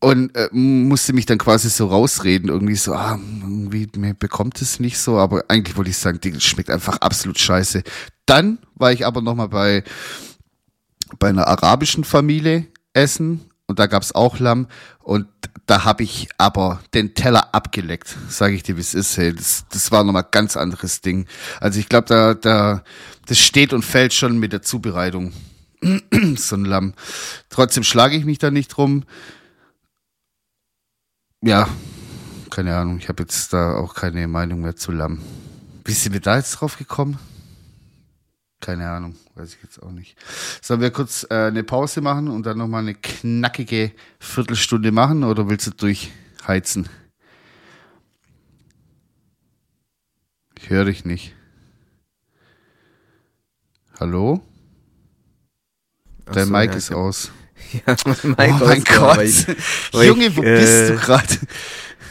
und 0.00 0.34
äh, 0.34 0.48
musste 0.52 1.12
mich 1.12 1.26
dann 1.26 1.38
quasi 1.38 1.68
so 1.68 1.86
rausreden, 1.86 2.48
irgendwie 2.48 2.76
so, 2.76 2.94
ah, 2.94 3.18
irgendwie 3.42 3.88
mir 3.96 4.14
bekommt 4.14 4.60
es 4.62 4.80
nicht 4.80 4.98
so, 4.98 5.18
aber 5.18 5.44
eigentlich 5.48 5.76
wollte 5.76 5.90
ich 5.90 5.98
sagen, 5.98 6.20
das 6.22 6.42
schmeckt 6.42 6.70
einfach 6.70 6.98
absolut 6.98 7.38
scheiße. 7.38 7.82
Dann 8.26 8.58
war 8.74 8.92
ich 8.92 9.06
aber 9.06 9.20
nochmal 9.20 9.48
bei 9.48 9.84
bei 11.18 11.28
einer 11.28 11.48
arabischen 11.48 12.04
Familie 12.04 12.66
essen 12.92 13.49
und 13.70 13.78
da 13.78 13.86
gab's 13.86 14.12
auch 14.12 14.40
Lamm 14.40 14.66
und 14.98 15.26
da 15.66 15.84
habe 15.84 16.02
ich 16.02 16.28
aber 16.36 16.80
den 16.92 17.14
Teller 17.14 17.54
abgeleckt, 17.54 18.16
sage 18.28 18.54
ich 18.54 18.64
dir, 18.64 18.76
wie 18.76 18.80
es 18.80 18.94
ist. 18.94 19.16
Hey. 19.16 19.32
Das, 19.32 19.64
das 19.70 19.92
war 19.92 20.02
nochmal 20.02 20.26
ganz 20.28 20.56
anderes 20.56 21.00
Ding. 21.00 21.26
Also 21.60 21.78
ich 21.78 21.88
glaube, 21.88 22.08
da, 22.08 22.34
da, 22.34 22.82
das 23.26 23.38
steht 23.38 23.72
und 23.72 23.84
fällt 23.84 24.12
schon 24.12 24.38
mit 24.38 24.52
der 24.52 24.62
Zubereitung. 24.62 25.32
so 26.36 26.56
ein 26.56 26.64
Lamm. 26.64 26.94
Trotzdem 27.48 27.84
schlage 27.84 28.16
ich 28.16 28.24
mich 28.24 28.38
da 28.38 28.50
nicht 28.50 28.68
drum. 28.68 29.04
Ja, 31.40 31.68
keine 32.50 32.76
Ahnung. 32.76 32.98
Ich 32.98 33.08
habe 33.08 33.22
jetzt 33.22 33.52
da 33.52 33.76
auch 33.76 33.94
keine 33.94 34.26
Meinung 34.26 34.62
mehr 34.62 34.74
zu 34.74 34.90
Lamm. 34.90 35.20
Wie 35.84 35.92
sind 35.92 36.12
wir 36.12 36.20
da 36.20 36.36
jetzt 36.36 36.50
drauf 36.52 36.76
gekommen? 36.76 37.18
Keine 38.60 38.90
Ahnung, 38.90 39.16
weiß 39.36 39.54
ich 39.54 39.62
jetzt 39.62 39.82
auch 39.82 39.90
nicht. 39.90 40.16
Sollen 40.60 40.82
wir 40.82 40.90
kurz 40.90 41.26
äh, 41.30 41.46
eine 41.46 41.64
Pause 41.64 42.02
machen 42.02 42.28
und 42.28 42.44
dann 42.44 42.58
nochmal 42.58 42.82
eine 42.82 42.94
knackige 42.94 43.92
Viertelstunde 44.18 44.92
machen 44.92 45.24
oder 45.24 45.48
willst 45.48 45.66
du 45.66 45.70
durchheizen? 45.70 46.88
Ich 50.58 50.68
höre 50.68 50.84
dich 50.84 51.06
nicht. 51.06 51.34
Hallo? 53.98 54.42
Dein 56.26 56.46
so, 56.46 56.52
Mic 56.52 56.70
ja, 56.70 56.76
ist 56.76 56.92
aus. 56.92 57.30
Ja, 57.86 57.94
mein 58.04 58.16
Mic 58.22 58.62
oh 58.62 58.64
mein 58.64 58.84
Gott. 58.84 59.22
Ich, 59.22 59.46
Junge, 59.92 60.26
ich, 60.26 60.36
wo 60.36 60.42
äh, 60.42 60.58
bist 60.58 60.90
du 60.90 60.96
gerade? 60.96 61.36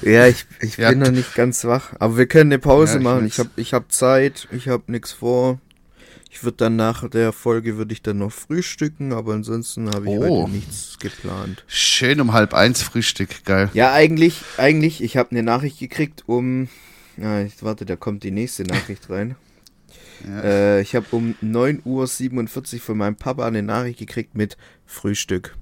Ja, 0.03 0.27
ich, 0.27 0.45
ich 0.61 0.77
ja. 0.77 0.91
bin 0.91 0.99
noch 0.99 1.11
nicht 1.11 1.35
ganz 1.35 1.65
wach. 1.65 1.93
Aber 1.99 2.17
wir 2.17 2.27
können 2.27 2.51
eine 2.51 2.59
Pause 2.59 2.93
ja, 2.93 2.97
ich 2.99 3.03
machen. 3.03 3.25
Ich 3.25 3.39
habe 3.39 3.49
ich 3.57 3.73
hab 3.73 3.91
Zeit, 3.91 4.47
ich 4.51 4.69
habe 4.69 4.83
nichts 4.87 5.11
vor. 5.11 5.59
Ich 6.31 6.43
würde 6.43 6.57
dann 6.57 6.75
nach 6.75 7.09
der 7.09 7.33
Folge 7.33 7.77
würde 7.77 7.91
ich 7.91 8.03
dann 8.03 8.19
noch 8.19 8.31
frühstücken, 8.31 9.13
aber 9.13 9.33
ansonsten 9.33 9.89
habe 9.89 10.05
ich 10.05 10.11
oh. 10.11 10.43
heute 10.43 10.51
nichts 10.51 10.99
geplant. 10.99 11.63
Schön 11.67 12.21
um 12.21 12.33
halb 12.33 12.53
eins 12.53 12.83
Frühstück, 12.83 13.43
geil. 13.45 13.69
Ja, 13.73 13.93
eigentlich, 13.93 14.41
eigentlich, 14.57 15.03
ich 15.03 15.17
habe 15.17 15.31
eine 15.31 15.41
Nachricht 15.41 15.79
gekriegt 15.79 16.23
um, 16.27 16.69
ja, 17.17 17.41
ich 17.41 17.63
warte, 17.63 17.85
da 17.85 17.95
kommt 17.95 18.23
die 18.23 18.31
nächste 18.31 18.63
Nachricht 18.63 19.09
rein. 19.09 19.35
Ja. 20.27 20.41
Äh, 20.41 20.81
ich 20.81 20.95
habe 20.95 21.07
um 21.11 21.33
9.47 21.41 22.75
Uhr 22.75 22.79
von 22.79 22.97
meinem 22.97 23.15
Papa 23.15 23.47
eine 23.47 23.63
Nachricht 23.63 23.97
gekriegt 23.97 24.35
mit 24.35 24.55
Frühstück. 24.85 25.55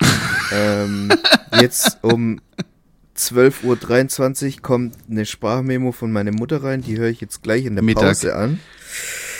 ähm, 0.52 1.12
jetzt 1.60 1.98
um 2.02 2.40
12.23 3.16 4.56
Uhr 4.56 4.62
kommt 4.62 4.94
eine 5.10 5.26
Sprachmemo 5.26 5.92
von 5.92 6.12
meiner 6.12 6.32
Mutter 6.32 6.62
rein, 6.62 6.80
die 6.80 6.96
höre 6.96 7.08
ich 7.08 7.20
jetzt 7.20 7.42
gleich 7.42 7.66
in 7.66 7.74
der 7.74 7.84
Mittag. 7.84 8.04
Pause 8.04 8.36
an. 8.36 8.60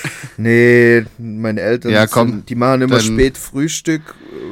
Nee, 0.38 1.06
meine 1.18 1.62
Eltern, 1.62 1.92
ja, 1.92 2.06
komm, 2.06 2.28
sind, 2.28 2.48
die 2.50 2.54
machen 2.56 2.82
immer 2.82 3.00
spät 3.00 3.38
Frühstück 3.38 4.02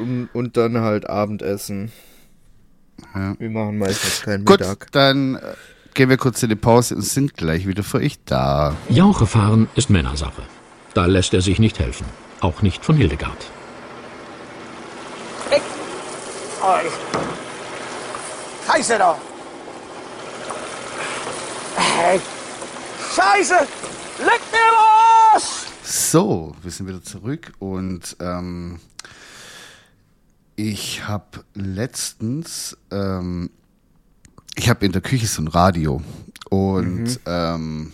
und, 0.00 0.30
und, 0.32 0.56
dann 0.56 0.80
halt 0.80 1.08
Abendessen. 1.10 1.92
Ja. 3.14 3.34
Wir 3.38 3.50
machen 3.50 3.76
meistens 3.78 4.22
keinen 4.22 4.46
Gut, 4.46 4.60
Mittag. 4.60 4.90
dann 4.92 5.34
äh, 5.34 5.40
gehen 5.92 6.08
wir 6.08 6.16
kurz 6.16 6.42
in 6.42 6.48
die 6.48 6.56
Pause 6.56 6.96
und 6.96 7.02
sind 7.02 7.34
gleich 7.34 7.66
wieder 7.66 7.82
für 7.82 7.98
euch 7.98 8.18
da. 8.24 8.76
Jauche 8.88 9.26
fahren 9.26 9.68
ist 9.74 9.90
Männersache. 9.90 10.42
Da 10.94 11.06
lässt 11.06 11.34
er 11.34 11.42
sich 11.42 11.58
nicht 11.58 11.78
helfen. 11.78 12.06
Auch 12.40 12.62
nicht 12.62 12.84
von 12.84 12.96
Hildegard. 12.96 13.50
Weg! 15.50 15.62
Scheiße 18.66 18.98
da! 18.98 19.18
Hey. 21.76 22.20
Scheiße! 23.14 23.54
Leck 24.18 24.40
mir 24.52 24.83
los! 25.34 25.66
So, 25.82 26.54
wir 26.62 26.70
sind 26.70 26.88
wieder 26.88 27.02
zurück 27.02 27.52
und 27.58 28.16
ähm, 28.20 28.78
ich 30.56 31.06
habe 31.06 31.44
letztens 31.54 32.76
ähm, 32.90 33.50
ich 34.56 34.68
habe 34.70 34.86
in 34.86 34.92
der 34.92 35.02
Küche 35.02 35.26
so 35.26 35.42
ein 35.42 35.48
Radio 35.48 36.00
und 36.50 37.04
mhm. 37.04 37.18
ähm, 37.26 37.92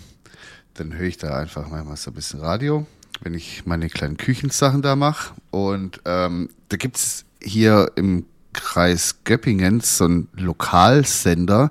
dann 0.74 0.94
höre 0.94 1.06
ich 1.06 1.16
da 1.16 1.36
einfach 1.36 1.68
manchmal 1.68 1.96
so 1.96 2.10
ein 2.10 2.14
bisschen 2.14 2.40
Radio, 2.40 2.86
wenn 3.22 3.34
ich 3.34 3.66
meine 3.66 3.88
kleinen 3.88 4.16
Küchensachen 4.16 4.82
da 4.82 4.96
mache. 4.96 5.34
Und 5.50 6.00
ähm, 6.04 6.50
da 6.68 6.76
es 6.94 7.24
hier 7.42 7.92
im 7.96 8.26
Kreis 8.52 9.16
Göppingen 9.24 9.80
so 9.80 10.04
einen 10.04 10.28
Lokalsender, 10.34 11.70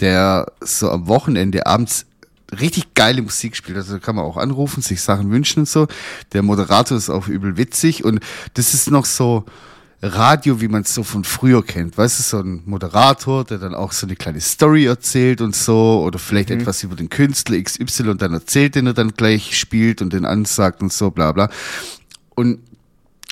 der 0.00 0.52
so 0.60 0.90
am 0.90 1.06
Wochenende 1.06 1.66
abends 1.66 2.06
richtig 2.52 2.94
geile 2.94 3.22
Musik 3.22 3.56
spielt. 3.56 3.76
Also 3.76 3.94
da 3.94 3.98
kann 3.98 4.16
man 4.16 4.24
auch 4.24 4.36
anrufen, 4.36 4.82
sich 4.82 5.00
Sachen 5.00 5.30
wünschen 5.30 5.60
und 5.60 5.68
so. 5.68 5.88
Der 6.32 6.42
Moderator 6.42 6.96
ist 6.96 7.10
auch 7.10 7.28
übel 7.28 7.56
witzig 7.56 8.04
und 8.04 8.20
das 8.54 8.74
ist 8.74 8.90
noch 8.90 9.04
so, 9.04 9.44
Radio, 10.02 10.60
wie 10.60 10.68
man 10.68 10.82
es 10.82 10.94
so 10.94 11.02
von 11.02 11.24
früher 11.24 11.64
kennt. 11.64 11.96
Weißt 11.96 12.18
du, 12.18 12.22
so 12.22 12.38
ein 12.40 12.62
Moderator, 12.66 13.44
der 13.44 13.58
dann 13.58 13.74
auch 13.74 13.92
so 13.92 14.06
eine 14.06 14.14
kleine 14.14 14.40
Story 14.40 14.84
erzählt 14.84 15.40
und 15.40 15.56
so, 15.56 16.02
oder 16.04 16.18
vielleicht 16.18 16.50
mhm. 16.50 16.60
etwas 16.60 16.82
über 16.82 16.96
den 16.96 17.08
Künstler 17.08 17.60
XY 17.60 18.10
und 18.10 18.22
dann 18.22 18.32
erzählt, 18.32 18.74
den 18.74 18.86
er 18.86 18.92
dann 18.92 19.14
gleich 19.14 19.58
spielt 19.58 20.02
und 20.02 20.12
den 20.12 20.26
ansagt 20.26 20.82
und 20.82 20.92
so, 20.92 21.10
bla 21.10 21.32
bla. 21.32 21.48
Und 22.34 22.60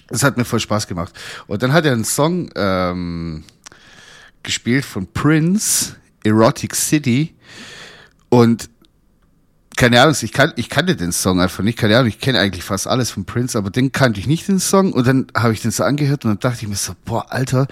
das 0.08 0.22
hat 0.22 0.36
mir 0.36 0.44
voll 0.44 0.60
Spaß 0.60 0.86
gemacht. 0.86 1.14
Und 1.46 1.62
dann 1.62 1.72
hat 1.72 1.84
er 1.84 1.92
einen 1.92 2.04
Song 2.04 2.50
ähm, 2.56 3.44
gespielt 4.42 4.84
von 4.84 5.06
Prince, 5.06 5.96
Erotic 6.24 6.74
City. 6.74 7.34
Und 8.30 8.70
keine 9.76 10.00
Ahnung, 10.00 10.16
ich, 10.20 10.32
kan 10.32 10.52
ich 10.56 10.68
kannte 10.68 10.96
den 10.96 11.12
Song 11.12 11.40
einfach 11.40 11.62
nicht, 11.62 11.78
keine 11.78 11.96
Ahnung, 11.96 12.08
ich 12.08 12.20
kenne 12.20 12.38
eigentlich 12.38 12.64
fast 12.64 12.86
alles 12.86 13.10
von 13.10 13.24
Prince, 13.24 13.56
aber 13.56 13.70
den 13.70 13.92
kannte 13.92 14.20
ich 14.20 14.26
nicht, 14.26 14.48
den 14.48 14.60
Song. 14.60 14.92
Und 14.92 15.06
dann 15.06 15.26
habe 15.36 15.52
ich 15.52 15.62
den 15.62 15.70
so 15.70 15.84
angehört 15.84 16.24
und 16.24 16.30
dann 16.30 16.38
dachte 16.38 16.62
ich 16.62 16.68
mir 16.68 16.76
so, 16.76 16.92
boah, 17.04 17.32
Alter, 17.32 17.66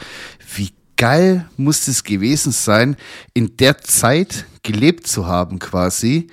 wie 0.55 0.73
geil 0.97 1.49
muss 1.57 1.87
das 1.87 2.05
gewesen 2.05 2.53
sein, 2.53 2.97
in 3.35 3.57
der 3.57 3.79
Zeit 3.79 4.47
gelebt 4.63 5.07
zu 5.07 5.27
haben 5.27 5.59
quasi. 5.59 6.29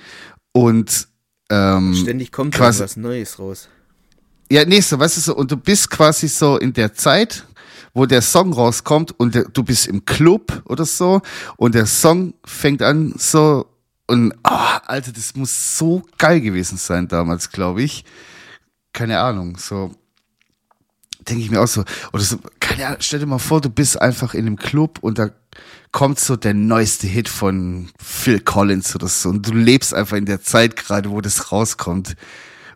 Und 0.52 1.08
ähm, 1.50 1.94
ständig 1.94 2.32
kommt 2.32 2.54
quasi, 2.54 2.82
was 2.82 2.96
Neues 2.96 3.38
raus. 3.38 3.68
Ja, 4.50 4.64
nee, 4.64 4.80
so, 4.80 4.98
weißt 4.98 5.16
du 5.16 5.20
so, 5.20 5.36
und 5.36 5.50
du 5.50 5.56
bist 5.56 5.90
quasi 5.90 6.28
so 6.28 6.56
in 6.56 6.72
der 6.72 6.94
Zeit, 6.94 7.44
wo 7.94 8.06
der 8.06 8.22
Song 8.22 8.52
rauskommt 8.52 9.18
und 9.18 9.34
der, 9.34 9.44
du 9.44 9.62
bist 9.62 9.86
im 9.86 10.04
Club 10.04 10.62
oder 10.64 10.84
so 10.84 11.20
und 11.56 11.74
der 11.74 11.86
Song 11.86 12.34
fängt 12.44 12.82
an 12.82 13.14
so 13.16 13.66
und, 14.10 14.34
oh, 14.42 14.78
Alter, 14.86 15.12
das 15.12 15.36
muss 15.36 15.78
so 15.78 16.02
geil 16.18 16.40
gewesen 16.40 16.78
sein 16.78 17.06
damals, 17.06 17.50
glaube 17.50 17.82
ich. 17.82 18.04
Keine 18.92 19.20
Ahnung, 19.20 19.56
so 19.56 19.94
denke 21.28 21.44
ich 21.44 21.50
mir 21.52 21.60
auch 21.60 21.68
so. 21.68 21.84
Oder 22.12 22.24
so, 22.24 22.38
keine 22.58 22.86
Ahnung, 22.86 22.98
stell 23.02 23.20
dir 23.20 23.26
mal 23.26 23.38
vor, 23.38 23.60
du 23.60 23.70
bist 23.70 24.02
einfach 24.02 24.34
in 24.34 24.48
einem 24.48 24.56
Club 24.56 24.98
und 25.00 25.20
da 25.20 25.30
kommt 25.92 26.18
so 26.18 26.34
der 26.34 26.54
neueste 26.54 27.06
Hit 27.06 27.28
von 27.28 27.88
Phil 28.02 28.40
Collins 28.40 28.96
oder 28.96 29.06
so 29.06 29.28
und 29.28 29.46
du 29.46 29.52
lebst 29.52 29.94
einfach 29.94 30.16
in 30.16 30.26
der 30.26 30.42
Zeit 30.42 30.74
gerade, 30.74 31.12
wo 31.12 31.20
das 31.20 31.52
rauskommt. 31.52 32.16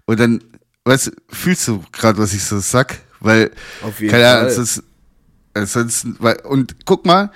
Und 0.05 0.21
dann, 0.21 0.41
weißt 0.85 1.09
du, 1.09 1.11
fühlst 1.31 1.67
du 1.67 1.83
gerade, 1.91 2.17
was 2.19 2.33
ich 2.33 2.45
so 2.45 2.61
sag? 2.61 3.01
Weil, 3.19 3.51
Auf 3.83 3.99
jeden 3.99 4.13
keine 4.13 4.29
Ahnung, 4.29 4.53
sonst, 4.53 4.85
ansonsten, 5.53 6.15
weil, 6.21 6.37
und 6.43 6.77
guck 6.85 7.05
mal, 7.05 7.33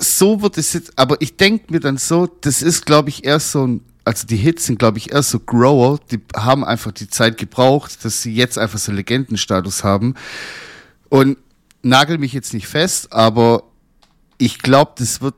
so 0.00 0.42
wird 0.42 0.58
es 0.58 0.72
jetzt, 0.72 0.92
aber 0.96 1.20
ich 1.20 1.36
denke 1.36 1.72
mir 1.72 1.80
dann 1.80 1.98
so, 1.98 2.26
das 2.40 2.62
ist, 2.62 2.86
glaube 2.86 3.08
ich, 3.08 3.24
erst 3.24 3.52
so 3.52 3.66
ein, 3.66 3.80
also 4.04 4.26
die 4.26 4.36
Hits 4.36 4.66
sind, 4.66 4.78
glaube 4.78 4.98
ich, 4.98 5.12
erst 5.12 5.30
so 5.30 5.40
Grower, 5.40 5.98
die 6.10 6.20
haben 6.36 6.64
einfach 6.64 6.92
die 6.92 7.08
Zeit 7.08 7.36
gebraucht, 7.36 8.04
dass 8.04 8.22
sie 8.22 8.32
jetzt 8.32 8.58
einfach 8.58 8.78
so 8.78 8.92
Legendenstatus 8.92 9.84
haben. 9.84 10.14
Und 11.08 11.36
nagel 11.82 12.18
mich 12.18 12.32
jetzt 12.32 12.54
nicht 12.54 12.66
fest, 12.66 13.12
aber 13.12 13.64
ich 14.38 14.60
glaube, 14.60 14.92
das 14.96 15.20
wird 15.20 15.34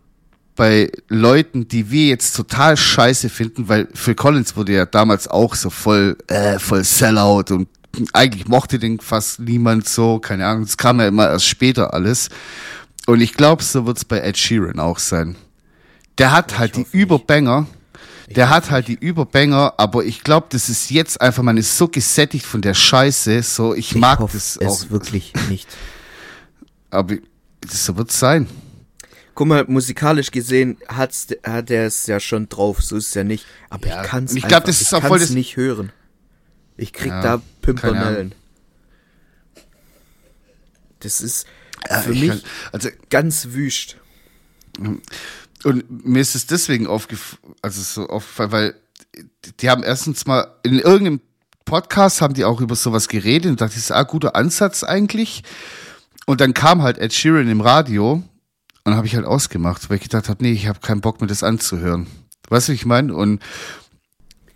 bei 0.56 0.92
Leuten, 1.08 1.68
die 1.68 1.90
wir 1.90 2.08
jetzt 2.08 2.36
total 2.36 2.76
scheiße 2.76 3.30
finden, 3.30 3.68
weil 3.68 3.88
Phil 3.94 4.14
Collins 4.14 4.56
wurde 4.56 4.74
ja 4.74 4.84
damals 4.84 5.26
auch 5.26 5.54
so 5.54 5.70
voll, 5.70 6.18
äh, 6.26 6.58
voll 6.58 6.84
Sellout 6.84 7.54
und 7.54 7.68
eigentlich 8.12 8.46
mochte 8.46 8.78
den 8.78 9.00
fast 9.00 9.40
niemand 9.40 9.88
so, 9.88 10.18
keine 10.18 10.46
Ahnung, 10.46 10.64
das 10.64 10.76
kam 10.76 11.00
ja 11.00 11.08
immer 11.08 11.28
erst 11.28 11.46
später 11.46 11.94
alles. 11.94 12.28
Und 13.10 13.20
ich 13.22 13.34
glaube, 13.34 13.60
so 13.64 13.86
wird 13.86 13.96
es 13.96 14.04
bei 14.04 14.20
Ed 14.20 14.38
Sheeran 14.38 14.78
auch 14.78 15.00
sein. 15.00 15.34
Der 16.18 16.30
hat 16.30 16.52
ich 16.52 16.58
halt 16.58 16.76
die 16.76 16.86
Überbanger. 16.92 17.66
Der 18.28 18.50
hat 18.50 18.70
halt 18.70 18.86
die 18.86 18.94
Überbanger, 18.94 19.74
aber 19.78 20.04
ich 20.04 20.22
glaube, 20.22 20.46
das 20.50 20.68
ist 20.68 20.92
jetzt 20.92 21.20
einfach, 21.20 21.42
man 21.42 21.56
ist 21.56 21.76
so 21.76 21.88
gesättigt 21.88 22.46
von 22.46 22.62
der 22.62 22.74
Scheiße, 22.74 23.42
so 23.42 23.74
ich, 23.74 23.96
ich 23.96 23.96
mag 23.96 24.20
das 24.32 24.58
auch. 24.58 24.68
Es 24.68 24.90
wirklich 24.90 25.32
nicht. 25.48 25.68
Aber 26.90 27.16
das 27.60 27.84
so 27.84 27.96
wird 27.96 28.10
es 28.10 28.18
sein. 28.20 28.48
Guck 29.34 29.48
mal, 29.48 29.64
musikalisch 29.66 30.30
gesehen 30.30 30.76
hat's, 30.88 31.28
hat 31.42 31.70
er 31.70 31.86
es 31.86 32.06
ja 32.06 32.20
schon 32.20 32.48
drauf, 32.48 32.80
so 32.80 32.96
ist 32.96 33.08
es 33.08 33.14
ja 33.14 33.24
nicht. 33.24 33.44
Aber 33.68 33.88
ja. 33.88 34.02
ich 34.02 34.08
kann 34.08 34.24
es 34.24 34.34
ich 34.34 34.44
nicht 35.30 35.56
hören. 35.56 35.90
Ich 36.76 36.92
krieg 36.92 37.10
ja, 37.10 37.22
da 37.22 37.42
Pimpernellen. 37.62 38.34
Das 41.00 41.20
ist, 41.20 41.46
ja, 41.88 42.00
für 42.00 42.10
mich 42.10 42.28
kann, 42.28 42.40
also 42.72 42.88
ganz 43.08 43.48
wüst. 43.50 43.96
Und 45.64 46.06
mir 46.06 46.20
ist 46.20 46.34
es 46.34 46.46
deswegen 46.46 46.86
aufgefallen, 46.86 47.54
also 47.62 47.82
so 47.82 48.08
aufgefallen, 48.08 48.52
weil 48.52 48.74
die 49.60 49.70
haben 49.70 49.82
erstens 49.82 50.26
mal 50.26 50.54
in 50.62 50.78
irgendeinem 50.78 51.20
Podcast 51.64 52.20
haben 52.20 52.34
die 52.34 52.44
auch 52.44 52.60
über 52.60 52.74
sowas 52.74 53.06
geredet 53.08 53.50
und 53.50 53.60
dachte, 53.60 53.74
das 53.74 53.84
ist 53.84 53.92
ein 53.92 54.06
guter 54.06 54.34
Ansatz 54.34 54.82
eigentlich. 54.82 55.44
Und 56.26 56.40
dann 56.40 56.54
kam 56.54 56.82
halt 56.82 56.98
Ed 56.98 57.12
Sheeran 57.12 57.48
im 57.48 57.60
Radio 57.60 58.22
und 58.84 58.96
habe 58.96 59.06
ich 59.06 59.14
halt 59.14 59.26
ausgemacht, 59.26 59.88
weil 59.88 59.98
ich 59.98 60.02
gedacht 60.02 60.28
habe, 60.28 60.42
nee, 60.42 60.52
ich 60.52 60.66
habe 60.66 60.80
keinen 60.80 61.00
Bock 61.00 61.20
mir 61.20 61.26
das 61.26 61.42
anzuhören. 61.42 62.06
Weißt 62.48 62.68
du, 62.68 62.72
wie 62.72 62.76
ich 62.76 62.86
meine? 62.86 63.14
Und 63.14 63.40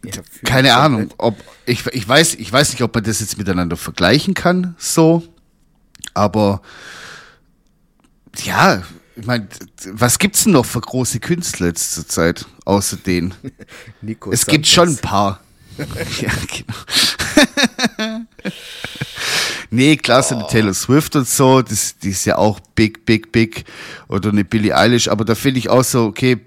ja, 0.05 0.23
keine 0.45 0.75
Ahnung, 0.75 1.11
ob 1.17 1.37
ich 1.67 1.87
ich 1.87 2.07
weiß, 2.07 2.35
ich 2.35 2.53
weiß 2.53 2.73
nicht, 2.73 2.83
ob 2.83 2.95
man 2.95 3.05
das 3.05 3.21
jetzt 3.21 3.39
miteinander 3.39 3.77
vergleichen 3.77 4.35
kann, 4.35 4.75
so, 4.79 5.23
aber 6.15 6.63
ja, 8.43 8.83
ich 9.17 9.27
meine, 9.27 9.47
was 9.93 10.19
gibt's 10.19 10.45
denn 10.45 10.53
noch 10.53 10.67
für 10.67 10.81
große 10.81 11.21
Künstler 11.21 11.69
jetzt 11.69 11.93
zur 11.93 12.09
Zeit, 12.09 12.47
außer 12.65 12.97
denen? 12.97 13.35
Nico 14.03 14.33
es 14.33 14.41
Sanchez. 14.41 14.53
gibt 14.53 14.67
schon 14.67 14.89
ein 14.89 14.99
paar. 14.99 15.41
ja, 16.21 16.31
genau. 16.51 18.21
nee, 19.71 19.97
klar, 19.97 20.23
so 20.23 20.37
eine 20.37 20.47
Taylor 20.47 20.75
Swift 20.75 21.17
und 21.17 21.29
so, 21.29 21.63
das, 21.63 21.99
die 21.99 22.11
ist 22.11 22.25
ja 22.25 22.39
auch 22.39 22.61
big, 22.75 23.05
big, 23.07 23.33
big. 23.33 23.65
Oder 24.09 24.31
eine 24.31 24.45
Billie 24.45 24.77
Eilish, 24.77 25.09
aber 25.09 25.25
da 25.25 25.35
finde 25.35 25.59
ich 25.59 25.69
auch 25.69 25.85
so, 25.85 26.05
okay, 26.05 26.41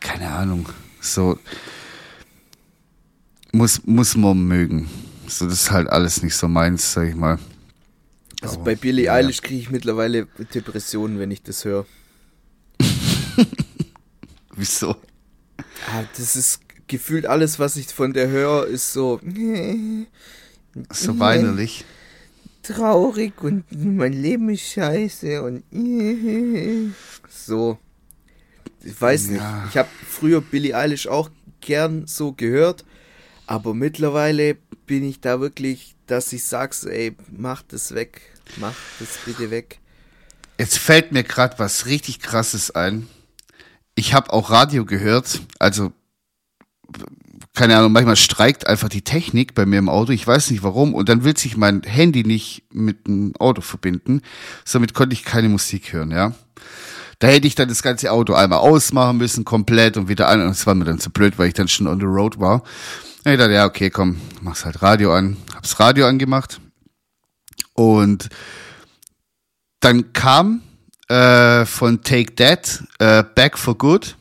keine 0.00 0.30
Ahnung, 0.30 0.68
so 1.00 1.38
muss, 3.52 3.82
muss 3.84 4.16
man 4.16 4.38
mögen. 4.46 4.88
So, 5.26 5.46
das 5.46 5.62
ist 5.62 5.70
halt 5.70 5.88
alles 5.88 6.22
nicht 6.22 6.34
so 6.34 6.48
meins, 6.48 6.92
sag 6.92 7.08
ich 7.08 7.14
mal. 7.14 7.38
Also 8.42 8.58
bei 8.60 8.74
Billie 8.74 9.12
Eilish 9.12 9.42
kriege 9.42 9.60
ich 9.60 9.70
mittlerweile 9.70 10.26
Depressionen, 10.54 11.18
wenn 11.18 11.30
ich 11.30 11.42
das 11.42 11.64
höre. 11.64 11.86
Wieso? 14.56 14.96
Ah, 15.86 16.04
das 16.16 16.36
ist 16.36 16.60
gefühlt 16.86 17.26
alles, 17.26 17.58
was 17.58 17.76
ich 17.76 17.88
von 17.88 18.12
der 18.12 18.28
höre, 18.28 18.66
ist 18.66 18.92
so 18.92 19.20
So 20.92 21.18
weinerlich. 21.18 21.84
traurig 22.62 23.40
und 23.42 23.64
mein 23.72 24.12
Leben 24.12 24.48
ist 24.50 24.62
scheiße 24.62 25.42
und 25.42 25.64
so. 27.28 27.78
Ich 28.82 28.98
weiß 29.00 29.28
nicht. 29.28 29.40
Ja. 29.40 29.66
Ich 29.68 29.76
habe 29.76 29.88
früher 30.08 30.40
Billie 30.40 30.74
Eilish 30.76 31.06
auch 31.06 31.30
gern 31.60 32.06
so 32.06 32.32
gehört, 32.32 32.84
aber 33.46 33.74
mittlerweile 33.74 34.56
bin 34.86 35.04
ich 35.04 35.20
da 35.20 35.40
wirklich, 35.40 35.94
dass 36.06 36.32
ich 36.32 36.44
sag, 36.44 36.72
so, 36.74 36.88
ey, 36.88 37.14
mach 37.30 37.62
das 37.62 37.94
weg, 37.94 38.22
mach 38.58 38.74
das 38.98 39.18
bitte 39.24 39.50
weg. 39.50 39.80
Jetzt 40.58 40.78
fällt 40.78 41.12
mir 41.12 41.24
gerade 41.24 41.58
was 41.58 41.86
richtig 41.86 42.20
krasses 42.20 42.70
ein. 42.70 43.08
Ich 43.94 44.14
habe 44.14 44.32
auch 44.32 44.50
Radio 44.50 44.84
gehört, 44.84 45.40
also 45.58 45.92
keine 47.54 47.76
Ahnung, 47.76 47.92
manchmal 47.92 48.16
streikt 48.16 48.66
einfach 48.66 48.88
die 48.88 49.02
Technik 49.02 49.54
bei 49.54 49.66
mir 49.66 49.78
im 49.78 49.88
Auto, 49.88 50.12
ich 50.12 50.26
weiß 50.26 50.50
nicht 50.50 50.62
warum, 50.62 50.94
und 50.94 51.08
dann 51.08 51.24
will 51.24 51.36
sich 51.36 51.56
mein 51.56 51.82
Handy 51.82 52.24
nicht 52.24 52.62
mit 52.72 53.06
dem 53.06 53.34
Auto 53.38 53.60
verbinden, 53.60 54.22
somit 54.64 54.94
konnte 54.94 55.14
ich 55.14 55.24
keine 55.24 55.48
Musik 55.48 55.92
hören, 55.92 56.10
ja. 56.10 56.32
Da 57.18 57.28
hätte 57.28 57.46
ich 57.46 57.54
dann 57.54 57.68
das 57.68 57.82
ganze 57.82 58.12
Auto 58.12 58.34
einmal 58.34 58.60
ausmachen 58.60 59.18
müssen, 59.18 59.44
komplett 59.44 59.96
und 59.96 60.08
wieder 60.08 60.28
an, 60.28 60.40
und 60.40 60.50
es 60.50 60.66
war 60.66 60.74
mir 60.74 60.84
dann 60.84 61.00
zu 61.00 61.10
blöd, 61.10 61.38
weil 61.38 61.48
ich 61.48 61.54
dann 61.54 61.68
schon 61.68 61.86
on 61.86 62.00
the 62.00 62.06
road 62.06 62.38
war. 62.38 62.62
Ich 63.24 63.36
dachte, 63.36 63.52
ja, 63.52 63.66
okay, 63.66 63.90
komm, 63.90 64.20
mach's 64.40 64.64
halt 64.64 64.80
Radio 64.80 65.12
an, 65.14 65.36
hab's 65.54 65.80
Radio 65.80 66.06
angemacht 66.06 66.60
und 67.74 68.28
dann 69.80 70.12
kam 70.12 70.62
äh, 71.08 71.64
von 71.64 72.02
Take 72.02 72.34
That 72.36 72.82
äh, 72.98 73.24
Back 73.34 73.58
for 73.58 73.76
Good 73.76 74.16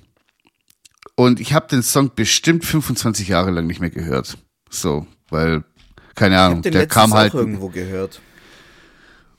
und 1.15 1.39
ich 1.39 1.53
habe 1.53 1.67
den 1.67 1.83
Song 1.83 2.11
bestimmt 2.15 2.65
25 2.65 3.27
Jahre 3.27 3.51
lang 3.51 3.67
nicht 3.67 3.81
mehr 3.81 3.89
gehört. 3.89 4.37
So, 4.69 5.05
weil 5.29 5.63
keine 6.15 6.39
Ahnung, 6.39 6.61
der 6.61 6.87
kam 6.87 7.13
halt 7.13 7.33
irgendwo 7.33 7.69
gehört. 7.69 8.21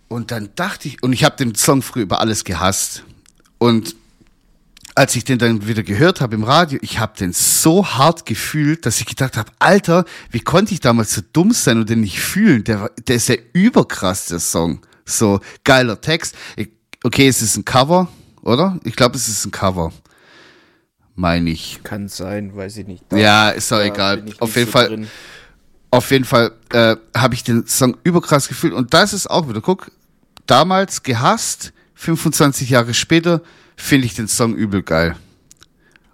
und 0.09 0.31
dann 0.31 0.51
dachte 0.55 0.89
ich 0.89 1.03
und 1.03 1.13
ich 1.13 1.25
habe 1.25 1.37
den 1.37 1.55
Song 1.55 1.83
früher 1.83 2.03
über 2.03 2.21
alles 2.21 2.45
gehasst 2.45 3.05
und 3.59 3.97
als 4.95 5.17
ich 5.17 5.25
den 5.25 5.39
dann 5.39 5.67
wieder 5.67 5.83
gehört 5.83 6.21
habe 6.21 6.35
im 6.35 6.45
Radio, 6.45 6.79
ich 6.83 6.99
habe 6.99 7.17
den 7.17 7.33
so 7.33 7.87
hart 7.87 8.27
gefühlt, 8.27 8.87
dass 8.87 9.01
ich 9.01 9.07
gedacht 9.07 9.37
habe, 9.37 9.51
Alter, 9.59 10.05
wie 10.31 10.41
konnte 10.41 10.75
ich 10.75 10.81
damals 10.81 11.15
so 11.15 11.23
dumm 11.33 11.53
sein 11.53 11.79
und 11.79 11.89
den 11.89 12.01
nicht 12.01 12.21
fühlen? 12.21 12.65
Der, 12.65 12.91
der 13.07 13.17
ist 13.17 13.29
ja 13.29 13.37
überkrass, 13.53 14.27
der 14.27 14.41
Song. 14.41 14.81
So 15.05 15.41
geiler 15.65 16.01
Text. 16.01 16.35
Okay, 17.03 17.29
es 17.29 17.43
ist 17.43 17.57
ein 17.57 17.65
Cover, 17.65 18.09
oder? 18.43 18.79
Ich 18.85 18.97
glaube, 18.97 19.17
es 19.17 19.29
ist 19.29 19.45
ein 19.47 19.51
Cover. 19.51 19.93
Meine 21.15 21.51
ich. 21.51 21.81
Kann 21.83 22.09
sein, 22.09 22.55
weiß 22.55 22.79
ich 22.79 22.87
nicht. 22.87 23.05
Ja, 23.13 23.51
ist 23.51 23.71
doch 23.71 23.79
Da 23.79 23.85
egal. 23.85 24.25
Auf 24.39 24.57
jeden 24.57 24.67
so 24.67 24.73
Fall, 24.73 25.07
auf 25.91 26.11
jeden 26.11 26.25
Fall 26.25 26.53
äh, 26.73 26.97
habe 27.17 27.35
ich 27.35 27.45
den 27.45 27.67
Song 27.67 27.97
überkrass 28.05 28.49
gefühlt. 28.49 28.73
Und 28.73 28.95
das 28.95 29.13
ist 29.13 29.29
auch 29.29 29.49
wieder, 29.49 29.61
guck, 29.61 29.91
damals 30.47 31.03
gehasst, 31.03 31.73
25 31.95 32.71
Jahre 32.71 32.95
später 32.95 33.43
finde 33.81 34.07
ich 34.07 34.15
den 34.15 34.29
Song 34.29 34.55
übel 34.55 34.83
geil. 34.83 35.17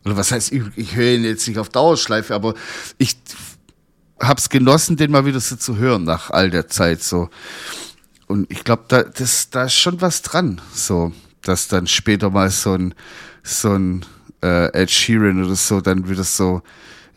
Oder 0.05 0.17
was 0.17 0.33
heißt 0.33 0.53
übel? 0.53 0.73
Ich 0.77 0.95
höre 0.95 1.15
ihn 1.15 1.25
jetzt 1.25 1.47
nicht 1.49 1.59
auf 1.59 1.69
Dauerschleife, 1.69 2.35
aber 2.35 2.55
ich 2.99 3.17
hab's 4.21 4.49
genossen, 4.49 4.97
den 4.97 5.11
mal 5.11 5.27
wieder 5.27 5.41
so 5.41 5.57
zu 5.57 5.77
hören 5.77 6.05
nach 6.05 6.31
all 6.31 6.51
der 6.51 6.69
Zeit 6.69 7.03
so. 7.03 7.29
Und 8.27 8.51
ich 8.51 8.65
glaube, 8.65 8.85
da, 8.89 9.03
das, 9.03 9.51
da 9.51 9.65
ist 9.65 9.75
schon 9.75 10.01
was 10.01 10.23
dran, 10.23 10.61
so, 10.73 11.13
dass 11.43 11.69
dann 11.69 11.87
später 11.87 12.31
mal 12.31 12.51
so 12.51 12.75
ein, 12.75 12.95
so 13.43 13.73
ein 13.73 14.05
äh, 14.43 14.73
Ed 14.73 14.91
Sheeran 14.91 15.45
oder 15.45 15.55
so 15.55 15.81
dann 15.81 16.09
wieder 16.09 16.25
so 16.25 16.63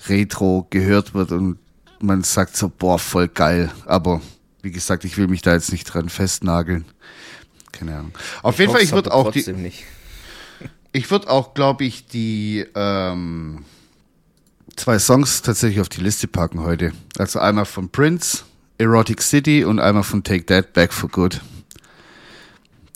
retro 0.08 0.68
gehört 0.70 1.14
wird 1.14 1.32
und 1.32 1.58
man 2.00 2.24
sagt 2.24 2.56
so, 2.56 2.70
boah, 2.70 3.00
voll 3.00 3.28
geil. 3.28 3.72
Aber 3.86 4.22
wie 4.62 4.72
gesagt, 4.72 5.04
ich 5.04 5.18
will 5.18 5.28
mich 5.28 5.42
da 5.42 5.54
jetzt 5.54 5.72
nicht 5.72 5.86
dran 5.86 6.10
festnageln. 6.10 6.86
Keine 7.72 7.98
Ahnung. 7.98 8.14
Auf 8.42 8.60
jeden 8.60 8.72
Fall, 8.72 8.82
ich 8.82 8.92
würde 8.92 9.12
auch 9.12 9.32
die, 9.32 9.52
nicht. 9.54 9.86
Ich 10.92 11.10
würde 11.12 11.30
auch, 11.30 11.54
glaube 11.54 11.86
ich, 11.86 12.08
die 12.08 12.66
ähm, 12.76 13.66
zwei 14.76 15.00
Songs 15.00 15.42
tatsächlich 15.42 15.82
auf 15.82 15.90
die 15.90 16.02
Liste 16.02 16.28
packen 16.28 16.62
heute. 16.62 16.92
Also 17.18 17.40
einmal 17.40 17.66
von 17.66 17.90
Prince, 17.90 18.44
Erotic 18.78 19.22
City 19.22 19.64
und 19.64 19.80
einmal 19.80 20.04
von 20.04 20.24
Take 20.24 20.46
That, 20.46 20.74
Back 20.74 20.94
for 20.94 21.10
Good. 21.10 21.42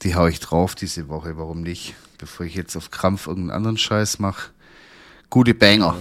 Die 0.04 0.16
hau 0.16 0.28
ich 0.28 0.40
drauf 0.40 0.76
diese 0.76 1.08
Woche, 1.08 1.38
warum 1.38 1.62
nicht? 1.62 1.94
Bevor 2.18 2.46
ich 2.46 2.56
jetzt 2.56 2.76
auf 2.76 2.92
Krampf 2.92 3.28
irgendeinen 3.28 3.58
anderen 3.58 3.78
Scheiß 3.78 4.20
mache. 4.20 4.52
Gute 5.30 5.54
Banger. 5.54 5.98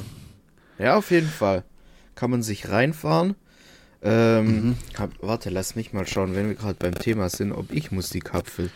Ja, 0.78 0.96
auf 0.96 1.10
jeden 1.10 1.28
Fall. 1.28 1.64
Kann 2.14 2.30
man 2.30 2.42
sich 2.42 2.68
reinfahren. 2.68 3.34
Ähm, 4.04 4.46
Mhm. 4.70 4.76
hab, 4.98 5.10
warte, 5.22 5.50
lass 5.50 5.76
mich 5.76 5.92
mal 5.92 6.06
schauen, 6.06 6.34
wenn 6.34 6.48
wir 6.48 6.56
gerade 6.56 6.74
beim 6.74 6.94
Thema 6.96 7.28
sind, 7.28 7.52
ob 7.52 7.70
ich 7.72 7.92
Musik 7.92 8.32
hab 8.32 8.48
für 8.48 8.68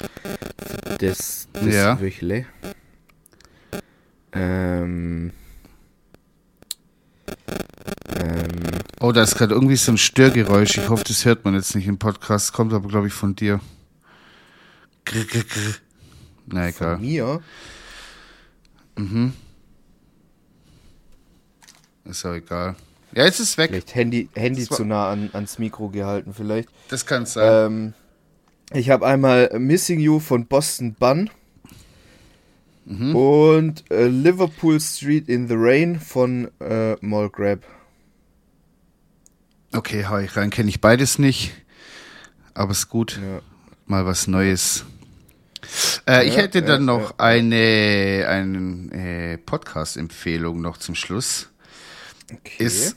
das, 1.01 1.49
das 1.53 1.75
Ja. 1.75 2.01
Wöchle. 2.01 2.47
Ähm, 4.37 5.32
ähm, 8.14 8.51
Oh, 8.99 9.12
da 9.12 9.22
ist 9.22 9.37
gerade 9.37 9.55
irgendwie 9.55 9.76
so 9.76 9.93
ein 9.93 9.99
Störgeräusch. 9.99 10.78
Ich 10.78 10.89
hoffe, 10.89 11.05
das 11.05 11.24
hört 11.24 11.45
man 11.45 11.55
jetzt 11.55 11.74
nicht 11.74 11.87
im 11.87 11.99
Podcast. 11.99 12.53
Kommt 12.53 12.72
aber, 12.72 12.89
glaube 12.89 13.09
ich, 13.09 13.12
von 13.12 13.37
dir. 13.37 13.61
Grr, 15.05 15.24
grr, 15.24 15.45
grr. 15.45 15.74
Na 16.47 16.68
egal. 16.68 16.97
von 16.97 17.05
mir. 17.05 17.43
Ist 22.05 22.24
auch 22.24 22.32
egal. 22.32 22.74
Ja, 23.14 23.24
jetzt 23.24 23.41
ist 23.41 23.51
es 23.51 23.59
weg. 23.59 23.70
Vielleicht 23.70 23.95
Handy, 23.95 24.28
Handy 24.34 24.64
zu 24.66 24.84
nah 24.84 25.11
an, 25.11 25.30
ans 25.32 25.59
Mikro 25.59 25.89
gehalten, 25.89 26.32
vielleicht. 26.34 26.68
Das 26.89 27.07
kann 27.07 27.26
sein. 27.26 27.66
Ähm, 27.72 27.95
ich 28.72 28.91
habe 28.91 29.07
einmal 29.07 29.51
Missing 29.59 30.01
You 30.01 30.20
von 30.20 30.47
Boston 30.47 30.95
Bun. 30.95 31.30
Mhm. 32.87 33.16
Und 33.16 33.91
äh, 33.91 34.07
Liverpool 34.07 34.80
Street 34.80 35.28
in 35.28 35.49
the 35.49 35.55
Rain 35.57 36.01
von 36.01 36.51
äh, 36.61 36.95
Mall 37.01 37.28
Grab. 37.28 37.61
Okay, 39.72 40.07
hau 40.07 40.18
ich 40.18 40.37
rein. 40.37 40.51
Kenne 40.51 40.68
ich 40.68 40.80
beides 40.80 41.18
nicht. 41.18 41.53
Aber 42.55 42.70
ist 42.70 42.89
gut. 42.89 43.20
Ja. 43.20 43.41
Mal 43.87 44.07
was 44.07 44.28
Neues. 44.28 44.84
Äh, 46.09 46.28
ich 46.28 46.37
Ja, 46.37 46.43
hätte 46.43 46.61
ja, 46.61 46.64
dann 46.64 46.84
noch 46.84 47.18
eine, 47.18 48.24
eine 48.28 49.32
äh, 49.32 49.37
Podcast-Empfehlung 49.37 50.61
noch 50.61 50.78
zum 50.78 50.95
Schluss. 50.95 51.49
Okay. 52.32 52.64
Ist 52.64 52.97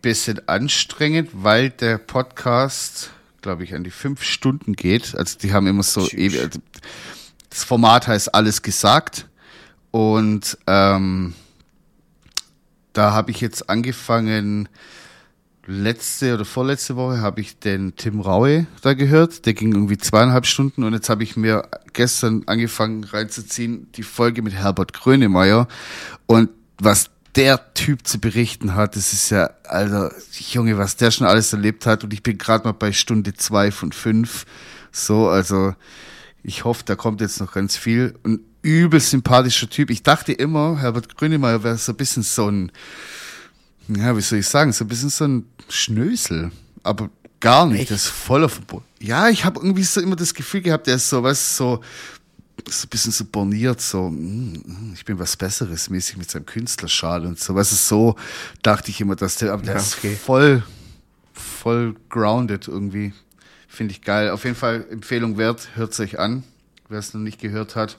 bisschen 0.00 0.48
anstrengend, 0.48 1.30
weil 1.32 1.70
der 1.70 1.98
Podcast, 1.98 3.10
glaube 3.42 3.64
ich, 3.64 3.74
an 3.74 3.84
die 3.84 3.90
fünf 3.90 4.22
Stunden 4.22 4.74
geht. 4.74 5.14
Also 5.16 5.38
die 5.38 5.52
haben 5.52 5.66
immer 5.66 5.82
so 5.82 6.08
ewig. 6.08 6.40
Also 6.40 6.60
das 7.50 7.64
Format 7.64 8.06
heißt 8.06 8.34
alles 8.34 8.62
gesagt. 8.62 9.26
Und 9.90 10.58
ähm, 10.66 11.34
da 12.92 13.12
habe 13.12 13.30
ich 13.30 13.40
jetzt 13.40 13.70
angefangen, 13.70 14.68
letzte 15.68 16.34
oder 16.34 16.44
vorletzte 16.44 16.96
Woche 16.96 17.20
habe 17.20 17.40
ich 17.40 17.58
den 17.58 17.94
Tim 17.94 18.20
Raue 18.20 18.66
da 18.82 18.94
gehört. 18.94 19.44
Der 19.46 19.54
ging 19.54 19.72
irgendwie 19.72 19.98
zweieinhalb 19.98 20.46
Stunden 20.46 20.82
und 20.82 20.94
jetzt 20.94 21.10
habe 21.10 21.22
ich 21.22 21.36
mir 21.36 21.68
gestern 21.92 22.42
angefangen 22.46 23.04
reinzuziehen, 23.04 23.92
die 23.92 24.02
Folge 24.02 24.42
mit 24.42 24.54
Herbert 24.54 24.94
Grönemeyer. 24.94 25.68
Und 26.26 26.50
was 26.78 27.10
der 27.36 27.74
Typ 27.74 28.06
zu 28.06 28.18
berichten 28.18 28.74
hat, 28.74 28.96
das 28.96 29.12
ist 29.12 29.30
ja, 29.30 29.50
Alter, 29.64 30.12
Junge, 30.50 30.78
was 30.78 30.96
der 30.96 31.10
schon 31.10 31.26
alles 31.26 31.52
erlebt 31.52 31.86
hat. 31.86 32.02
Und 32.02 32.12
ich 32.12 32.22
bin 32.22 32.38
gerade 32.38 32.64
mal 32.64 32.72
bei 32.72 32.92
Stunde 32.92 33.34
zwei 33.34 33.70
von 33.70 33.92
fünf. 33.92 34.46
So, 34.90 35.28
also 35.28 35.74
ich 36.42 36.64
hoffe, 36.64 36.82
da 36.84 36.96
kommt 36.96 37.20
jetzt 37.20 37.40
noch 37.40 37.52
ganz 37.52 37.76
viel. 37.76 38.14
Ein 38.24 38.40
übel 38.62 39.00
sympathischer 39.00 39.68
Typ. 39.68 39.90
Ich 39.90 40.02
dachte 40.02 40.32
immer, 40.32 40.78
Herbert 40.80 41.16
Grönemeyer 41.16 41.62
wäre 41.62 41.78
so 41.78 41.92
ein 41.92 41.96
bisschen 41.96 42.22
so 42.22 42.50
ein, 42.50 42.72
ja, 43.88 44.16
wie 44.16 44.20
soll 44.20 44.38
ich 44.40 44.46
sagen, 44.48 44.72
so 44.72 44.84
ein 44.84 44.88
bisschen 44.88 45.10
so 45.10 45.24
ein 45.24 45.44
Schnösel. 45.68 46.50
Aber 46.82 47.10
gar 47.40 47.66
nicht. 47.66 47.82
Echt? 47.82 47.90
Das 47.90 48.04
ist 48.04 48.10
voller 48.10 48.48
Verbot. 48.48 48.82
Ja, 49.00 49.28
ich 49.28 49.44
habe 49.44 49.60
irgendwie 49.60 49.84
so 49.84 50.00
immer 50.00 50.16
das 50.16 50.34
Gefühl 50.34 50.60
gehabt, 50.62 50.86
der 50.86 50.96
ist 50.96 51.08
so, 51.08 51.22
was 51.22 51.56
so, 51.56 51.80
so 52.68 52.86
ein 52.86 52.88
bisschen 52.90 53.12
so 53.12 53.24
borniert, 53.24 53.80
so, 53.80 54.08
mm, 54.10 54.92
ich 54.94 55.04
bin 55.04 55.18
was 55.18 55.36
Besseres 55.36 55.88
mäßig 55.90 56.16
mit 56.16 56.30
seinem 56.30 56.46
Künstlerschal 56.46 57.24
und 57.26 57.38
so. 57.38 57.54
Was 57.54 57.72
ist 57.72 57.88
so, 57.88 58.16
dachte 58.62 58.90
ich 58.90 59.00
immer, 59.00 59.16
dass 59.16 59.36
der, 59.36 59.52
aber 59.52 59.62
der 59.62 59.74
Ja, 59.74 59.80
ist 59.80 59.98
okay. 59.98 60.16
voll, 60.16 60.62
voll 61.32 61.94
grounded 62.08 62.66
irgendwie. 62.68 63.12
Finde 63.68 63.92
ich 63.92 64.02
geil. 64.02 64.30
Auf 64.30 64.44
jeden 64.44 64.56
Fall 64.56 64.86
Empfehlung 64.90 65.36
wert, 65.38 65.68
hört 65.76 65.94
sich 65.94 66.18
an. 66.18 66.42
Wer 66.88 66.98
es 66.98 67.12
noch 67.14 67.20
nicht 67.20 67.38
gehört 67.38 67.76
hat, 67.76 67.98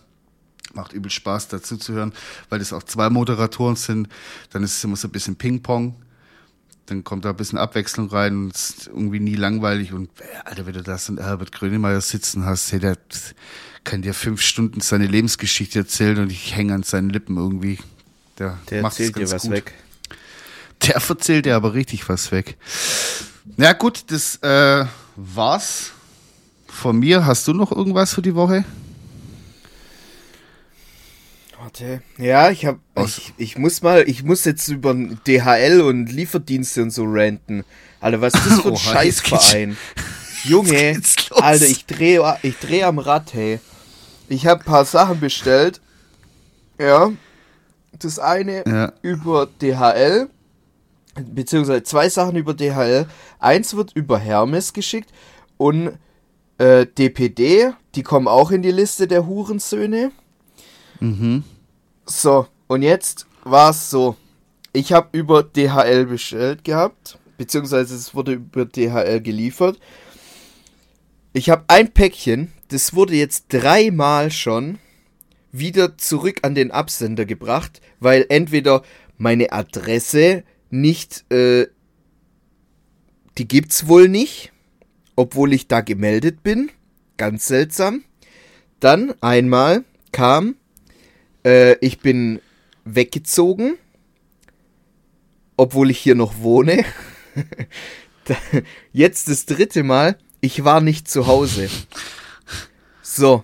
macht 0.73 0.93
übel 0.93 1.11
Spaß 1.11 1.47
dazu 1.47 1.77
zu 1.77 1.93
hören, 1.93 2.11
weil 2.49 2.59
es 2.59 2.73
auch 2.73 2.83
zwei 2.83 3.09
Moderatoren 3.09 3.75
sind. 3.75 4.09
Dann 4.49 4.63
ist 4.63 4.77
es 4.77 4.83
immer 4.83 4.95
so 4.95 5.07
ein 5.07 5.11
bisschen 5.11 5.35
Ping-Pong. 5.35 5.95
Dann 6.87 7.03
kommt 7.03 7.23
da 7.23 7.29
ein 7.29 7.35
bisschen 7.37 7.59
Abwechslung 7.59 8.09
rein 8.09 8.35
und 8.35 8.55
es 8.55 8.69
ist 8.71 8.87
irgendwie 8.87 9.19
nie 9.19 9.35
langweilig. 9.35 9.93
Und 9.93 10.09
äh, 10.19 10.23
Alter, 10.45 10.65
wenn 10.65 10.73
du 10.73 10.81
da 10.81 10.97
so 10.97 11.13
einen 11.13 11.23
Herbert 11.23 11.51
Grönemeyer 11.51 12.01
sitzen 12.01 12.45
hast, 12.45 12.71
hey, 12.71 12.79
der 12.79 12.97
kann 13.83 14.01
dir 14.01 14.15
fünf 14.15 14.41
Stunden 14.41 14.81
seine 14.81 15.05
Lebensgeschichte 15.05 15.79
erzählen 15.79 16.17
und 16.17 16.31
ich 16.31 16.55
hänge 16.55 16.73
an 16.73 16.81
seinen 16.83 17.11
Lippen 17.11 17.37
irgendwie. 17.37 17.77
Der, 18.39 18.57
Der 18.71 18.81
macht's 18.81 18.99
erzählt 18.99 19.15
dir 19.17 19.19
ganz 19.19 19.33
was 19.33 19.41
gut. 19.43 19.51
weg. 19.51 19.73
Der 20.87 20.95
erzählt 20.95 21.45
dir 21.45 21.55
aber 21.55 21.73
richtig 21.75 22.09
was 22.09 22.31
weg. 22.31 22.57
Ja 23.57 23.73
gut, 23.73 24.05
das 24.07 24.37
äh, 24.37 24.85
war's 25.21 25.91
von 26.67 26.97
mir. 26.99 27.25
Hast 27.25 27.47
du 27.47 27.53
noch 27.53 27.71
irgendwas 27.71 28.13
für 28.13 28.21
die 28.21 28.35
Woche? 28.35 28.63
Warte. 31.59 32.01
Ja, 32.17 32.49
ich 32.49 32.65
hab. 32.65 32.79
Aus- 32.95 33.17
Ich, 33.17 33.33
ich 33.37 33.57
muss 33.57 33.81
mal, 33.81 34.03
ich 34.07 34.23
muss 34.23 34.45
jetzt 34.45 34.67
über 34.69 34.93
DHL 34.93 35.81
und 35.81 36.07
Lieferdienste 36.11 36.81
und 36.81 36.91
so 36.91 37.03
ranten. 37.05 37.65
Alter, 37.99 38.21
was 38.21 38.33
ist 38.33 38.45
das 38.45 38.59
für 38.61 38.67
ein 38.69 38.73
Oha, 38.73 38.79
Scheißverein? 38.93 39.77
Junge. 40.45 41.01
Alter, 41.31 41.65
ich 41.65 41.85
drehe 41.85 42.37
ich 42.43 42.55
dreh 42.57 42.83
am 42.83 42.97
Rad, 42.99 43.33
hey. 43.33 43.59
Ich 44.29 44.47
habe 44.47 44.63
paar 44.63 44.85
Sachen 44.85 45.19
bestellt. 45.19 45.81
Ja. 46.79 47.11
Das 47.97 48.19
eine 48.19 48.63
Ja. 48.65 48.93
über 49.01 49.47
DHL, 49.61 50.29
beziehungsweise 51.27 51.83
zwei 51.83 52.09
Sachen 52.09 52.35
über 52.35 52.53
DHL. 52.53 53.07
Eins 53.39 53.75
wird 53.75 53.91
über 53.95 54.17
Hermes 54.19 54.73
geschickt 54.73 55.11
und 55.57 55.97
äh, 56.57 56.85
DPD, 56.85 57.73
die 57.95 58.03
kommen 58.03 58.27
auch 58.27 58.51
in 58.51 58.61
die 58.61 58.71
Liste 58.71 59.07
der 59.07 59.25
Hurensöhne. 59.25 60.11
Mhm. 60.99 61.43
So, 62.05 62.47
und 62.67 62.81
jetzt 62.81 63.27
war 63.43 63.71
es 63.71 63.89
so. 63.89 64.15
Ich 64.73 64.93
habe 64.93 65.17
über 65.17 65.43
DHL 65.43 66.05
bestellt 66.05 66.63
gehabt, 66.63 67.17
beziehungsweise 67.37 67.95
es 67.95 68.13
wurde 68.13 68.33
über 68.33 68.65
DHL 68.65 69.21
geliefert. 69.21 69.79
Ich 71.33 71.49
habe 71.49 71.63
ein 71.67 71.91
Päckchen, 71.91 72.51
das 72.69 72.93
wurde 72.93 73.15
jetzt 73.15 73.45
dreimal 73.49 74.31
schon 74.31 74.79
wieder 75.51 75.97
zurück 75.97 76.39
an 76.43 76.55
den 76.55 76.71
Absender 76.71 77.25
gebracht, 77.25 77.81
weil 77.99 78.25
entweder 78.29 78.83
meine 79.17 79.51
Adresse 79.51 80.43
nicht, 80.69 81.25
äh, 81.31 81.67
die 83.37 83.47
gibt's 83.47 83.87
wohl 83.87 84.07
nicht, 84.07 84.51
obwohl 85.15 85.53
ich 85.53 85.67
da 85.67 85.81
gemeldet 85.81 86.43
bin. 86.43 86.71
Ganz 87.17 87.45
seltsam. 87.45 88.03
Dann 88.79 89.13
einmal 89.21 89.83
kam, 90.11 90.55
äh, 91.45 91.75
ich 91.85 91.99
bin 91.99 92.39
weggezogen, 92.85 93.77
obwohl 95.57 95.89
ich 95.89 95.99
hier 95.99 96.15
noch 96.15 96.39
wohne. 96.39 96.85
Jetzt 98.93 99.27
das 99.27 99.45
dritte 99.45 99.83
Mal, 99.83 100.17
ich 100.41 100.63
war 100.63 100.81
nicht 100.81 101.09
zu 101.09 101.27
Hause. 101.27 101.69
So. 103.01 103.43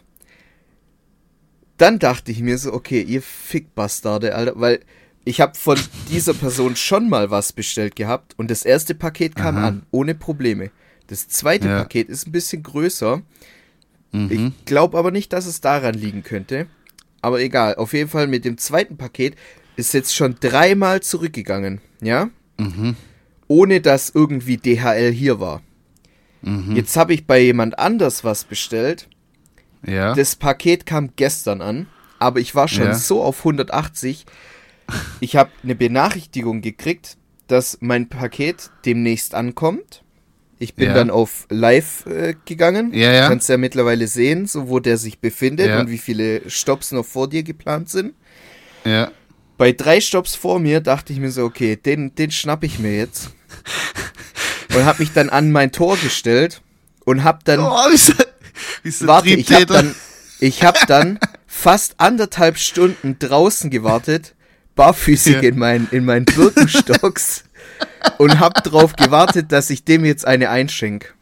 Dann 1.77 1.99
dachte 1.99 2.31
ich 2.31 2.39
mir 2.39 2.57
so, 2.57 2.71
okay, 2.71 3.01
ihr 3.01 3.21
Fickbastarde, 3.21 4.33
Alter, 4.33 4.53
weil 4.55 4.79
ich 5.25 5.41
habe 5.41 5.55
von 5.57 5.77
dieser 6.09 6.33
Person 6.33 6.75
schon 6.75 7.09
mal 7.09 7.31
was 7.31 7.51
bestellt 7.51 7.95
gehabt 7.95 8.33
und 8.37 8.49
das 8.51 8.63
erste 8.63 8.95
Paket 8.95 9.35
kam 9.35 9.57
Aha. 9.57 9.67
an, 9.67 9.83
ohne 9.91 10.15
Probleme. 10.15 10.71
Das 11.07 11.27
zweite 11.27 11.67
Ja. 11.67 11.79
Paket 11.79 12.09
ist 12.09 12.27
ein 12.27 12.31
bisschen 12.31 12.63
größer. 12.63 13.21
Mhm. 14.11 14.31
Ich 14.31 14.65
glaube 14.65 14.97
aber 14.97 15.11
nicht, 15.11 15.33
dass 15.33 15.45
es 15.45 15.61
daran 15.61 15.95
liegen 15.95 16.23
könnte. 16.23 16.67
Aber 17.21 17.41
egal, 17.41 17.75
auf 17.75 17.93
jeden 17.93 18.09
Fall 18.09 18.27
mit 18.27 18.45
dem 18.45 18.57
zweiten 18.57 18.97
Paket 18.97 19.35
ist 19.75 19.93
jetzt 19.93 20.15
schon 20.15 20.35
dreimal 20.39 21.01
zurückgegangen, 21.01 21.81
ja? 22.01 22.29
Mhm. 22.57 22.95
Ohne 23.47 23.81
dass 23.81 24.09
irgendwie 24.11 24.57
DHL 24.57 25.11
hier 25.11 25.39
war. 25.39 25.61
Mhm. 26.41 26.75
Jetzt 26.75 26.95
habe 26.97 27.13
ich 27.13 27.25
bei 27.25 27.39
jemand 27.39 27.77
anders 27.79 28.23
was 28.23 28.43
bestellt. 28.43 29.07
Ja. 29.85 30.13
Das 30.13 30.35
Paket 30.35 30.85
kam 30.85 31.09
gestern 31.15 31.61
an, 31.61 31.87
aber 32.19 32.39
ich 32.39 32.55
war 32.55 32.67
schon 32.67 32.85
Ja. 32.85 32.93
so 32.95 33.21
auf 33.23 33.43
180. 33.43 34.25
Ich 35.19 35.35
habe 35.35 35.49
eine 35.63 35.75
Benachrichtigung 35.75 36.61
gekriegt, 36.61 37.17
dass 37.47 37.77
mein 37.81 38.09
Paket 38.09 38.69
demnächst 38.85 39.33
ankommt. 39.35 40.03
Ich 40.57 40.73
bin 40.75 40.87
Ja. 40.87 40.93
dann 40.93 41.09
auf 41.09 41.47
Live 41.49 42.05
äh, 42.05 42.33
gegangen. 42.45 42.93
Ja, 42.93 43.11
ja. 43.11 43.27
Kannst 43.27 43.49
ja 43.49 43.57
mittlerweile 43.57 44.07
sehen, 44.07 44.45
so 44.47 44.69
wo 44.69 44.79
der 44.79 44.97
sich 44.97 45.19
befindet 45.19 45.67
Ja. 45.67 45.79
und 45.79 45.89
wie 45.89 45.97
viele 45.97 46.49
Stops 46.49 46.91
noch 46.91 47.05
vor 47.05 47.29
dir 47.29 47.43
geplant 47.43 47.89
sind. 47.89 48.13
ja. 48.83 49.11
Bei 49.57 49.71
drei 49.71 50.01
Stops 50.01 50.35
vor 50.35 50.59
mir 50.59 50.81
dachte 50.81 51.13
ich 51.13 51.19
mir 51.19 51.31
so, 51.31 51.45
okay, 51.45 51.77
den, 51.77 52.13
den 52.13 52.29
schnapp 52.29 52.61
ich 52.65 52.77
mir 52.77 52.93
jetzt. 52.97 53.29
und 54.75 54.83
habe 54.83 54.99
mich 55.01 55.13
dann 55.13 55.29
an 55.29 55.49
mein 55.53 55.71
Tor 55.71 55.95
gestellt 55.97 56.61
und 57.05 57.23
habe 57.23 57.39
dann 57.45 57.61
Oh, 57.61 57.95
so, 57.95 58.11
wie 58.83 58.91
so 58.91 59.05
ein 59.05 59.07
Warte, 59.07 59.29
ich 59.29 59.53
habe 59.53 59.65
dann, 59.65 59.95
ich 60.41 60.61
hab 60.63 60.85
dann 60.87 61.19
fast 61.47 61.95
anderthalb 62.01 62.57
Stunden 62.57 63.17
draußen 63.17 63.69
gewartet, 63.69 64.34
barfüßig 64.75 65.35
Ja. 65.35 65.39
in 65.41 65.57
meinen 65.57 65.87
in 65.91 66.05
meinen 66.05 66.25
Birkenstocks 66.25 67.43
und 68.17 68.39
hab 68.39 68.63
drauf 68.63 68.93
gewartet, 68.95 69.51
dass 69.51 69.69
ich 69.69 69.83
dem 69.83 70.05
jetzt 70.05 70.25
eine 70.25 70.49
einschenk. 70.49 71.13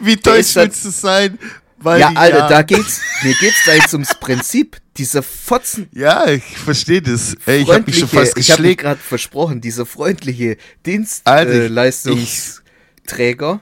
Wie 0.00 0.16
deutsch 0.16 0.54
willst 0.56 0.84
du 0.84 0.90
sein? 0.90 1.38
Weil 1.78 2.00
Ja, 2.00 2.12
Alter, 2.14 2.48
da 2.48 2.62
geht's, 2.62 3.00
mir 3.22 3.34
geht's 3.40 3.58
da 3.66 3.74
jetzt 3.74 3.92
ums 3.92 4.14
Prinzip. 4.20 4.78
Dieser 4.98 5.22
Fotzen 5.22 5.88
Ja, 5.92 6.26
ich 6.28 6.42
verstehe 6.58 7.00
das. 7.00 7.34
Ey, 7.46 7.62
ich 7.62 7.68
habe 7.70 7.82
mich 7.86 7.98
schon 7.98 8.08
fast 8.08 8.36
ich 8.36 8.50
habe 8.50 8.60
geschlägt. 8.62 8.82
gerade 8.82 9.00
versprochen, 9.00 9.60
dieser 9.62 9.86
freundliche 9.86 10.58
Dienstleistungsträger. 10.84 13.60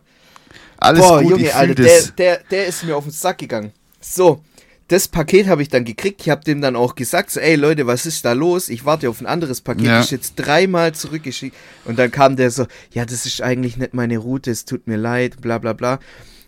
Alles 0.78 1.00
Boah, 1.02 1.22
gut, 1.22 1.30
Junge, 1.32 1.54
Alter, 1.54 1.74
der, 1.74 2.02
der, 2.18 2.40
der 2.50 2.66
ist 2.66 2.82
mir 2.84 2.96
auf 2.96 3.04
den 3.04 3.12
Sack 3.12 3.38
gegangen. 3.38 3.72
So, 4.00 4.42
das 4.90 5.06
Paket 5.06 5.46
habe 5.46 5.62
ich 5.62 5.68
dann 5.68 5.84
gekriegt. 5.84 6.20
Ich 6.20 6.30
habe 6.30 6.42
dem 6.42 6.60
dann 6.60 6.74
auch 6.74 6.96
gesagt, 6.96 7.30
so, 7.30 7.38
ey 7.38 7.54
Leute, 7.54 7.86
was 7.86 8.06
ist 8.06 8.24
da 8.24 8.32
los? 8.32 8.68
Ich 8.68 8.84
warte 8.84 9.08
auf 9.08 9.20
ein 9.20 9.26
anderes 9.26 9.60
Paket. 9.60 9.86
Ja. 9.86 10.00
Ist 10.00 10.10
jetzt 10.10 10.34
dreimal 10.34 10.92
zurückgeschickt. 10.92 11.54
Und 11.84 11.96
dann 11.96 12.10
kam 12.10 12.34
der 12.34 12.50
so, 12.50 12.66
ja, 12.92 13.04
das 13.04 13.24
ist 13.24 13.40
eigentlich 13.40 13.76
nicht 13.76 13.94
meine 13.94 14.18
Route, 14.18 14.50
es 14.50 14.64
tut 14.64 14.88
mir 14.88 14.96
leid, 14.96 15.40
bla 15.40 15.58
bla 15.58 15.74
bla. 15.74 16.00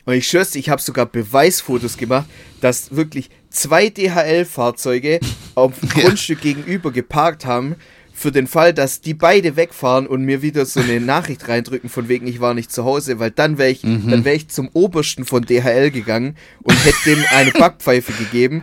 Und 0.06 0.14
ich 0.14 0.26
schwör's, 0.26 0.56
ich 0.56 0.68
habe 0.70 0.82
sogar 0.82 1.06
Beweisfotos 1.06 1.96
gemacht, 1.96 2.26
dass 2.60 2.96
wirklich 2.96 3.30
zwei 3.48 3.88
DHL-Fahrzeuge 3.88 5.20
auf 5.54 5.78
dem 5.78 5.88
Ja. 5.90 6.02
Grundstück 6.02 6.40
gegenüber 6.40 6.90
geparkt 6.90 7.46
haben, 7.46 7.76
für 8.22 8.32
den 8.32 8.46
Fall, 8.46 8.72
dass 8.72 9.00
die 9.00 9.14
beide 9.14 9.56
wegfahren 9.56 10.06
und 10.06 10.22
mir 10.24 10.40
wieder 10.42 10.64
so 10.64 10.80
eine 10.80 11.00
Nachricht 11.00 11.48
reindrücken 11.48 11.90
von 11.90 12.08
wegen, 12.08 12.26
ich 12.26 12.40
war 12.40 12.54
nicht 12.54 12.72
zu 12.72 12.84
Hause, 12.84 13.18
weil 13.18 13.30
dann 13.32 13.58
wäre 13.58 13.70
ich, 13.70 13.82
Mhm. 13.82 14.08
dann 14.10 14.24
wäre 14.24 14.36
ich 14.36 14.48
zum 14.48 14.70
Obersten 14.72 15.24
von 15.26 15.44
DHL 15.44 15.90
gegangen 15.90 16.36
und 16.62 16.74
hätte 16.84 16.96
dem 17.04 17.24
eine 17.30 17.50
Backpfeife 17.50 18.12
gegeben. 18.12 18.62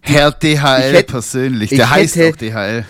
Herr 0.00 0.32
DHL 0.32 0.94
hätt- 0.96 1.06
persönlich, 1.06 1.72
ich 1.72 1.78
der 1.78 1.90
heißt 1.90 2.16
hätte- 2.16 2.34
auch 2.34 2.36
DHL. 2.36 2.84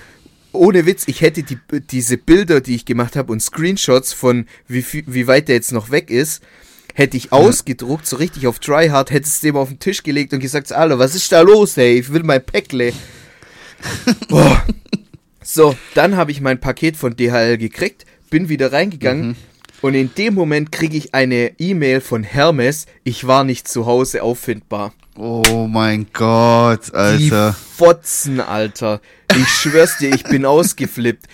Ohne 0.52 0.86
Witz, 0.86 1.04
ich 1.06 1.20
hätte 1.20 1.42
die, 1.42 1.58
diese 1.90 2.16
Bilder, 2.16 2.60
die 2.62 2.74
ich 2.74 2.84
gemacht 2.86 3.14
habe 3.16 3.30
und 3.30 3.40
Screenshots 3.40 4.12
von 4.14 4.46
wie, 4.66 4.84
wie 5.06 5.26
weit 5.26 5.48
der 5.48 5.56
jetzt 5.56 5.72
noch 5.72 5.90
weg 5.90 6.10
ist, 6.10 6.42
hätte 6.94 7.16
ich 7.18 7.32
ausgedruckt, 7.32 8.06
so 8.06 8.16
richtig 8.16 8.46
auf 8.46 8.58
Tryhard, 8.58 9.10
hätte 9.10 9.26
es 9.28 9.40
dem 9.40 9.56
auf 9.56 9.68
den 9.68 9.78
Tisch 9.78 10.02
gelegt 10.02 10.32
und 10.32 10.40
gesagt, 10.40 10.72
Alter, 10.72 10.98
was 10.98 11.14
ist 11.14 11.30
da 11.30 11.42
los, 11.42 11.76
ey? 11.76 11.98
Ich 11.98 12.12
will 12.12 12.22
mein 12.24 12.42
Päckle. 12.44 12.92
Boah. 14.28 14.64
So, 15.50 15.74
dann 15.94 16.18
habe 16.18 16.30
ich 16.30 16.42
mein 16.42 16.60
Paket 16.60 16.98
von 16.98 17.16
DHL 17.16 17.56
gekriegt, 17.56 18.04
bin 18.28 18.50
wieder 18.50 18.70
reingegangen 18.70 19.34
und 19.80 19.94
in 19.94 20.14
dem 20.14 20.34
Moment 20.34 20.70
kriege 20.70 20.94
ich 20.94 21.14
eine 21.14 21.58
E-Mail 21.58 22.02
von 22.02 22.22
Hermes, 22.22 22.84
ich 23.02 23.26
war 23.26 23.44
nicht 23.44 23.66
zu 23.66 23.86
Hause 23.86 24.22
auffindbar. 24.22 24.92
Oh 25.16 25.66
mein 25.66 26.06
Gott, 26.12 26.92
Alter. 26.92 27.56
Die 27.58 27.76
Fotzen, 27.78 28.40
Alter. 28.40 29.00
Ich 29.34 29.48
schwör's 29.48 29.96
dir, 29.96 30.14
ich 30.14 30.24
bin 30.24 30.44
ausgeflippt. 30.44 31.24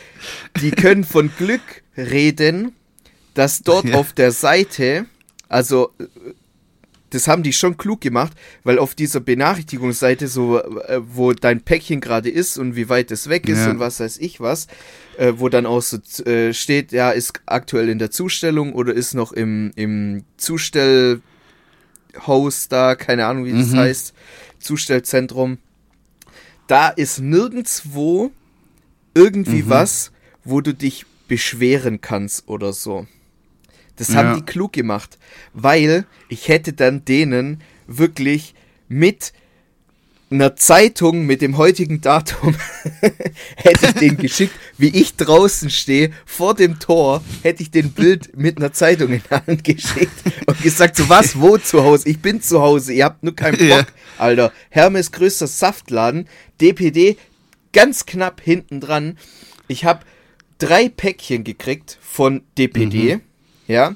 Die 0.62 0.70
können 0.70 1.02
von 1.02 1.32
Glück 1.36 1.82
reden, 1.96 2.72
dass 3.34 3.62
dort 3.62 3.84
Ja. 3.88 3.96
auf 3.96 4.12
der 4.12 4.30
Seite, 4.30 5.06
also 5.48 5.90
äh, 5.98 6.04
das 7.14 7.28
haben 7.28 7.42
die 7.42 7.52
schon 7.52 7.76
klug 7.76 8.00
gemacht, 8.00 8.32
weil 8.64 8.78
auf 8.78 8.94
dieser 8.94 9.20
Benachrichtigungsseite, 9.20 10.26
so 10.28 10.58
äh, 10.60 11.00
wo 11.06 11.32
dein 11.32 11.60
Päckchen 11.62 12.00
gerade 12.00 12.28
ist 12.28 12.58
und 12.58 12.76
wie 12.76 12.88
weit 12.88 13.10
es 13.10 13.28
weg 13.28 13.48
ist 13.48 13.60
Ja. 13.60 13.70
und 13.70 13.78
was 13.78 14.00
weiß 14.00 14.18
ich 14.18 14.40
was, 14.40 14.66
äh, 15.16 15.32
wo 15.36 15.48
dann 15.48 15.64
auch 15.66 15.80
so 15.82 15.98
äh, 16.24 16.52
steht, 16.52 16.92
ja, 16.92 17.10
ist 17.10 17.40
aktuell 17.46 17.88
in 17.88 17.98
der 17.98 18.10
Zustellung 18.10 18.72
oder 18.72 18.92
ist 18.92 19.14
noch 19.14 19.32
im, 19.32 19.70
im 19.76 20.24
Zustellhaus 20.36 21.20
da, 22.68 22.94
keine 22.96 23.26
Ahnung, 23.26 23.44
wie 23.44 23.52
das 23.52 23.68
Mhm. 23.70 23.76
heißt, 23.78 24.14
Zustellzentrum. 24.58 25.58
Da 26.66 26.88
ist 26.88 27.20
nirgendwo 27.20 28.30
irgendwie 29.14 29.62
Mhm. 29.62 29.68
was, 29.68 30.12
wo 30.44 30.60
du 30.60 30.72
dich 30.74 31.04
beschweren 31.28 32.00
kannst 32.00 32.48
oder 32.48 32.72
so. 32.72 33.06
Das 33.96 34.08
Ja. 34.08 34.14
haben 34.16 34.36
die 34.36 34.44
klug 34.44 34.72
gemacht, 34.72 35.18
weil 35.52 36.06
ich 36.28 36.48
hätte 36.48 36.72
dann 36.72 37.04
denen 37.04 37.60
wirklich 37.86 38.54
mit 38.88 39.32
einer 40.30 40.56
Zeitung 40.56 41.26
mit 41.26 41.42
dem 41.42 41.58
heutigen 41.58 42.00
Datum 42.00 42.56
hätte 43.56 43.86
ich 43.86 43.92
den 43.94 44.16
geschickt, 44.16 44.54
wie 44.78 44.88
ich 44.88 45.14
draußen 45.14 45.70
stehe, 45.70 46.10
vor 46.26 46.54
dem 46.54 46.80
Tor, 46.80 47.22
hätte 47.42 47.62
ich 47.62 47.70
den 47.70 47.92
Bild 47.92 48.36
mit 48.36 48.56
einer 48.56 48.72
Zeitung 48.72 49.12
in 49.12 49.22
der 49.30 49.46
Hand 49.46 49.62
geschickt 49.62 50.12
und 50.46 50.60
gesagt, 50.60 50.96
so 50.96 51.08
was, 51.08 51.38
wo 51.38 51.56
zu 51.58 51.84
Hause? 51.84 52.08
Ich 52.08 52.18
bin 52.20 52.40
zu 52.40 52.60
Hause, 52.60 52.94
ihr 52.94 53.04
habt 53.04 53.22
nur 53.22 53.36
keinen 53.36 53.58
Bock, 53.58 53.68
Ja. 53.68 53.86
Alter. 54.18 54.52
Hermes 54.70 55.12
größter 55.12 55.46
Saftladen, 55.46 56.26
DPD, 56.60 57.16
ganz 57.72 58.04
knapp 58.06 58.40
hinten 58.40 58.80
dran. 58.80 59.18
Ich 59.68 59.84
habe 59.84 60.00
drei 60.58 60.88
Päckchen 60.88 61.44
gekriegt 61.44 61.98
von 62.00 62.42
DPD, 62.58 63.20
ja. 63.66 63.94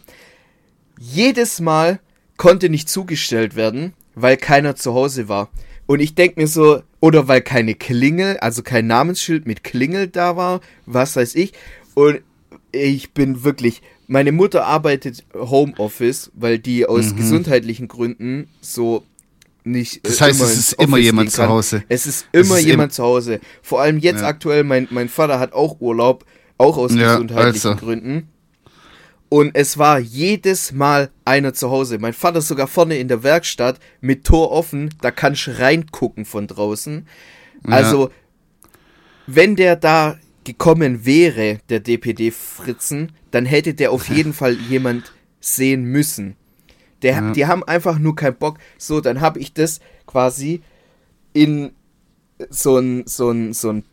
Jedes 0.98 1.60
Mal 1.60 2.00
konnte 2.36 2.68
nicht 2.68 2.88
zugestellt 2.88 3.56
werden, 3.56 3.92
weil 4.14 4.36
keiner 4.36 4.74
zu 4.76 4.94
Hause 4.94 5.28
war. 5.28 5.48
Und 5.86 6.00
ich 6.00 6.14
denke 6.14 6.40
mir 6.40 6.46
so, 6.48 6.82
oder 7.00 7.28
weil 7.28 7.40
keine 7.40 7.74
Klingel, 7.74 8.36
also 8.38 8.62
kein 8.62 8.86
Namensschild 8.86 9.46
mit 9.46 9.64
Klingel 9.64 10.08
da 10.08 10.36
war, 10.36 10.60
was 10.86 11.16
weiß 11.16 11.34
ich. 11.36 11.52
Und 11.94 12.20
ich 12.72 13.12
bin 13.12 13.44
wirklich, 13.44 13.80
meine 14.06 14.32
Mutter 14.32 14.66
arbeitet 14.66 15.24
Homeoffice, 15.34 16.30
weil 16.34 16.58
die 16.58 16.84
aus 16.86 17.14
gesundheitlichen 17.16 17.88
Gründen 17.88 18.48
so 18.60 19.04
nicht. 19.64 19.96
Mhm. 19.96 20.00
Das 20.08 20.20
äh, 20.20 20.24
heißt, 20.24 20.40
es 20.42 20.58
ist 20.58 20.72
immer 20.74 20.98
jemand 20.98 21.30
zu. 21.30 21.46
Hause. 21.48 21.84
Es 21.88 22.06
ist 22.06 22.26
Es 22.32 22.46
immer 22.46 22.58
ist 22.58 22.66
jemand 22.66 22.92
im- 22.92 22.94
zu 22.96 23.02
Hause. 23.04 23.40
Vor 23.62 23.80
allem 23.80 23.98
jetzt 23.98 24.20
Ja. 24.20 24.26
aktuell, 24.28 24.64
mein, 24.64 24.88
mein 24.90 25.08
Vater 25.08 25.38
hat 25.40 25.52
auch 25.52 25.80
Urlaub, 25.80 26.24
auch 26.58 26.76
aus 26.76 26.92
Ja, 26.94 27.12
gesundheitlichen 27.14 27.68
also. 27.70 27.80
Gründen. 27.84 28.28
Und 29.28 29.54
es 29.54 29.76
war 29.76 29.98
jedes 29.98 30.72
Mal 30.72 31.10
einer 31.24 31.52
zu 31.52 31.70
Hause. 31.70 31.98
Mein 31.98 32.14
Vater 32.14 32.38
ist 32.38 32.48
sogar 32.48 32.66
vorne 32.66 32.96
in 32.98 33.08
der 33.08 33.22
Werkstatt 33.22 33.78
mit 34.00 34.24
Tor 34.24 34.50
offen, 34.50 34.94
da 35.02 35.10
kannst 35.10 35.46
du 35.46 35.58
reingucken 35.58 36.24
von 36.24 36.46
draußen. 36.46 37.06
Also, 37.64 38.10
wenn 39.26 39.56
der 39.56 39.76
da 39.76 40.16
gekommen 40.44 41.04
wäre, 41.04 41.58
der 41.68 41.80
DPD 41.80 42.30
Fritzen, 42.30 43.12
dann 43.30 43.44
hätte 43.44 43.74
der 43.74 43.92
auf 43.92 44.08
jeden 44.08 44.32
Fall 44.32 44.54
jemand 44.68 45.12
sehen 45.40 45.84
müssen. 45.84 46.36
Der, 47.02 47.12
Ja. 47.14 47.32
Die 47.32 47.46
haben 47.46 47.62
einfach 47.64 47.98
nur 47.98 48.16
keinen 48.16 48.36
Bock. 48.36 48.58
So, 48.78 49.00
dann 49.00 49.20
habe 49.20 49.38
ich 49.40 49.52
das 49.52 49.80
quasi 50.06 50.62
in 51.32 51.72
so 52.48 52.78
ein, 52.78 53.04
so 53.06 53.30
ein, 53.30 53.52
so 53.52 53.70
ein, 53.70 53.84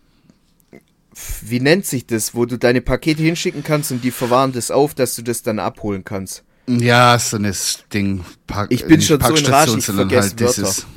wie 1.42 1.60
nennt 1.60 1.86
sich 1.86 2.06
das, 2.06 2.36
wo 2.36 2.46
du 2.46 2.58
deine 2.58 2.82
Pakete 2.82 3.24
hinschicken 3.24 3.64
kannst 3.64 3.92
und 3.92 4.04
die 4.04 4.12
verwahren 4.12 4.52
das 4.52 4.72
auf, 4.72 4.94
dass 4.94 5.16
du 5.16 5.22
das 5.22 5.42
dann 5.44 5.60
abholen 5.60 6.04
kannst. 6.04 6.44
Ja, 6.68 7.18
so 7.20 7.38
ein 7.38 7.54
Ding. 7.94 8.26
Park, 8.48 8.72
Ich 8.72 8.86
bin 8.86 9.02
schon 9.02 9.22
so 9.22 9.36
in 9.36 9.46
Rage, 9.46 9.78
ich 9.78 9.86
vergesse 9.86 10.30
halt 10.30 10.40
dieses. 10.40 10.58
Wörter. 10.58 10.88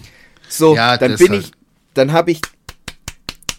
So, 0.49 0.75
Ja, 0.75 0.97
dann 0.97 1.16
bin 1.16 1.29
halt. 1.31 1.43
ich, 1.45 1.53
dann 1.95 2.12
habe 2.12 2.31
ich 2.31 2.41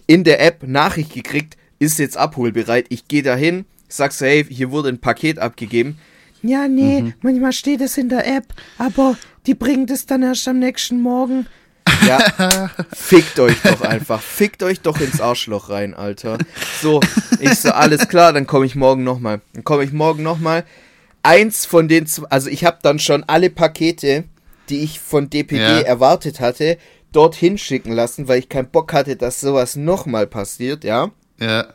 in 0.07 0.23
der 0.23 0.41
App 0.45 0.63
Nachricht 0.63 1.13
gekriegt, 1.13 1.55
ist 1.77 1.99
jetzt 1.99 2.17
abholbereit. 2.17 2.87
Ich 2.89 3.07
gehe 3.07 3.21
dahin, 3.21 3.65
sag 3.87 4.11
so, 4.11 4.25
hey, 4.25 4.43
hier 4.43 4.71
wurde 4.71 4.89
ein 4.89 4.99
Paket 4.99 5.37
abgegeben. 5.39 5.97
Ja, 6.41 6.67
nee, 6.67 7.01
Mhm. 7.01 7.13
manchmal 7.21 7.53
steht 7.53 7.81
es 7.81 7.97
in 7.97 8.09
der 8.09 8.25
App, 8.25 8.53
aber 8.77 9.17
die 9.45 9.53
bringen 9.53 9.85
das 9.85 10.05
dann 10.05 10.23
erst 10.23 10.47
am 10.47 10.59
nächsten 10.59 11.01
Morgen. 11.01 11.45
Ja, 12.07 12.69
fickt 12.93 13.39
euch 13.39 13.57
doch 13.63 13.81
einfach. 13.81 14.21
Fickt 14.21 14.63
euch 14.63 14.81
doch 14.81 14.99
ins 14.99 15.21
Arschloch 15.21 15.69
rein, 15.69 15.93
Alter. 15.93 16.37
So, 16.81 16.99
ich 17.39 17.55
so, 17.55 17.69
alles 17.71 18.07
klar, 18.07 18.33
dann 18.33 18.47
komme 18.47 18.65
ich 18.65 18.75
morgen 18.75 19.03
nochmal. 19.03 19.41
Dann 19.53 19.63
komme 19.63 19.83
ich 19.83 19.91
morgen 19.91 20.23
nochmal. 20.23 20.65
Eins 21.23 21.65
von 21.65 21.87
den 21.87 22.05
zwei, 22.07 22.27
also 22.29 22.49
ich 22.49 22.63
habe 22.65 22.79
dann 22.81 22.99
schon 22.99 23.23
alle 23.25 23.49
Pakete, 23.49 24.23
die 24.69 24.79
ich 24.79 24.99
von 24.99 25.29
DPD 25.29 25.61
Ja. 25.61 25.79
erwartet 25.81 26.39
hatte, 26.39 26.77
dorthin 27.11 27.57
schicken 27.57 27.91
lassen, 27.91 28.27
weil 28.27 28.39
ich 28.39 28.49
keinen 28.49 28.69
Bock 28.69 28.93
hatte, 28.93 29.15
dass 29.15 29.41
sowas 29.41 29.75
nochmal 29.75 30.27
passiert, 30.27 30.83
ja. 30.83 31.11
Ja. 31.39 31.67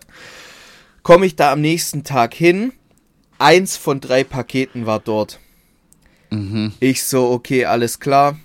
Komme 1.03 1.27
ich 1.27 1.37
da 1.37 1.53
am 1.53 1.61
nächsten 1.61 2.05
Tag 2.05 2.35
hin. 2.35 2.73
Eins 3.39 3.77
von 3.77 4.01
drei 4.01 4.25
Paketen 4.25 4.87
war 4.87 5.01
dort. 5.01 5.41
Mhm. 6.31 6.73
Ich 6.81 7.03
so, 7.05 7.31
okay, 7.31 7.67
alles 7.67 8.01
klar. 8.01 8.39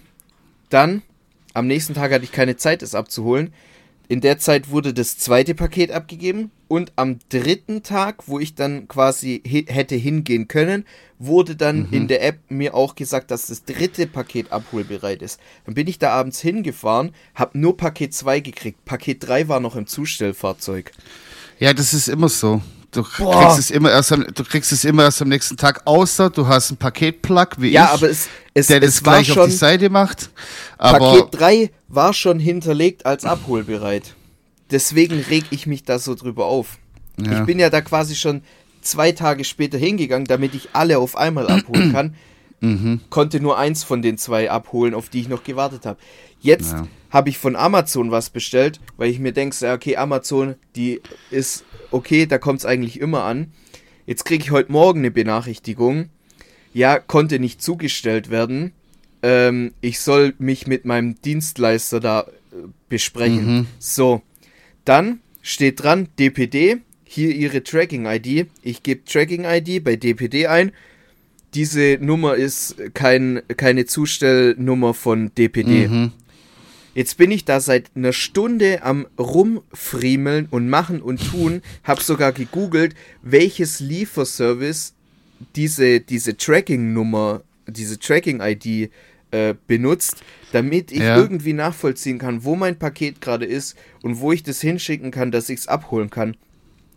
Dann, 0.70 1.02
am 1.60 1.68
nächsten 1.68 1.94
Tag 1.94 2.14
hatte 2.14 2.24
ich 2.24 2.32
keine 2.32 2.56
Zeit, 2.56 2.82
es 2.82 2.96
abzuholen. 2.96 3.54
In 4.08 4.22
der 4.22 4.40
Zeit 4.40 4.72
wurde 4.72 4.94
das 4.94 5.18
zweite 5.18 5.54
Paket 5.54 5.92
abgegeben 5.92 6.52
und 6.70 6.94
am 6.96 7.20
dritten 7.28 7.84
Tag, 7.84 8.28
wo 8.28 8.40
ich 8.40 8.56
dann 8.56 8.88
quasi 8.88 9.44
hätte 9.46 9.96
hingehen 9.96 10.48
können, 10.48 10.86
wurde 11.20 11.58
dann 11.58 11.90
in 11.92 12.08
der 12.08 12.24
App 12.24 12.40
mir 12.48 12.76
auch 12.76 12.96
gesagt, 12.96 13.30
dass 13.30 13.48
das 13.48 13.66
dritte 13.66 14.08
Paket 14.08 14.54
abholbereit 14.54 15.22
ist. 15.22 15.40
Dann 15.66 15.76
bin 15.76 15.88
ich 15.88 16.00
da 16.00 16.12
abends 16.12 16.40
hingefahren, 16.40 17.12
hab 17.36 17.56
nur 17.56 17.76
Paket 17.76 18.14
2 18.14 18.40
gekriegt. 18.40 18.86
Paket 18.86 19.28
3 19.28 19.50
war 19.50 19.60
noch 19.60 19.76
im 19.76 19.86
Zustellfahrzeug. 19.86 20.94
Ja, 21.60 21.74
das 21.74 21.94
ist 21.94 22.08
immer 22.08 22.30
so. 22.30 22.62
Du 22.92 23.04
Boah. 23.20 23.44
kriegst, 23.44 23.60
es 23.60 23.72
immer 23.72 23.92
erst 23.92 24.12
am, 24.12 24.26
du 24.34 24.44
kriegst 24.44 24.72
es 24.72 24.84
immer 24.84 25.04
erst 25.04 25.22
am 25.22 25.30
nächsten 25.30 25.58
Tag, 25.58 25.82
außer 25.86 26.32
du 26.32 26.48
hast 26.48 26.72
einen 26.72 26.78
Paketplug 26.78 27.50
wie 27.60 27.70
Ja, 27.70 27.86
ich, 27.86 27.92
aber 27.92 28.10
es, 28.10 28.28
es, 28.56 28.68
der 28.68 28.80
das 28.80 28.96
es 28.96 29.06
war 29.06 29.14
gleich 29.16 29.30
auf 29.30 29.36
schon, 29.36 29.50
die 29.50 29.56
Seite 29.56 29.90
macht. 29.90 30.30
Aber 30.80 31.00
Paket 31.00 31.40
3 31.40 31.72
war 31.88 32.14
schon 32.14 32.40
hinterlegt 32.40 33.06
als 33.06 33.26
abholbereit. 33.26 34.16
Deswegen 34.72 35.20
reg 35.20 35.46
ich 35.52 35.68
mich 35.68 35.84
da 35.84 36.00
so 36.00 36.16
drüber 36.16 36.46
auf. 36.46 36.78
Ja. 37.20 37.40
Ich 37.40 37.46
bin 37.46 37.60
ja 37.60 37.70
da 37.70 37.82
quasi 37.82 38.16
schon 38.16 38.42
zwei 38.82 39.12
Tage 39.12 39.44
später 39.44 39.78
hingegangen, 39.78 40.26
damit 40.26 40.56
ich 40.56 40.70
alle 40.74 40.98
auf 40.98 41.16
einmal 41.16 41.48
abholen 41.48 41.92
kann. 41.94 42.16
Mhm. 42.62 43.02
Konnte 43.10 43.40
nur 43.40 43.58
eins 43.58 43.84
von 43.84 44.02
den 44.02 44.18
zwei 44.18 44.50
abholen, 44.52 44.94
auf 44.94 45.10
die 45.10 45.22
ich 45.22 45.30
noch 45.30 45.44
gewartet 45.44 45.86
habe. 45.86 46.00
Jetzt 46.42 46.72
Ja. 46.74 46.88
habe 47.10 47.30
ich 47.30 47.38
von 47.38 47.56
Amazon 47.56 48.12
was 48.12 48.30
bestellt, 48.30 48.80
weil 48.98 49.10
ich 49.10 49.20
mir 49.20 49.32
denke, 49.32 49.72
okay, 49.72 49.98
Amazon, 49.98 50.56
die 50.76 51.02
ist 51.32 51.64
okay, 51.92 52.26
da 52.26 52.38
kommt 52.38 52.60
es 52.60 52.66
eigentlich 52.66 53.00
immer 53.00 53.24
an. 53.24 53.52
Jetzt 54.06 54.26
kriege 54.26 54.44
ich 54.44 54.52
heute 54.52 54.72
Morgen 54.72 55.00
eine 55.00 55.12
Benachrichtigung. 55.12 56.10
Ja, 56.74 57.00
konnte 57.00 57.40
nicht 57.40 57.62
zugestellt 57.62 58.30
werden. 58.30 58.74
Ähm, 59.22 59.74
ich 59.82 60.00
soll 60.00 60.34
mich 60.38 60.68
mit 60.68 60.86
meinem 60.86 61.22
Dienstleister 61.22 62.00
da 62.00 62.22
äh, 62.22 62.68
besprechen. 62.90 63.58
Mhm. 63.58 63.68
So, 63.80 64.22
dann 64.86 65.20
steht 65.42 65.84
dran, 65.84 66.10
DPD, 66.20 66.78
hier 67.04 67.36
Ihre 67.36 67.64
Tracking-ID. 67.64 68.48
Ich 68.62 68.84
gebe 68.84 69.04
Tracking-ID 69.04 69.84
bei 69.84 69.96
DPD 69.96 70.48
ein. 70.48 70.72
Diese 71.54 71.98
Nummer 72.00 72.36
ist 72.36 72.76
kein, 72.94 73.42
keine 73.58 73.86
Zustellnummer 73.86 74.94
von 74.94 75.32
DPD. 75.36 75.88
Mhm. 75.88 76.12
Jetzt 76.96 77.18
bin 77.18 77.32
ich 77.32 77.46
da 77.46 77.60
seit 77.60 77.92
einer 77.96 78.14
Stunde 78.14 78.84
am 78.84 79.08
rumfriemeln 79.18 80.48
und 80.52 80.70
machen 80.70 81.02
und 81.02 81.18
tun, 81.32 81.62
hab 81.84 82.02
sogar 82.02 82.32
gegoogelt, 82.34 82.94
welches 83.22 83.80
Lieferservice 83.80 84.94
diese, 85.56 86.02
diese 86.02 86.36
Tracking-Nummer, 86.36 87.42
diese 87.68 87.98
Tracking-ID 88.00 88.92
äh, 89.32 89.54
benutzt, 89.68 90.18
damit 90.52 90.92
ich 90.92 91.00
Ja. 91.00 91.18
irgendwie 91.18 91.54
nachvollziehen 91.54 92.18
kann, 92.18 92.44
wo 92.44 92.56
mein 92.56 92.78
Paket 92.78 93.22
gerade 93.22 93.46
ist 93.46 93.76
und 94.02 94.20
wo 94.20 94.32
ich 94.32 94.44
das 94.44 94.60
hinschicken 94.62 95.12
kann, 95.12 95.32
dass 95.32 95.50
ich 95.50 95.60
es 95.60 95.68
abholen 95.68 96.10
kann. 96.10 96.36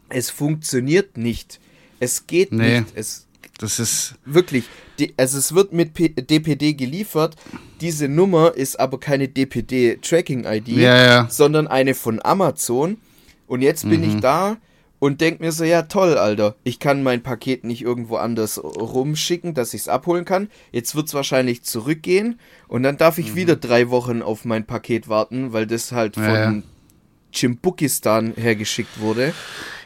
Es 0.09 0.30
funktioniert 0.30 1.16
nicht. 1.16 1.61
Es 2.00 2.26
geht 2.26 2.53
Nee. 2.53 2.80
nicht. 2.80 2.92
Es 2.94 3.26
das 3.62 3.78
ist, 3.78 4.14
wirklich, 4.24 4.64
die, 4.98 5.14
also 5.16 5.38
es 5.38 5.54
wird 5.54 5.72
mit 5.72 5.94
P 5.94 6.08
DPD 6.10 6.74
geliefert. 6.74 7.36
Diese 7.80 8.08
Nummer 8.08 8.54
ist 8.54 8.78
aber 8.78 8.98
keine 9.00 9.28
DPD-Tracking-ID, 9.28 10.68
Ja, 10.68 11.04
ja. 11.06 11.26
sondern 11.30 11.66
eine 11.66 11.94
von 11.94 12.20
Amazon. 12.22 12.98
Und 13.46 13.62
jetzt 13.62 13.88
bin 13.88 14.00
Mhm. 14.02 14.08
ich 14.08 14.16
da 14.20 14.56
und 14.98 15.20
denk 15.20 15.40
mir 15.40 15.52
so, 15.52 15.64
ja 15.64 15.82
toll, 15.82 16.16
Alter, 16.16 16.54
ich 16.64 16.78
kann 16.78 17.02
mein 17.02 17.22
Paket 17.22 17.64
nicht 17.64 17.82
irgendwo 17.82 18.16
anders 18.16 18.62
rumschicken, 18.62 19.52
dass 19.54 19.74
ich 19.74 19.82
es 19.82 19.88
abholen 19.88 20.24
kann. 20.24 20.48
Jetzt 20.70 20.94
wird 20.94 21.08
es 21.08 21.14
wahrscheinlich 21.14 21.62
zurückgehen 21.64 22.38
und 22.68 22.82
dann 22.84 22.96
darf 22.96 23.18
ich 23.18 23.34
wieder 23.34 23.56
drei 23.56 23.90
Wochen 23.90 24.22
auf 24.22 24.44
mein 24.44 24.64
Paket 24.64 25.08
warten, 25.08 25.52
weil 25.52 25.66
das 25.66 25.92
halt 25.92 26.16
Mhm. 26.16 26.22
Ja, 26.22 26.44
von 26.44 26.62
ja. 27.32 27.38
Chimbukistan 27.38 28.34
hergeschickt 28.36 29.00
wurde. 29.00 29.34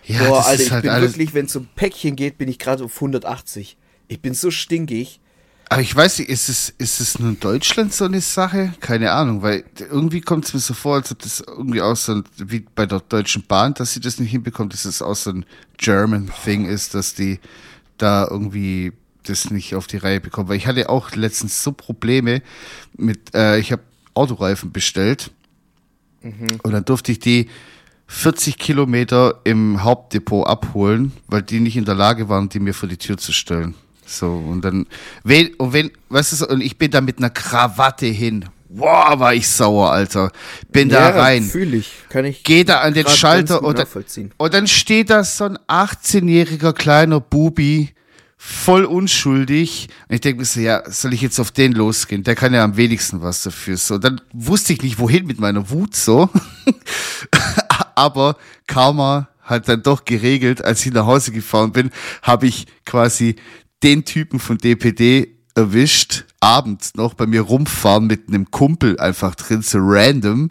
ja, 0.05 0.24
Boah, 0.24 0.47
Alter, 0.47 0.62
ich 0.62 0.70
halt 0.70 0.82
bin 0.82 1.01
wirklich, 1.01 1.34
wenn 1.34 1.47
es 1.47 1.57
um 1.57 1.68
Päckchen 1.74 2.16
geht, 2.16 2.38
bin 2.38 2.49
ich 2.49 2.59
gerade 2.59 2.84
auf 2.84 2.94
180. 2.97 3.76
Ich 4.09 4.20
bin 4.20 4.34
so 4.34 4.51
stinkig. 4.51 5.20
Aber 5.68 5.82
ich 5.82 5.94
weiß 5.94 6.20
nicht, 6.20 6.28
ist 6.28 6.49
es, 6.49 6.72
ist 6.78 7.01
es 7.01 7.18
nur 7.18 7.30
in 7.30 7.40
Deutschland 7.40 7.92
so 7.92 8.05
eine 8.05 8.20
Sache? 8.20 8.72
Keine 8.78 9.11
Ahnung, 9.11 9.42
weil 9.42 9.64
irgendwie 9.78 10.20
kommt 10.20 10.44
es 10.44 10.55
mir 10.55 10.61
so 10.61 10.74
vor, 10.74 10.97
als 10.97 11.11
ob 11.11 11.18
das 11.18 11.40
irgendwie 11.40 11.82
auch 11.82 11.97
so 11.97 12.12
ein, 12.12 12.24
wie 12.36 12.64
bei 12.74 12.86
der 12.86 13.01
Deutschen 13.01 13.42
Bahn, 13.42 13.74
dass 13.74 13.92
sie 13.92 14.01
das 14.01 14.20
nicht 14.20 14.30
hinbekommt, 14.30 14.72
dass 14.72 14.84
es 14.84 15.03
auch 15.03 15.16
so 15.16 15.30
ein 15.30 15.44
German 15.76 16.30
Thing 16.44 16.66
ist, 16.66 16.94
dass 16.94 17.14
die 17.14 17.40
da 17.99 18.28
irgendwie 18.30 18.92
das 19.24 19.51
nicht 19.51 19.74
auf 19.74 19.88
die 19.88 19.97
Reihe 19.97 20.20
bekommen. 20.20 20.49
Weil 20.49 20.57
ich 20.57 20.68
hatte 20.68 20.88
auch 20.88 21.16
letztens 21.16 21.62
so 21.64 21.72
Probleme 21.72 22.42
mit, 22.97 23.34
äh, 23.34 23.59
ich 23.59 23.72
habe 23.72 23.82
Autoreifen 24.14 24.70
bestellt 24.70 25.32
und 26.62 26.72
dann 26.72 26.85
durfte 26.85 27.12
ich 27.12 27.18
die 27.18 27.49
40 28.09 28.59
Kilometer 28.59 29.41
im 29.45 29.83
Hauptdepot 29.83 30.47
abholen, 30.47 31.12
weil 31.27 31.43
die 31.43 31.61
nicht 31.61 31.77
in 31.77 31.85
der 31.85 31.95
Lage 31.95 32.29
waren, 32.29 32.49
die 32.49 32.61
mir 32.61 32.74
vor 32.74 32.89
die 32.89 32.97
Tür 32.97 33.16
zu 33.16 33.33
stellen. 33.33 33.74
So, 34.07 34.29
und 34.29 34.64
dann, 34.64 34.87
wenn, 35.24 35.53
und 35.55 35.72
wenn, 35.72 35.91
du, 36.09 36.22
so, 36.22 36.47
und 36.49 36.61
ich 36.61 36.79
bin 36.79 36.93
da 36.93 37.01
mit 37.01 37.18
einer 37.18 37.31
Krawatte 37.31 38.07
hin. 38.07 38.45
Boah, 38.68 39.18
war 39.18 39.35
ich 39.35 39.49
sauer, 39.49 39.91
Alter. 39.91 40.31
Bin 40.70 40.89
da 40.89 41.11
rein. 41.11 41.43
Fühle 41.43 41.79
ich. 41.79 41.91
Kann 42.09 42.24
ich. 42.24 42.45
Geh 42.45 42.62
da 42.62 42.81
an 42.81 42.95
den 42.95 43.09
Schalter 43.09 43.62
und, 43.62 43.85
und 44.37 44.55
dann 44.55 44.66
steht 44.66 45.11
da 45.11 45.24
so 45.24 45.45
ein 45.45 45.59
18-jähriger 45.68 46.72
kleiner 46.72 47.20
Bubi, 47.20 47.91
voll 48.47 48.84
unschuldig. 48.84 49.88
Und 50.09 50.14
ich 50.14 50.20
denke 50.20 50.38
mir 50.38 50.44
so, 50.44 50.61
ja, 50.61 50.88
soll 50.88 51.12
ich 51.12 51.20
jetzt 51.20 51.40
auf 51.40 51.51
den 51.51 51.72
losgehen? 51.72 52.22
Der 52.22 52.36
kann 52.36 52.55
ja 52.55 52.62
am 52.62 52.76
wenigsten 52.76 53.20
was 53.20 53.42
dafür. 53.42 53.76
So, 53.76 53.99
dann 53.99 54.20
wusste 54.32 54.72
ich 54.72 54.82
nicht, 54.82 55.01
wohin 55.01 55.26
mit 55.26 55.40
meiner 55.40 55.68
Wut 55.70 55.97
so. 55.97 56.30
Aber 57.97 58.36
Karma 58.68 59.28
hat 59.42 59.68
dann 59.68 59.82
doch 59.82 60.05
geregelt, 60.05 60.64
als 60.64 60.86
ich 60.86 60.92
nach 60.92 61.07
Hause 61.07 61.32
gefahren 61.32 61.72
bin, 61.72 61.90
habe 62.22 62.47
ich 62.47 62.66
quasi 62.84 63.34
den 63.82 64.05
Typen 64.05 64.38
von 64.38 64.59
DPD 64.59 65.36
erwischt, 65.57 66.24
abends 66.38 66.94
noch 66.94 67.14
bei 67.14 67.26
mir 67.26 67.40
rumfahren 67.40 68.07
mit 68.07 68.28
einem 68.28 68.51
Kumpel 68.51 69.01
einfach 69.01 69.34
drin, 69.34 69.62
so 69.62 69.78
random 69.80 70.51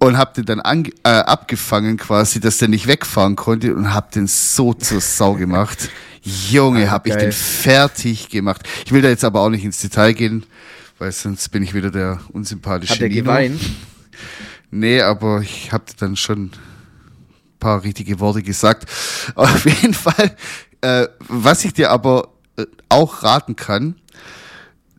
und 0.00 0.18
hab 0.18 0.34
den 0.34 0.44
dann 0.44 0.60
ange 0.60 0.90
äh, 1.04 1.10
abgefangen 1.10 1.96
quasi, 1.96 2.40
dass 2.40 2.58
der 2.58 2.68
nicht 2.68 2.86
wegfahren 2.86 3.36
konnte 3.36 3.74
und 3.74 3.94
hab 3.94 4.10
den 4.12 4.26
so 4.26 4.74
zur 4.74 5.00
Sau 5.00 5.34
gemacht. 5.34 5.90
Junge, 6.22 6.86
Ah, 6.88 6.90
hab 6.92 7.06
ich 7.06 7.14
den 7.16 7.32
fertig 7.32 8.28
gemacht. 8.28 8.62
Ich 8.84 8.92
will 8.92 9.02
da 9.02 9.08
jetzt 9.08 9.24
aber 9.24 9.40
auch 9.40 9.48
nicht 9.48 9.64
ins 9.64 9.78
Detail 9.80 10.12
gehen, 10.12 10.44
weil 10.98 11.12
sonst 11.12 11.48
bin 11.48 11.62
ich 11.62 11.72
wieder 11.74 11.90
der 11.90 12.20
unsympathische 12.32 12.94
Hat 12.94 13.00
er 13.00 13.08
geweint? 13.08 13.60
Nee, 14.72 15.00
aber 15.00 15.40
ich 15.40 15.72
hab 15.72 15.96
dann 15.96 16.14
schon 16.14 16.44
ein 16.44 16.50
paar 17.58 17.82
richtige 17.82 18.20
Worte 18.20 18.40
gesagt. 18.40 18.88
Auf 19.34 19.64
jeden 19.64 19.94
Fall, 19.94 20.36
äh, 20.80 21.08
was 21.26 21.64
ich 21.64 21.72
dir 21.72 21.90
aber 21.90 22.28
äh, 22.56 22.66
auch 22.88 23.24
raten 23.24 23.56
kann, 23.56 23.96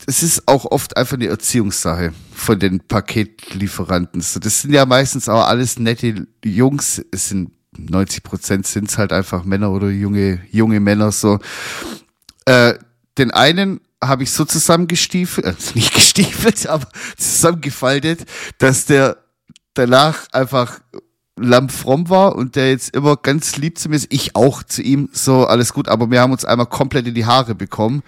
es 0.08 0.24
ist 0.24 0.46
auch 0.48 0.66
oft 0.66 0.98
einfach 0.98 1.16
eine 1.16 1.28
Erziehungssache 1.28 2.12
von 2.34 2.60
den 2.60 2.82
Paketlieferanten. 2.82 4.20
So, 4.20 4.42
das 4.42 4.62
sind 4.62 4.74
ja 4.74 4.86
meistens 4.86 5.30
auch 5.30 5.46
alles 5.46 5.80
nette 5.80 6.28
Jungs. 6.44 7.02
Es 7.12 7.30
sind 7.30 7.52
90 7.90 8.24
Prozent 8.24 8.68
sind 8.68 8.90
es 8.90 8.98
halt 8.98 9.14
einfach 9.14 9.44
Männer 9.44 9.72
oder 9.72 9.90
junge 9.90 10.42
junge 10.52 10.80
Männer 10.80 11.12
so. 11.12 11.40
Äh, 12.46 12.76
den 13.18 13.32
einen 13.32 13.82
habe 14.04 14.24
ich 14.24 14.32
so 14.32 14.46
zusammengestiefelt, 14.46 15.46
äh, 15.46 15.54
nicht 15.76 15.94
gestiefelt, 15.94 16.68
aber 16.68 16.88
zusammengefaltet, 17.18 18.26
dass 18.58 18.86
der 18.86 19.18
danach 19.74 20.28
einfach 20.32 20.82
lammfromm 21.38 22.10
war 22.10 22.36
und 22.36 22.56
der 22.56 22.70
jetzt 22.70 22.96
immer 22.96 23.16
ganz 23.16 23.58
lieb 23.58 23.78
zu 23.78 23.90
mir 23.90 23.96
ist. 23.96 24.08
Ich 24.12 24.36
auch 24.36 24.64
zu 24.64 24.82
ihm, 24.82 25.10
so 25.12 25.46
alles 25.46 25.74
gut, 25.74 25.88
aber 25.88 26.12
wir 26.12 26.22
haben 26.22 26.32
uns 26.32 26.46
einmal 26.46 26.68
komplett 26.68 27.08
in 27.08 27.16
die 27.16 27.26
Haare 27.26 27.56
bekommen 27.56 28.04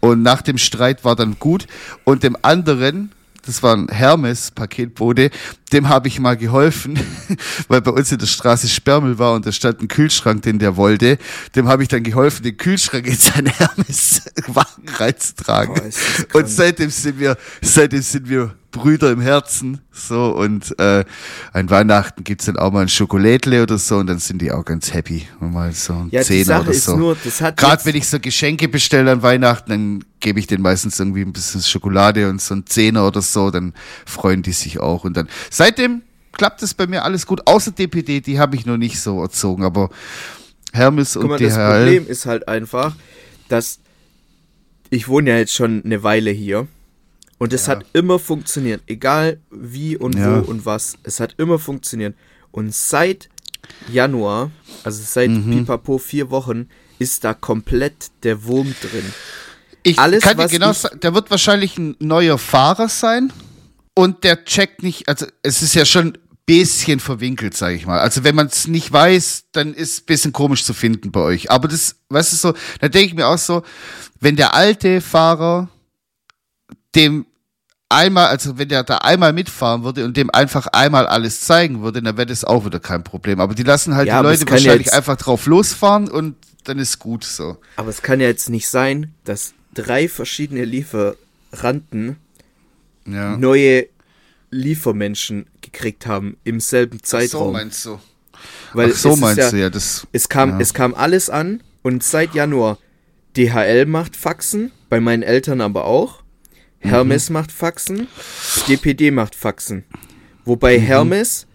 und 0.00 0.22
nach 0.22 0.42
dem 0.42 0.58
Streit 0.58 1.04
war 1.04 1.16
dann 1.16 1.38
gut 1.38 1.66
und 2.04 2.22
dem 2.22 2.36
anderen, 2.42 3.12
das 3.48 3.62
war 3.62 3.74
ein 3.74 3.88
Hermes-Paketbote, 3.88 5.30
dem 5.72 5.88
habe 5.88 6.08
ich 6.08 6.20
mal 6.20 6.36
geholfen, 6.36 7.00
weil 7.68 7.80
bei 7.80 7.90
uns 7.90 8.12
in 8.12 8.18
der 8.18 8.26
Straße 8.26 8.68
Sperrmüll 8.68 9.18
war 9.18 9.34
und 9.34 9.46
da 9.46 9.52
stand 9.52 9.80
ein 9.80 9.88
Kühlschrank, 9.88 10.42
den 10.42 10.58
der 10.58 10.76
wollte. 10.76 11.16
Dem 11.56 11.66
habe 11.66 11.82
ich 11.82 11.88
dann 11.88 12.02
geholfen, 12.02 12.42
den 12.42 12.58
Kühlschrank 12.58 13.06
in 13.06 13.16
seinen 13.16 13.46
Hermes-Wagen 13.58 14.88
reinzutragen. 14.96 15.74
Boah, 15.74 16.38
und 16.40 16.48
seitdem 16.48 16.90
sind 16.90 17.18
wir, 17.18 17.38
seitdem 17.62 18.02
sind 18.02 18.28
wir 18.28 18.54
Brüder 18.70 19.10
im 19.10 19.20
Herzen. 19.20 19.80
So 19.92 20.26
und 20.36 20.78
äh, 20.78 21.04
an 21.52 21.70
Weihnachten 21.70 22.22
gibt's 22.24 22.46
dann 22.46 22.58
auch 22.58 22.70
mal 22.70 22.82
ein 22.82 22.88
Schokolädle 22.88 23.62
oder 23.62 23.78
so 23.78 23.96
und 23.96 24.06
dann 24.08 24.18
sind 24.18 24.42
die 24.42 24.52
auch 24.52 24.64
ganz 24.64 24.92
happy. 24.92 25.26
Und 25.40 25.52
mal 25.52 25.72
so 25.72 25.94
ein 25.94 26.08
Ja, 26.10 26.22
Zehner 26.22 26.60
oder 26.60 26.72
so. 26.74 26.96
nur, 26.96 27.16
das 27.24 27.38
Gerade 27.56 27.84
wenn 27.84 27.96
ich 27.96 28.06
so 28.06 28.20
Geschenke 28.20 28.68
bestelle 28.68 29.10
an 29.10 29.22
Weihnachten, 29.22 29.70
dann 29.70 30.04
gebe 30.20 30.38
ich 30.38 30.46
denen 30.46 30.62
meistens 30.62 30.98
irgendwie 30.98 31.22
ein 31.22 31.32
bisschen 31.32 31.62
Schokolade 31.62 32.28
und 32.28 32.42
so 32.42 32.54
ein 32.54 32.66
Zehner 32.66 33.06
oder 33.06 33.22
so, 33.22 33.50
dann 33.50 33.72
freuen 34.04 34.42
die 34.42 34.52
sich 34.52 34.78
auch. 34.80 35.04
Und 35.04 35.16
dann 35.16 35.28
seitdem 35.50 36.02
klappt 36.32 36.62
es 36.62 36.74
bei 36.74 36.86
mir 36.86 37.04
alles 37.04 37.26
gut, 37.26 37.46
außer 37.46 37.72
DPD, 37.72 38.20
die 38.20 38.38
habe 38.38 38.54
ich 38.54 38.66
noch 38.66 38.76
nicht 38.76 39.00
so 39.00 39.20
erzogen, 39.22 39.64
aber 39.64 39.90
Hermes 40.72 41.14
Guck 41.14 41.22
und 41.24 41.28
mal, 41.30 41.38
das 41.38 41.54
DHL. 41.54 41.78
Problem 41.78 42.06
ist 42.06 42.26
halt 42.26 42.46
einfach, 42.48 42.94
dass 43.48 43.78
ich 44.90 45.08
wohne 45.08 45.30
ja 45.30 45.38
jetzt 45.38 45.54
schon 45.54 45.82
eine 45.84 46.02
Weile 46.02 46.30
hier 46.30 46.66
und 47.38 47.52
es 47.52 47.68
hat 47.68 47.84
immer 47.92 48.18
funktioniert, 48.18 48.82
egal 48.86 49.40
wie 49.50 49.96
und 49.96 50.16
Ja. 50.16 50.44
wo 50.46 50.50
und 50.50 50.66
was, 50.66 50.96
es 51.02 51.20
hat 51.20 51.34
immer 51.38 51.58
funktioniert. 51.58 52.16
Und 52.50 52.74
seit 52.74 53.28
Januar, 53.92 54.50
also 54.84 55.02
seit 55.04 55.30
Mhm. 55.30 55.50
Pipapo 55.50 55.98
vier 55.98 56.30
Wochen, 56.30 56.68
ist 56.98 57.22
da 57.24 57.34
komplett 57.34 58.10
der 58.22 58.44
Wurm 58.44 58.74
drin. 58.80 59.12
Ich 59.84 59.98
Alles, 59.98 60.22
kann 60.24 60.36
dir 60.36 60.44
was 60.44 60.50
genau 60.50 60.70
ich- 60.72 60.78
sagen, 60.78 61.00
der 61.00 61.14
wird 61.14 61.30
wahrscheinlich 61.30 61.78
ein 61.78 61.94
neuer 62.00 62.38
Fahrer 62.38 62.88
sein 62.88 63.32
und 63.94 64.24
der 64.24 64.44
checkt 64.44 64.82
nicht, 64.82 65.08
also 65.08 65.26
es 65.42 65.62
ist 65.62 65.74
ja 65.74 65.84
schon 65.84 66.08
ein 66.08 66.18
bisschen 66.46 66.98
verwinkelt, 66.98 67.56
sage 67.56 67.76
ich 67.76 67.86
mal. 67.86 68.00
Also 68.00 68.24
wenn 68.24 68.34
man 68.34 68.46
es 68.48 68.66
nicht 68.66 68.90
weiß, 68.90 69.44
dann 69.52 69.74
ist 69.74 70.00
ein 70.02 70.06
bisschen 70.06 70.32
komisch 70.32 70.64
zu 70.64 70.72
finden 70.74 71.12
bei 71.12 71.20
euch. 71.20 71.50
Aber 71.50 71.68
das, 71.68 71.96
weißt 72.08 72.32
du 72.32 72.36
so, 72.36 72.54
da 72.80 72.88
denke 72.88 73.08
ich 73.08 73.14
mir 73.14 73.28
auch 73.28 73.38
so, 73.38 73.62
wenn 74.18 74.34
der 74.34 74.54
alte 74.54 75.00
Fahrer 75.00 75.68
dem 76.94 77.26
einmal, 77.88 78.26
also 78.28 78.58
wenn 78.58 78.68
der 78.68 78.84
da 78.84 78.98
einmal 78.98 79.32
mitfahren 79.32 79.82
würde 79.84 80.04
und 80.04 80.16
dem 80.16 80.30
einfach 80.30 80.66
einmal 80.68 81.06
alles 81.06 81.40
zeigen 81.42 81.82
würde, 81.82 82.02
dann 82.02 82.16
wäre 82.16 82.26
das 82.26 82.44
auch 82.44 82.64
wieder 82.64 82.80
kein 82.80 83.02
Problem. 83.04 83.40
Aber 83.40 83.54
die 83.54 83.62
lassen 83.62 83.94
halt 83.94 84.08
Ja, 84.08 84.20
die 84.22 84.28
Leute 84.28 84.44
ja 84.44 84.50
wahrscheinlich 84.50 84.92
einfach 84.92 85.16
drauf 85.16 85.46
losfahren 85.46 86.08
und 86.08 86.36
dann 86.64 86.78
ist 86.78 86.98
gut 86.98 87.24
so. 87.24 87.56
Aber 87.76 87.88
es 87.88 88.02
kann 88.02 88.20
ja 88.20 88.26
jetzt 88.26 88.50
nicht 88.50 88.68
sein, 88.68 89.14
dass 89.24 89.54
drei 89.74 90.08
verschiedene 90.08 90.64
Lieferanten 90.64 92.16
Ja. 93.06 93.36
neue 93.36 93.86
Liefermenschen 94.50 95.46
gekriegt 95.60 96.06
haben 96.06 96.36
im 96.44 96.60
selben 96.60 96.98
so 96.98 97.04
Zeitraum. 97.18 97.52
meinst 97.52 97.84
du. 97.84 97.98
Weil 98.72 98.92
Ach 98.92 98.96
so 98.96 99.16
meinst 99.16 99.38
ja, 99.38 99.50
du, 99.50 99.56
ja, 99.58 99.70
das. 99.70 100.06
Es 100.12 100.28
kam, 100.28 100.50
ja. 100.50 100.60
es 100.60 100.74
kam 100.74 100.94
alles 100.94 101.30
an 101.30 101.62
und 101.82 102.02
seit 102.02 102.34
Januar 102.34 102.78
DHL 103.36 103.86
macht 103.86 104.16
Faxen, 104.16 104.72
bei 104.88 105.00
meinen 105.00 105.22
Eltern 105.22 105.60
aber 105.60 105.84
auch. 105.84 106.22
Mhm. 106.82 106.88
Hermes 106.88 107.30
macht 107.30 107.52
Faxen, 107.52 108.06
DPD 108.68 109.10
macht 109.10 109.34
Faxen. 109.34 109.84
Wobei 110.44 110.78
Mhm. 110.78 110.82
Hermes 110.82 111.46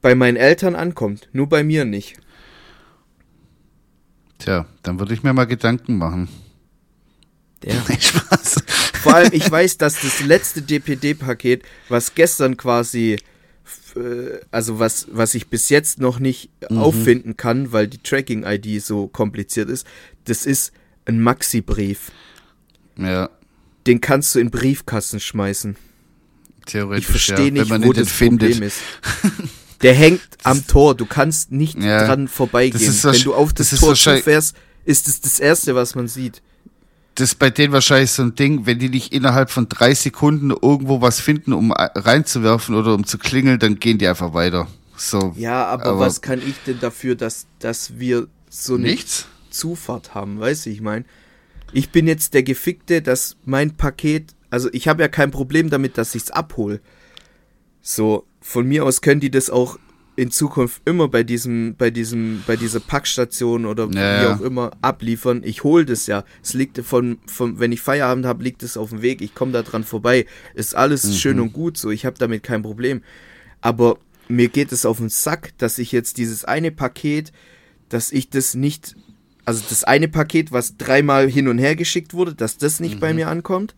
bei 0.00 0.14
meinen 0.14 0.36
Eltern 0.36 0.74
ankommt, 0.74 1.28
nur 1.32 1.48
bei 1.48 1.62
mir 1.62 1.84
nicht. 1.84 2.16
Tja, 4.38 4.66
dann 4.82 4.98
würde 4.98 5.14
ich 5.14 5.22
mir 5.22 5.32
mal 5.32 5.44
Gedanken 5.46 5.98
machen. 5.98 6.28
Ja. 7.64 7.74
Spaß. 8.00 8.56
Vor 9.02 9.14
allem, 9.14 9.30
ich 9.32 9.48
weiß, 9.48 9.78
dass 9.78 10.00
das 10.00 10.20
letzte 10.20 10.62
DPD-Paket, 10.62 11.62
was 11.88 12.14
gestern 12.16 12.56
quasi, 12.56 13.18
äh, 13.94 14.38
also 14.50 14.80
was, 14.80 15.06
was 15.12 15.34
ich 15.36 15.46
bis 15.48 15.68
jetzt 15.68 16.00
noch 16.00 16.18
nicht 16.18 16.50
Mhm. 16.70 16.78
auffinden 16.78 17.36
kann, 17.36 17.70
weil 17.72 17.86
die 17.86 17.98
Tracking-ID 17.98 18.82
so 18.82 19.06
kompliziert 19.06 19.68
ist, 19.70 19.86
das 20.24 20.44
ist 20.46 20.72
ein 21.04 21.20
Maxi-Brief. 21.20 22.10
Ja, 22.96 23.30
Den 23.86 24.00
kannst 24.00 24.34
du 24.34 24.38
in 24.38 24.50
Briefkasten 24.50 25.20
schmeißen. 25.20 25.76
theoretisch. 26.66 27.04
Ich 27.04 27.10
verstehe 27.10 27.46
ja, 27.46 27.50
nicht, 27.50 27.70
wenn 27.70 27.80
man 27.80 27.88
wo 27.88 27.92
das 27.92 28.08
Problem 28.08 28.38
findet. 28.38 28.60
ist. 28.62 28.78
Der 29.82 29.94
hängt 29.94 30.20
am 30.44 30.64
Tor, 30.66 30.94
du 30.94 31.06
kannst 31.06 31.50
nicht 31.50 31.76
Ja, 31.82 32.06
dran 32.06 32.28
vorbeigehen. 32.28 32.84
das 32.86 33.02
Wenn 33.04 33.20
du 33.22 33.34
auf 33.34 33.52
das, 33.52 33.70
das 33.70 33.80
Tor 33.80 33.96
zufährst, 33.96 34.54
ist 34.84 35.08
es 35.08 35.20
das 35.20 35.40
Erste, 35.40 35.74
was 35.74 35.96
man 35.96 36.06
sieht. 36.06 36.40
Das 37.16 37.30
ist 37.30 37.38
bei 37.40 37.50
denen 37.50 37.72
wahrscheinlich 37.72 38.12
so 38.12 38.22
ein 38.22 38.36
Ding, 38.36 38.64
wenn 38.64 38.78
die 38.78 38.88
nicht 38.88 39.12
innerhalb 39.12 39.50
von 39.50 39.68
drei 39.68 39.92
Sekunden 39.94 40.50
irgendwo 40.50 41.00
was 41.00 41.20
finden, 41.20 41.52
um 41.52 41.72
äh, 41.72 41.74
reinzuwerfen 41.96 42.76
oder 42.76 42.94
um 42.94 43.04
zu 43.04 43.18
klingeln, 43.18 43.58
dann 43.58 43.80
gehen 43.80 43.98
die 43.98 44.06
einfach 44.06 44.32
weiter. 44.32 44.68
So. 44.96 45.34
Ja, 45.36 45.66
aber, 45.66 45.84
Aber- 45.86 45.98
was 45.98 46.22
kann 46.22 46.38
ich 46.38 46.54
denn 46.66 46.78
dafür, 46.78 47.16
dass, 47.16 47.46
dass 47.58 47.98
wir 47.98 48.28
so 48.48 48.74
eine 48.76 48.84
Nichts? 48.84 49.26
Zufahrt 49.50 50.14
haben, 50.14 50.38
weißt 50.40 50.66
du, 50.66 50.70
ich 50.70 50.80
meine? 50.80 51.04
Ich 51.72 51.90
bin 51.90 52.06
jetzt 52.06 52.34
der 52.34 52.42
Gefickte, 52.42 53.02
dass 53.02 53.36
mein 53.44 53.76
Paket, 53.76 54.34
also 54.50 54.68
ich 54.72 54.88
habe 54.88 55.02
ja 55.02 55.08
kein 55.08 55.30
Problem 55.30 55.70
damit, 55.70 55.96
dass 55.98 56.14
ich's 56.14 56.30
abhole. 56.30 56.80
So, 57.80 58.26
von 58.40 58.66
mir 58.66 58.84
aus 58.84 59.00
können 59.00 59.20
die 59.20 59.30
das 59.30 59.50
auch 59.50 59.78
in 60.14 60.30
Zukunft 60.30 60.82
immer 60.84 61.08
bei 61.08 61.22
diesem, 61.22 61.74
bei 61.76 61.90
diesem, 61.90 62.42
bei 62.46 62.56
dieser 62.56 62.80
Packstation 62.80 63.64
oder 63.64 63.88
Ja, 63.94 64.22
wie 64.22 64.26
auch 64.26 64.40
immer 64.42 64.72
abliefern. 64.82 65.40
Ich 65.42 65.64
hole 65.64 65.86
das 65.86 66.06
ja. 66.06 66.24
Es 66.42 66.52
liegt 66.52 66.78
von, 66.80 67.18
von, 67.26 67.58
wenn 67.58 67.72
ich 67.72 67.80
Feierabend 67.80 68.26
habe, 68.26 68.44
liegt 68.44 68.62
es 68.62 68.76
auf 68.76 68.90
dem 68.90 69.00
Weg. 69.00 69.22
Ich 69.22 69.34
komme 69.34 69.52
da 69.52 69.62
dran 69.62 69.84
vorbei. 69.84 70.26
Ist 70.54 70.76
alles 70.76 71.04
Mhm. 71.04 71.12
schön 71.14 71.40
und 71.40 71.52
gut 71.54 71.78
so. 71.78 71.90
Ich 71.90 72.04
habe 72.04 72.18
damit 72.18 72.42
kein 72.42 72.60
Problem. 72.62 73.02
Aber 73.62 73.98
mir 74.28 74.48
geht 74.48 74.70
es 74.72 74.84
auf 74.84 74.98
den 74.98 75.08
Sack, 75.08 75.56
dass 75.56 75.78
ich 75.78 75.92
jetzt 75.92 76.18
dieses 76.18 76.44
eine 76.44 76.70
Paket, 76.72 77.32
dass 77.88 78.12
ich 78.12 78.28
das 78.28 78.54
nicht, 78.54 78.94
also 79.44 79.62
das 79.68 79.84
eine 79.84 80.08
Paket, 80.08 80.52
was 80.52 80.76
dreimal 80.76 81.28
hin 81.28 81.48
und 81.48 81.58
her 81.58 81.76
geschickt 81.76 82.14
wurde, 82.14 82.34
dass 82.34 82.58
das 82.58 82.80
nicht 82.80 82.96
Mhm. 82.96 83.00
bei 83.00 83.14
mir 83.14 83.28
ankommt. 83.28 83.74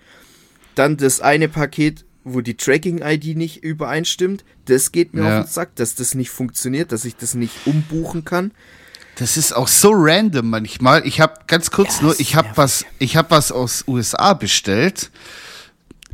Dann 0.75 0.97
das 0.97 1.21
eine 1.21 1.49
Paket, 1.49 2.05
wo 2.25 2.41
die 2.41 2.57
Tracking-ID 2.57 3.37
nicht 3.37 3.63
übereinstimmt, 3.63 4.45
das 4.67 4.93
geht 4.93 5.15
mir 5.15 5.25
Ja. 5.25 5.39
auf 5.41 5.45
den 5.47 5.51
Sack, 5.53 5.77
dass 5.77 5.95
das 5.95 6.15
nicht 6.15 6.31
funktioniert, 6.31 6.91
dass 6.93 7.05
ich 7.05 7.17
das 7.17 7.35
nicht 7.35 7.55
umbuchen 7.67 8.25
kann. 8.25 8.53
Das 9.17 9.37
ist 9.37 9.53
auch 9.55 9.69
so 9.69 9.93
random 9.95 10.51
manchmal. 10.51 11.07
Ich 11.07 11.21
habe 11.21 11.35
ganz 11.47 11.71
kurz 11.71 11.99
Ja, 11.99 12.03
nur, 12.05 12.19
ich 12.21 12.35
habe 12.35 12.49
was, 12.57 12.85
ich 12.99 13.17
habe 13.17 13.31
was 13.31 13.53
aus 13.53 13.85
USA 13.87 14.33
bestellt. 14.35 15.11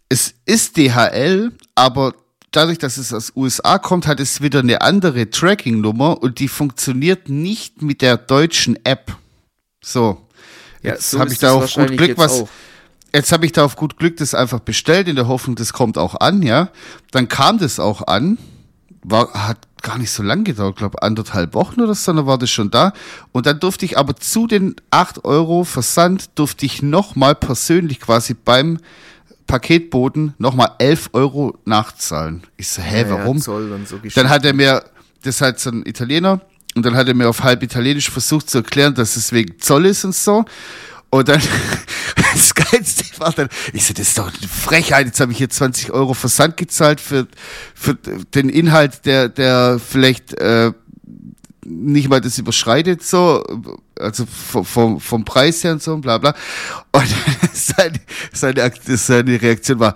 Es 0.09 0.35
ist 0.45 0.77
DHL, 0.77 1.53
aber 1.75 2.15
dadurch, 2.51 2.79
dass 2.79 2.97
es 2.99 3.13
aus 3.15 3.33
USA 3.37 3.79
kommt, 3.79 4.07
hat 4.07 4.21
es 4.21 4.43
wieder 4.43 4.59
eine 4.59 4.83
andere 4.83 5.31
Tracking-Nummer 5.31 6.21
und 6.23 6.41
die 6.41 6.49
funktioniert 6.49 7.29
nicht 7.29 7.81
mit 7.81 8.03
der 8.03 8.17
deutschen 8.19 8.85
App. 8.85 9.17
So. 9.83 10.21
Ja, 10.83 10.93
Jetzt 10.93 11.11
so 11.11 11.19
habe 11.19 11.33
ich 11.33 11.39
da 11.39 11.53
auf 11.53 11.73
gut 11.73 11.97
Glück 11.97 12.19
was. 12.19 12.43
auch. 12.43 12.49
Jetzt 13.13 13.33
habe 13.33 13.45
ich 13.45 13.53
da 13.53 13.65
auf 13.65 13.77
gut 13.77 13.99
Glück 13.99 14.17
das 14.19 14.35
einfach 14.35 14.61
bestellt, 14.61 15.09
in 15.09 15.17
der 15.17 15.27
Hoffnung, 15.27 15.57
das 15.57 15.73
kommt 15.73 15.99
auch 15.99 16.15
an, 16.21 16.43
ja. 16.43 16.71
Dann 17.11 17.29
kam 17.29 17.59
das 17.59 17.81
auch 17.81 18.07
an. 18.07 18.39
War, 19.03 19.33
hat 19.33 19.59
gar 19.83 19.97
nicht 19.99 20.11
so 20.11 20.23
lang 20.23 20.45
gedauert, 20.45 20.77
glaube 20.77 21.03
anderthalb 21.03 21.55
Wochen 21.55 21.81
oder 21.81 21.95
so, 21.95 22.13
dann 22.13 22.27
war 22.27 22.39
das 22.39 22.51
schon 22.51 22.71
da. 22.71 22.93
Und 23.33 23.47
dann 23.47 23.59
durfte 23.59 23.85
ich 23.87 23.97
aber 23.99 24.15
zu 24.17 24.47
den 24.47 24.77
8 24.91 25.25
Euro 25.25 25.65
Versand, 25.65 26.39
durfte 26.39 26.67
ich 26.67 26.83
nochmal 26.83 27.35
persönlich 27.35 27.99
quasi 27.99 28.35
beim 28.35 28.79
Paketboten 29.47 30.35
nochmal 30.39 30.73
11 30.79 31.11
Euro 31.15 31.59
nachzahlen. 31.65 32.43
Ich 32.57 32.69
so, 32.69 32.83
hä, 32.83 33.03
Ja, 33.03 33.09
ja, 33.09 33.11
warum? 33.11 33.37
Und 33.37 33.43
so 33.43 33.99
Dann 34.15 34.29
hat 34.29 34.45
er 34.45 34.53
mir, 34.53 34.85
das 35.23 35.37
ist 35.37 35.41
halt 35.41 35.59
so 35.59 35.71
ein 35.71 35.85
Italiener, 35.87 36.41
und 36.75 36.85
dann 36.85 36.95
hat 36.95 37.09
er 37.09 37.15
mir 37.15 37.29
auf 37.29 37.43
halb 37.43 37.63
Italienisch 37.63 38.11
versucht 38.11 38.49
zu 38.49 38.59
erklären, 38.59 38.95
dass 38.95 39.17
es 39.17 39.33
wegen 39.33 39.59
Zoll 39.59 39.87
ist 39.87 40.05
und 40.05 40.15
so. 40.15 40.45
Und 41.11 41.29
dann, 41.29 41.43
das 42.35 42.55
Geilste 42.55 43.05
war 43.19 43.33
dann, 43.33 43.49
ich 43.73 43.85
so, 43.85 43.93
das 43.93 44.09
ist 44.09 44.19
doch 44.19 44.29
eine 44.29 44.49
Frechheit, 44.49 45.07
jetzt 45.07 45.21
habe 45.21 45.33
ich 45.33 45.39
hier 45.39 45.51
20 45.51 45.91
Euro 45.91 46.15
Versand 46.15 46.57
gezahlt 46.57 47.01
für, 47.01 47.27
für 47.75 47.95
den 47.95 48.49
Inhalt, 48.49 49.05
der, 49.07 49.29
der 49.29 49.81
vielleicht 49.81 50.35
äh, 50.35 50.73
nicht 51.65 52.09
mal 52.09 52.21
das 52.21 52.39
überschreitet, 52.39 53.03
so, 53.03 53.45
also 53.99 54.25
vom, 54.27 55.01
vom, 55.01 55.25
Preis 55.25 55.63
her 55.65 55.73
und 55.73 55.83
so, 55.83 55.97
bla 55.99 56.19
bla. 56.19 56.35
Und 56.93 57.09
seine, 57.53 58.01
seine, 58.33 58.73
seine 58.97 59.43
Reaktion 59.43 59.81
war, 59.81 59.95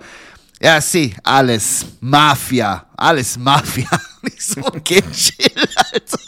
ja, 0.61 0.79
sieh, 0.81 1.15
alles 1.23 1.85
Mafia, 2.01 2.85
alles 2.95 3.37
Mafia. 3.37 3.89
Und 4.21 4.33
ich 4.33 4.45
so, 4.45 4.61
okay, 4.61 5.01
chill, 5.11 5.51
Alter. 5.93 6.19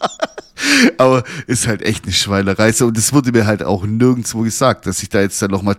Aber 0.98 1.24
ist 1.46 1.68
halt 1.68 1.82
echt 1.82 2.04
eine 2.04 2.14
Schweinerei. 2.14 2.74
Und 2.82 2.98
es 2.98 3.14
wurde 3.14 3.32
mir 3.32 3.46
halt 3.46 3.64
auch 3.64 3.86
nirgendwo 3.86 4.42
gesagt, 4.42 4.86
dass 4.86 5.02
ich 5.02 5.10
da 5.10 5.22
jetzt 5.22 5.42
dann 5.42 5.52
nochmal 5.52 5.78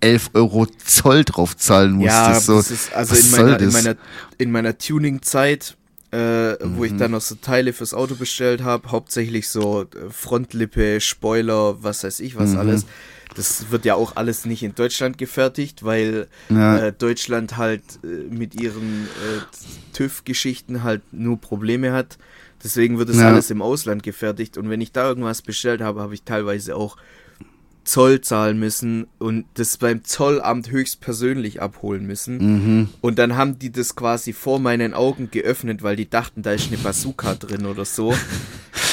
11 0.00 0.30
Euro 0.34 0.66
Zoll 0.84 1.24
drauf 1.24 1.56
zahlen 1.56 1.92
musste. 1.92 2.08
Ja, 2.08 2.40
so, 2.40 2.56
das 2.56 2.70
ist 2.70 2.92
also 2.94 3.14
in 3.16 3.30
meiner, 3.32 3.60
in 3.60 3.72
meiner, 3.72 3.96
in 4.38 4.50
meiner 4.50 4.78
Tuning-Zeit, 4.78 5.76
äh, 6.12 6.16
wo 6.62 6.80
Mhm. 6.80 6.84
ich 6.84 6.96
dann 6.96 7.10
noch 7.12 7.20
so 7.20 7.34
Teile 7.36 7.72
fürs 7.72 7.92
Auto 7.94 8.14
bestellt 8.14 8.62
habe, 8.62 8.90
hauptsächlich 8.90 9.48
so 9.48 9.82
äh, 9.82 9.86
Frontlippe, 10.10 11.00
Spoiler, 11.00 11.82
was 11.82 12.02
weiß 12.04 12.20
ich 12.20 12.34
Mhm. 12.34 12.38
was 12.40 12.56
alles. 12.56 12.86
Das 13.34 13.70
wird 13.70 13.84
ja 13.84 13.94
auch 13.94 14.16
alles 14.16 14.44
nicht 14.44 14.62
in 14.62 14.74
Deutschland 14.74 15.16
gefertigt, 15.18 15.84
weil 15.84 16.28
Ja. 16.50 16.78
äh, 16.78 16.92
Deutschland 16.92 17.56
halt 17.56 17.82
äh, 18.02 18.06
mit 18.06 18.60
ihren 18.60 19.04
äh, 19.04 19.40
TÜV-Geschichten 19.92 20.82
halt 20.82 21.02
nur 21.12 21.40
Probleme 21.40 21.92
hat. 21.92 22.18
Deswegen 22.62 22.98
wird 22.98 23.08
das 23.08 23.16
Ja. 23.18 23.28
alles 23.28 23.50
im 23.50 23.62
Ausland 23.62 24.02
gefertigt. 24.02 24.58
Und 24.58 24.68
wenn 24.68 24.80
ich 24.80 24.92
da 24.92 25.08
irgendwas 25.08 25.42
bestellt 25.42 25.80
habe, 25.80 26.00
habe 26.00 26.14
ich 26.14 26.22
teilweise 26.24 26.76
auch 26.76 26.96
Zoll 27.84 28.20
zahlen 28.20 28.58
müssen 28.58 29.06
und 29.18 29.46
das 29.54 29.76
beim 29.78 30.04
Zollamt 30.04 30.70
höchstpersönlich 30.70 31.60
abholen 31.62 32.06
müssen. 32.06 32.38
Mhm. 32.38 32.88
Und 33.00 33.18
dann 33.18 33.36
haben 33.36 33.58
die 33.58 33.72
das 33.72 33.96
quasi 33.96 34.32
vor 34.32 34.58
meinen 34.60 34.94
Augen 34.94 35.30
geöffnet, 35.30 35.82
weil 35.82 35.96
die 35.96 36.08
dachten, 36.08 36.42
da 36.42 36.52
ist 36.52 36.68
eine 36.68 36.76
Bazooka 36.78 37.34
drin 37.38 37.66
oder 37.66 37.84
so. 37.84 38.12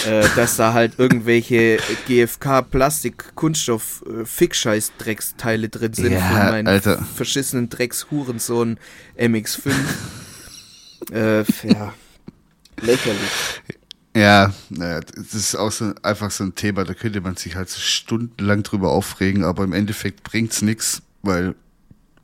äh, 0.07 0.25
dass 0.35 0.55
da 0.57 0.73
halt 0.73 0.93
irgendwelche 0.97 1.79
GFK, 2.07 2.61
Plastik, 2.61 3.35
Kunststoff, 3.35 4.03
äh, 4.07 4.25
Fickscheiß-Drecksteile 4.25 5.69
drin 5.69 5.93
sind 5.93 6.13
Ja, 6.13 6.19
von 6.21 6.37
meinen 6.49 6.67
Alter. 6.67 7.03
verschissenen 7.15 7.69
Drecks-Hurensohn 7.69 8.77
MX5. 9.17 9.71
äh, 11.11 11.39
ja. 11.67 11.93
Lächerlich. 12.81 13.19
Ja, 14.17 14.51
naja, 14.69 14.99
das 15.01 15.33
ist 15.35 15.55
auch 15.55 15.71
so, 15.71 15.93
einfach 16.01 16.31
so 16.31 16.43
ein 16.43 16.55
Thema, 16.55 16.83
da 16.83 16.93
könnte 16.95 17.21
man 17.21 17.35
sich 17.35 17.55
halt 17.55 17.69
so 17.69 17.79
stundenlang 17.79 18.63
drüber 18.63 18.89
aufregen, 18.91 19.43
aber 19.43 19.63
im 19.63 19.73
Endeffekt 19.73 20.23
bringt's 20.23 20.63
nix, 20.63 21.03
weil 21.21 21.53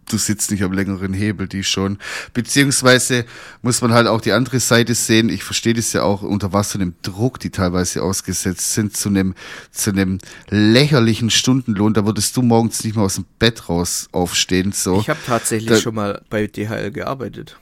du 0.10 0.18
sitzt 0.18 0.50
nicht 0.52 0.64
am 0.64 0.74
längeren 0.74 1.14
Hebel, 1.14 1.48
die 1.48 1.64
schon. 1.64 1.98
Beziehungsweise 2.34 3.26
muss 3.62 3.82
man 3.82 3.94
halt 3.94 4.08
auch 4.08 4.22
die 4.22 4.32
andere 4.32 4.60
Seite 4.60 4.96
sehen. 4.96 5.30
Ich 5.30 5.44
verstehe 5.44 5.74
das 5.74 5.94
ja 5.94 6.02
auch, 6.04 6.24
unter 6.24 6.52
was 6.52 6.72
für 6.72 6.80
einem 6.80 6.96
Druck 7.04 7.40
die 7.40 7.52
teilweise 7.52 8.02
ausgesetzt 8.04 8.74
sind, 8.74 8.98
zu 8.98 9.10
einem, 9.10 9.34
zu 9.72 9.92
einem 9.92 10.18
lächerlichen 10.50 11.30
Stundenlohn. 11.30 11.94
Da 11.94 12.06
würdest 12.06 12.36
du 12.36 12.42
morgens 12.42 12.84
nicht 12.84 12.96
mehr 12.96 13.06
aus 13.06 13.16
dem 13.16 13.26
Bett 13.40 13.70
raus 13.70 14.08
aufstehen, 14.12 14.72
so. 14.72 15.00
Ich 15.00 15.10
habe 15.10 15.20
tatsächlich 15.26 15.70
Da- 15.70 15.80
schon 15.80 15.96
mal 15.96 16.22
bei 16.30 16.48
DHL 16.48 16.92
gearbeitet. 16.92 17.58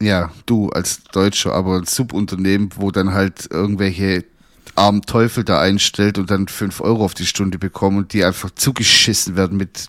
Ja, 0.00 0.32
du 0.46 0.68
als 0.70 1.04
Deutscher, 1.04 1.52
aber 1.52 1.76
ein 1.76 1.86
Subunternehmen, 1.86 2.70
wo 2.76 2.90
dann 2.90 3.12
halt 3.12 3.48
irgendwelche 3.50 4.24
armen 4.74 5.02
Teufel 5.02 5.44
da 5.44 5.60
einstellt 5.60 6.18
und 6.18 6.30
dann 6.30 6.48
fünf 6.48 6.80
Euro 6.80 7.04
auf 7.04 7.14
die 7.14 7.26
Stunde 7.26 7.58
bekommen 7.58 7.98
und 7.98 8.12
die 8.12 8.24
einfach 8.24 8.50
zugeschissen 8.50 9.36
werden 9.36 9.58
mit. 9.58 9.88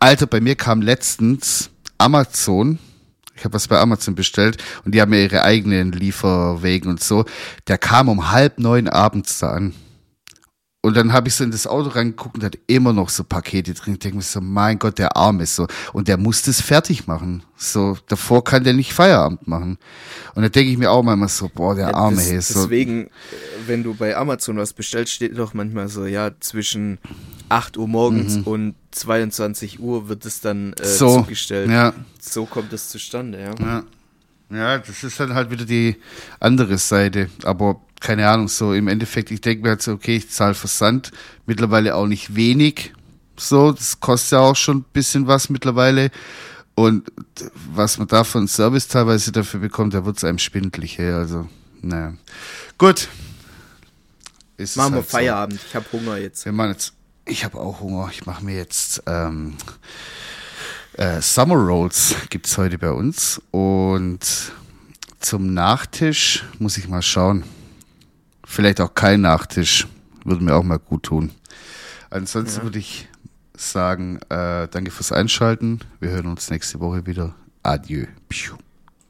Alter, 0.00 0.26
bei 0.26 0.40
mir 0.40 0.54
kam 0.54 0.80
letztens 0.82 1.70
Amazon. 1.98 2.78
Ich 3.34 3.44
habe 3.44 3.54
was 3.54 3.68
bei 3.68 3.78
Amazon 3.78 4.14
bestellt 4.14 4.62
und 4.84 4.94
die 4.94 5.00
haben 5.00 5.12
ja 5.12 5.20
ihre 5.20 5.42
eigenen 5.42 5.92
Lieferwegen 5.92 6.90
und 6.90 7.02
so. 7.02 7.24
Der 7.66 7.78
kam 7.78 8.08
um 8.08 8.30
halb 8.30 8.58
neun 8.58 8.88
abends 8.88 9.38
da 9.38 9.50
an. 9.50 9.74
Und 10.84 10.96
dann 10.96 11.12
habe 11.12 11.28
ich 11.28 11.36
so 11.36 11.44
in 11.44 11.52
das 11.52 11.68
Auto 11.68 11.90
reingeguckt 11.90 12.34
und 12.38 12.42
hat 12.44 12.58
immer 12.66 12.92
noch 12.92 13.08
so 13.08 13.22
Pakete 13.22 13.72
drin. 13.72 13.92
Ich 13.94 14.00
denke 14.00 14.16
mir 14.16 14.22
so, 14.24 14.40
mein 14.40 14.80
Gott, 14.80 14.98
der 14.98 15.16
Arme 15.16 15.46
so. 15.46 15.68
Und 15.92 16.08
der 16.08 16.16
muss 16.16 16.42
das 16.42 16.60
fertig 16.60 17.06
machen. 17.06 17.44
So, 17.56 17.96
davor 18.08 18.42
kann 18.42 18.64
der 18.64 18.72
nicht 18.72 18.92
Feierabend 18.92 19.46
machen. 19.46 19.78
Und 20.34 20.42
da 20.42 20.48
denke 20.48 20.72
ich 20.72 20.78
mir 20.78 20.90
auch 20.90 21.04
manchmal 21.04 21.28
so, 21.28 21.48
boah, 21.54 21.76
der 21.76 21.90
Ja, 21.90 21.94
Arme, 21.94 22.16
das, 22.16 22.30
hey, 22.30 22.40
so. 22.40 22.62
Deswegen, 22.62 23.06
äh, 23.06 23.10
wenn 23.68 23.84
du 23.84 23.94
bei 23.94 24.16
Amazon 24.16 24.56
was 24.56 24.72
bestellst, 24.72 25.12
steht 25.12 25.38
doch 25.38 25.54
manchmal 25.54 25.86
so, 25.88 26.04
ja, 26.04 26.32
zwischen 26.40 26.98
8 27.48 27.76
Uhr 27.76 27.86
morgens 27.86 28.38
und 28.44 28.74
22 28.90 29.78
Uhr 29.78 30.08
wird 30.08 30.26
es 30.26 30.40
dann 30.40 30.72
äh, 30.72 30.82
Mhm. 30.82 30.86
so, 30.86 31.16
zugestellt. 31.20 31.70
ja, 31.70 31.92
So 32.20 32.44
kommt 32.44 32.72
es 32.72 32.88
zustande, 32.88 33.40
ja. 33.40 33.54
ja. 33.64 33.82
Ja, 34.50 34.78
das 34.78 35.04
ist 35.04 35.18
dann 35.20 35.32
halt 35.34 35.50
wieder 35.50 35.64
die 35.64 35.96
andere 36.40 36.76
Seite. 36.76 37.30
Aber 37.44 37.80
keine 38.02 38.28
Ahnung, 38.28 38.48
so 38.48 38.74
im 38.74 38.88
Endeffekt, 38.88 39.30
ich 39.30 39.40
denke 39.40 39.62
mir 39.62 39.70
halt 39.70 39.82
so, 39.82 39.92
okay, 39.92 40.16
ich 40.16 40.28
zahle 40.28 40.54
Versand. 40.54 41.12
Mittlerweile 41.46 41.94
auch 41.94 42.06
nicht 42.06 42.34
wenig. 42.34 42.92
So, 43.38 43.72
das 43.72 44.00
kostet 44.00 44.32
ja 44.32 44.40
auch 44.40 44.56
schon 44.56 44.78
ein 44.78 44.84
bisschen 44.92 45.28
was 45.28 45.48
mittlerweile. 45.48 46.10
Und 46.74 47.10
was 47.72 47.98
man 47.98 48.08
da 48.08 48.24
von 48.24 48.48
Service 48.48 48.88
teilweise 48.88 49.30
dafür 49.30 49.60
bekommt, 49.60 49.94
da 49.94 50.04
wird 50.04 50.16
es 50.16 50.24
einem 50.24 50.38
schwindlig, 50.38 50.98
hey, 50.98 51.12
also, 51.12 51.48
naja. 51.80 52.14
Gut. 52.76 53.08
Ist 54.56 54.70
es 54.70 54.76
Machen 54.76 54.94
wir 54.94 54.96
halt 54.96 55.10
so. 55.10 55.16
Feierabend, 55.16 55.60
ich 55.64 55.74
habe 55.76 55.86
Hunger 55.92 56.16
jetzt. 56.16 56.44
Wir 56.44 56.52
machen 56.52 56.70
jetzt, 56.70 56.94
ich 57.24 57.44
habe 57.44 57.58
auch 57.58 57.80
Hunger. 57.80 58.10
Ich 58.12 58.26
mache 58.26 58.44
mir 58.44 58.56
jetzt 58.56 59.02
ähm, 59.06 59.54
äh, 60.94 61.20
Summer 61.22 61.54
Rolls 61.54 62.16
gibt's 62.30 62.58
heute 62.58 62.78
bei 62.78 62.90
uns 62.90 63.40
und 63.52 64.20
zum 65.20 65.54
Nachtisch 65.54 66.44
muss 66.58 66.76
ich 66.76 66.88
mal 66.88 67.02
schauen. 67.02 67.44
Vielleicht 68.44 68.80
auch 68.80 68.94
kein 68.94 69.20
Nachtisch, 69.20 69.86
würde 70.24 70.44
mir 70.44 70.54
auch 70.54 70.62
mal 70.62 70.78
gut 70.78 71.04
tun. 71.04 71.30
Ansonsten 72.10 72.62
würde 72.62 72.78
ich 72.78 73.08
sagen, 73.56 74.18
äh, 74.28 74.68
danke 74.68 74.90
fürs 74.90 75.12
Einschalten. 75.12 75.80
Wir 76.00 76.10
hören 76.10 76.26
uns 76.26 76.50
nächste 76.50 76.80
Woche 76.80 77.06
wieder. 77.06 77.34
Adieu. 77.62 78.06
Piu. 78.28 78.56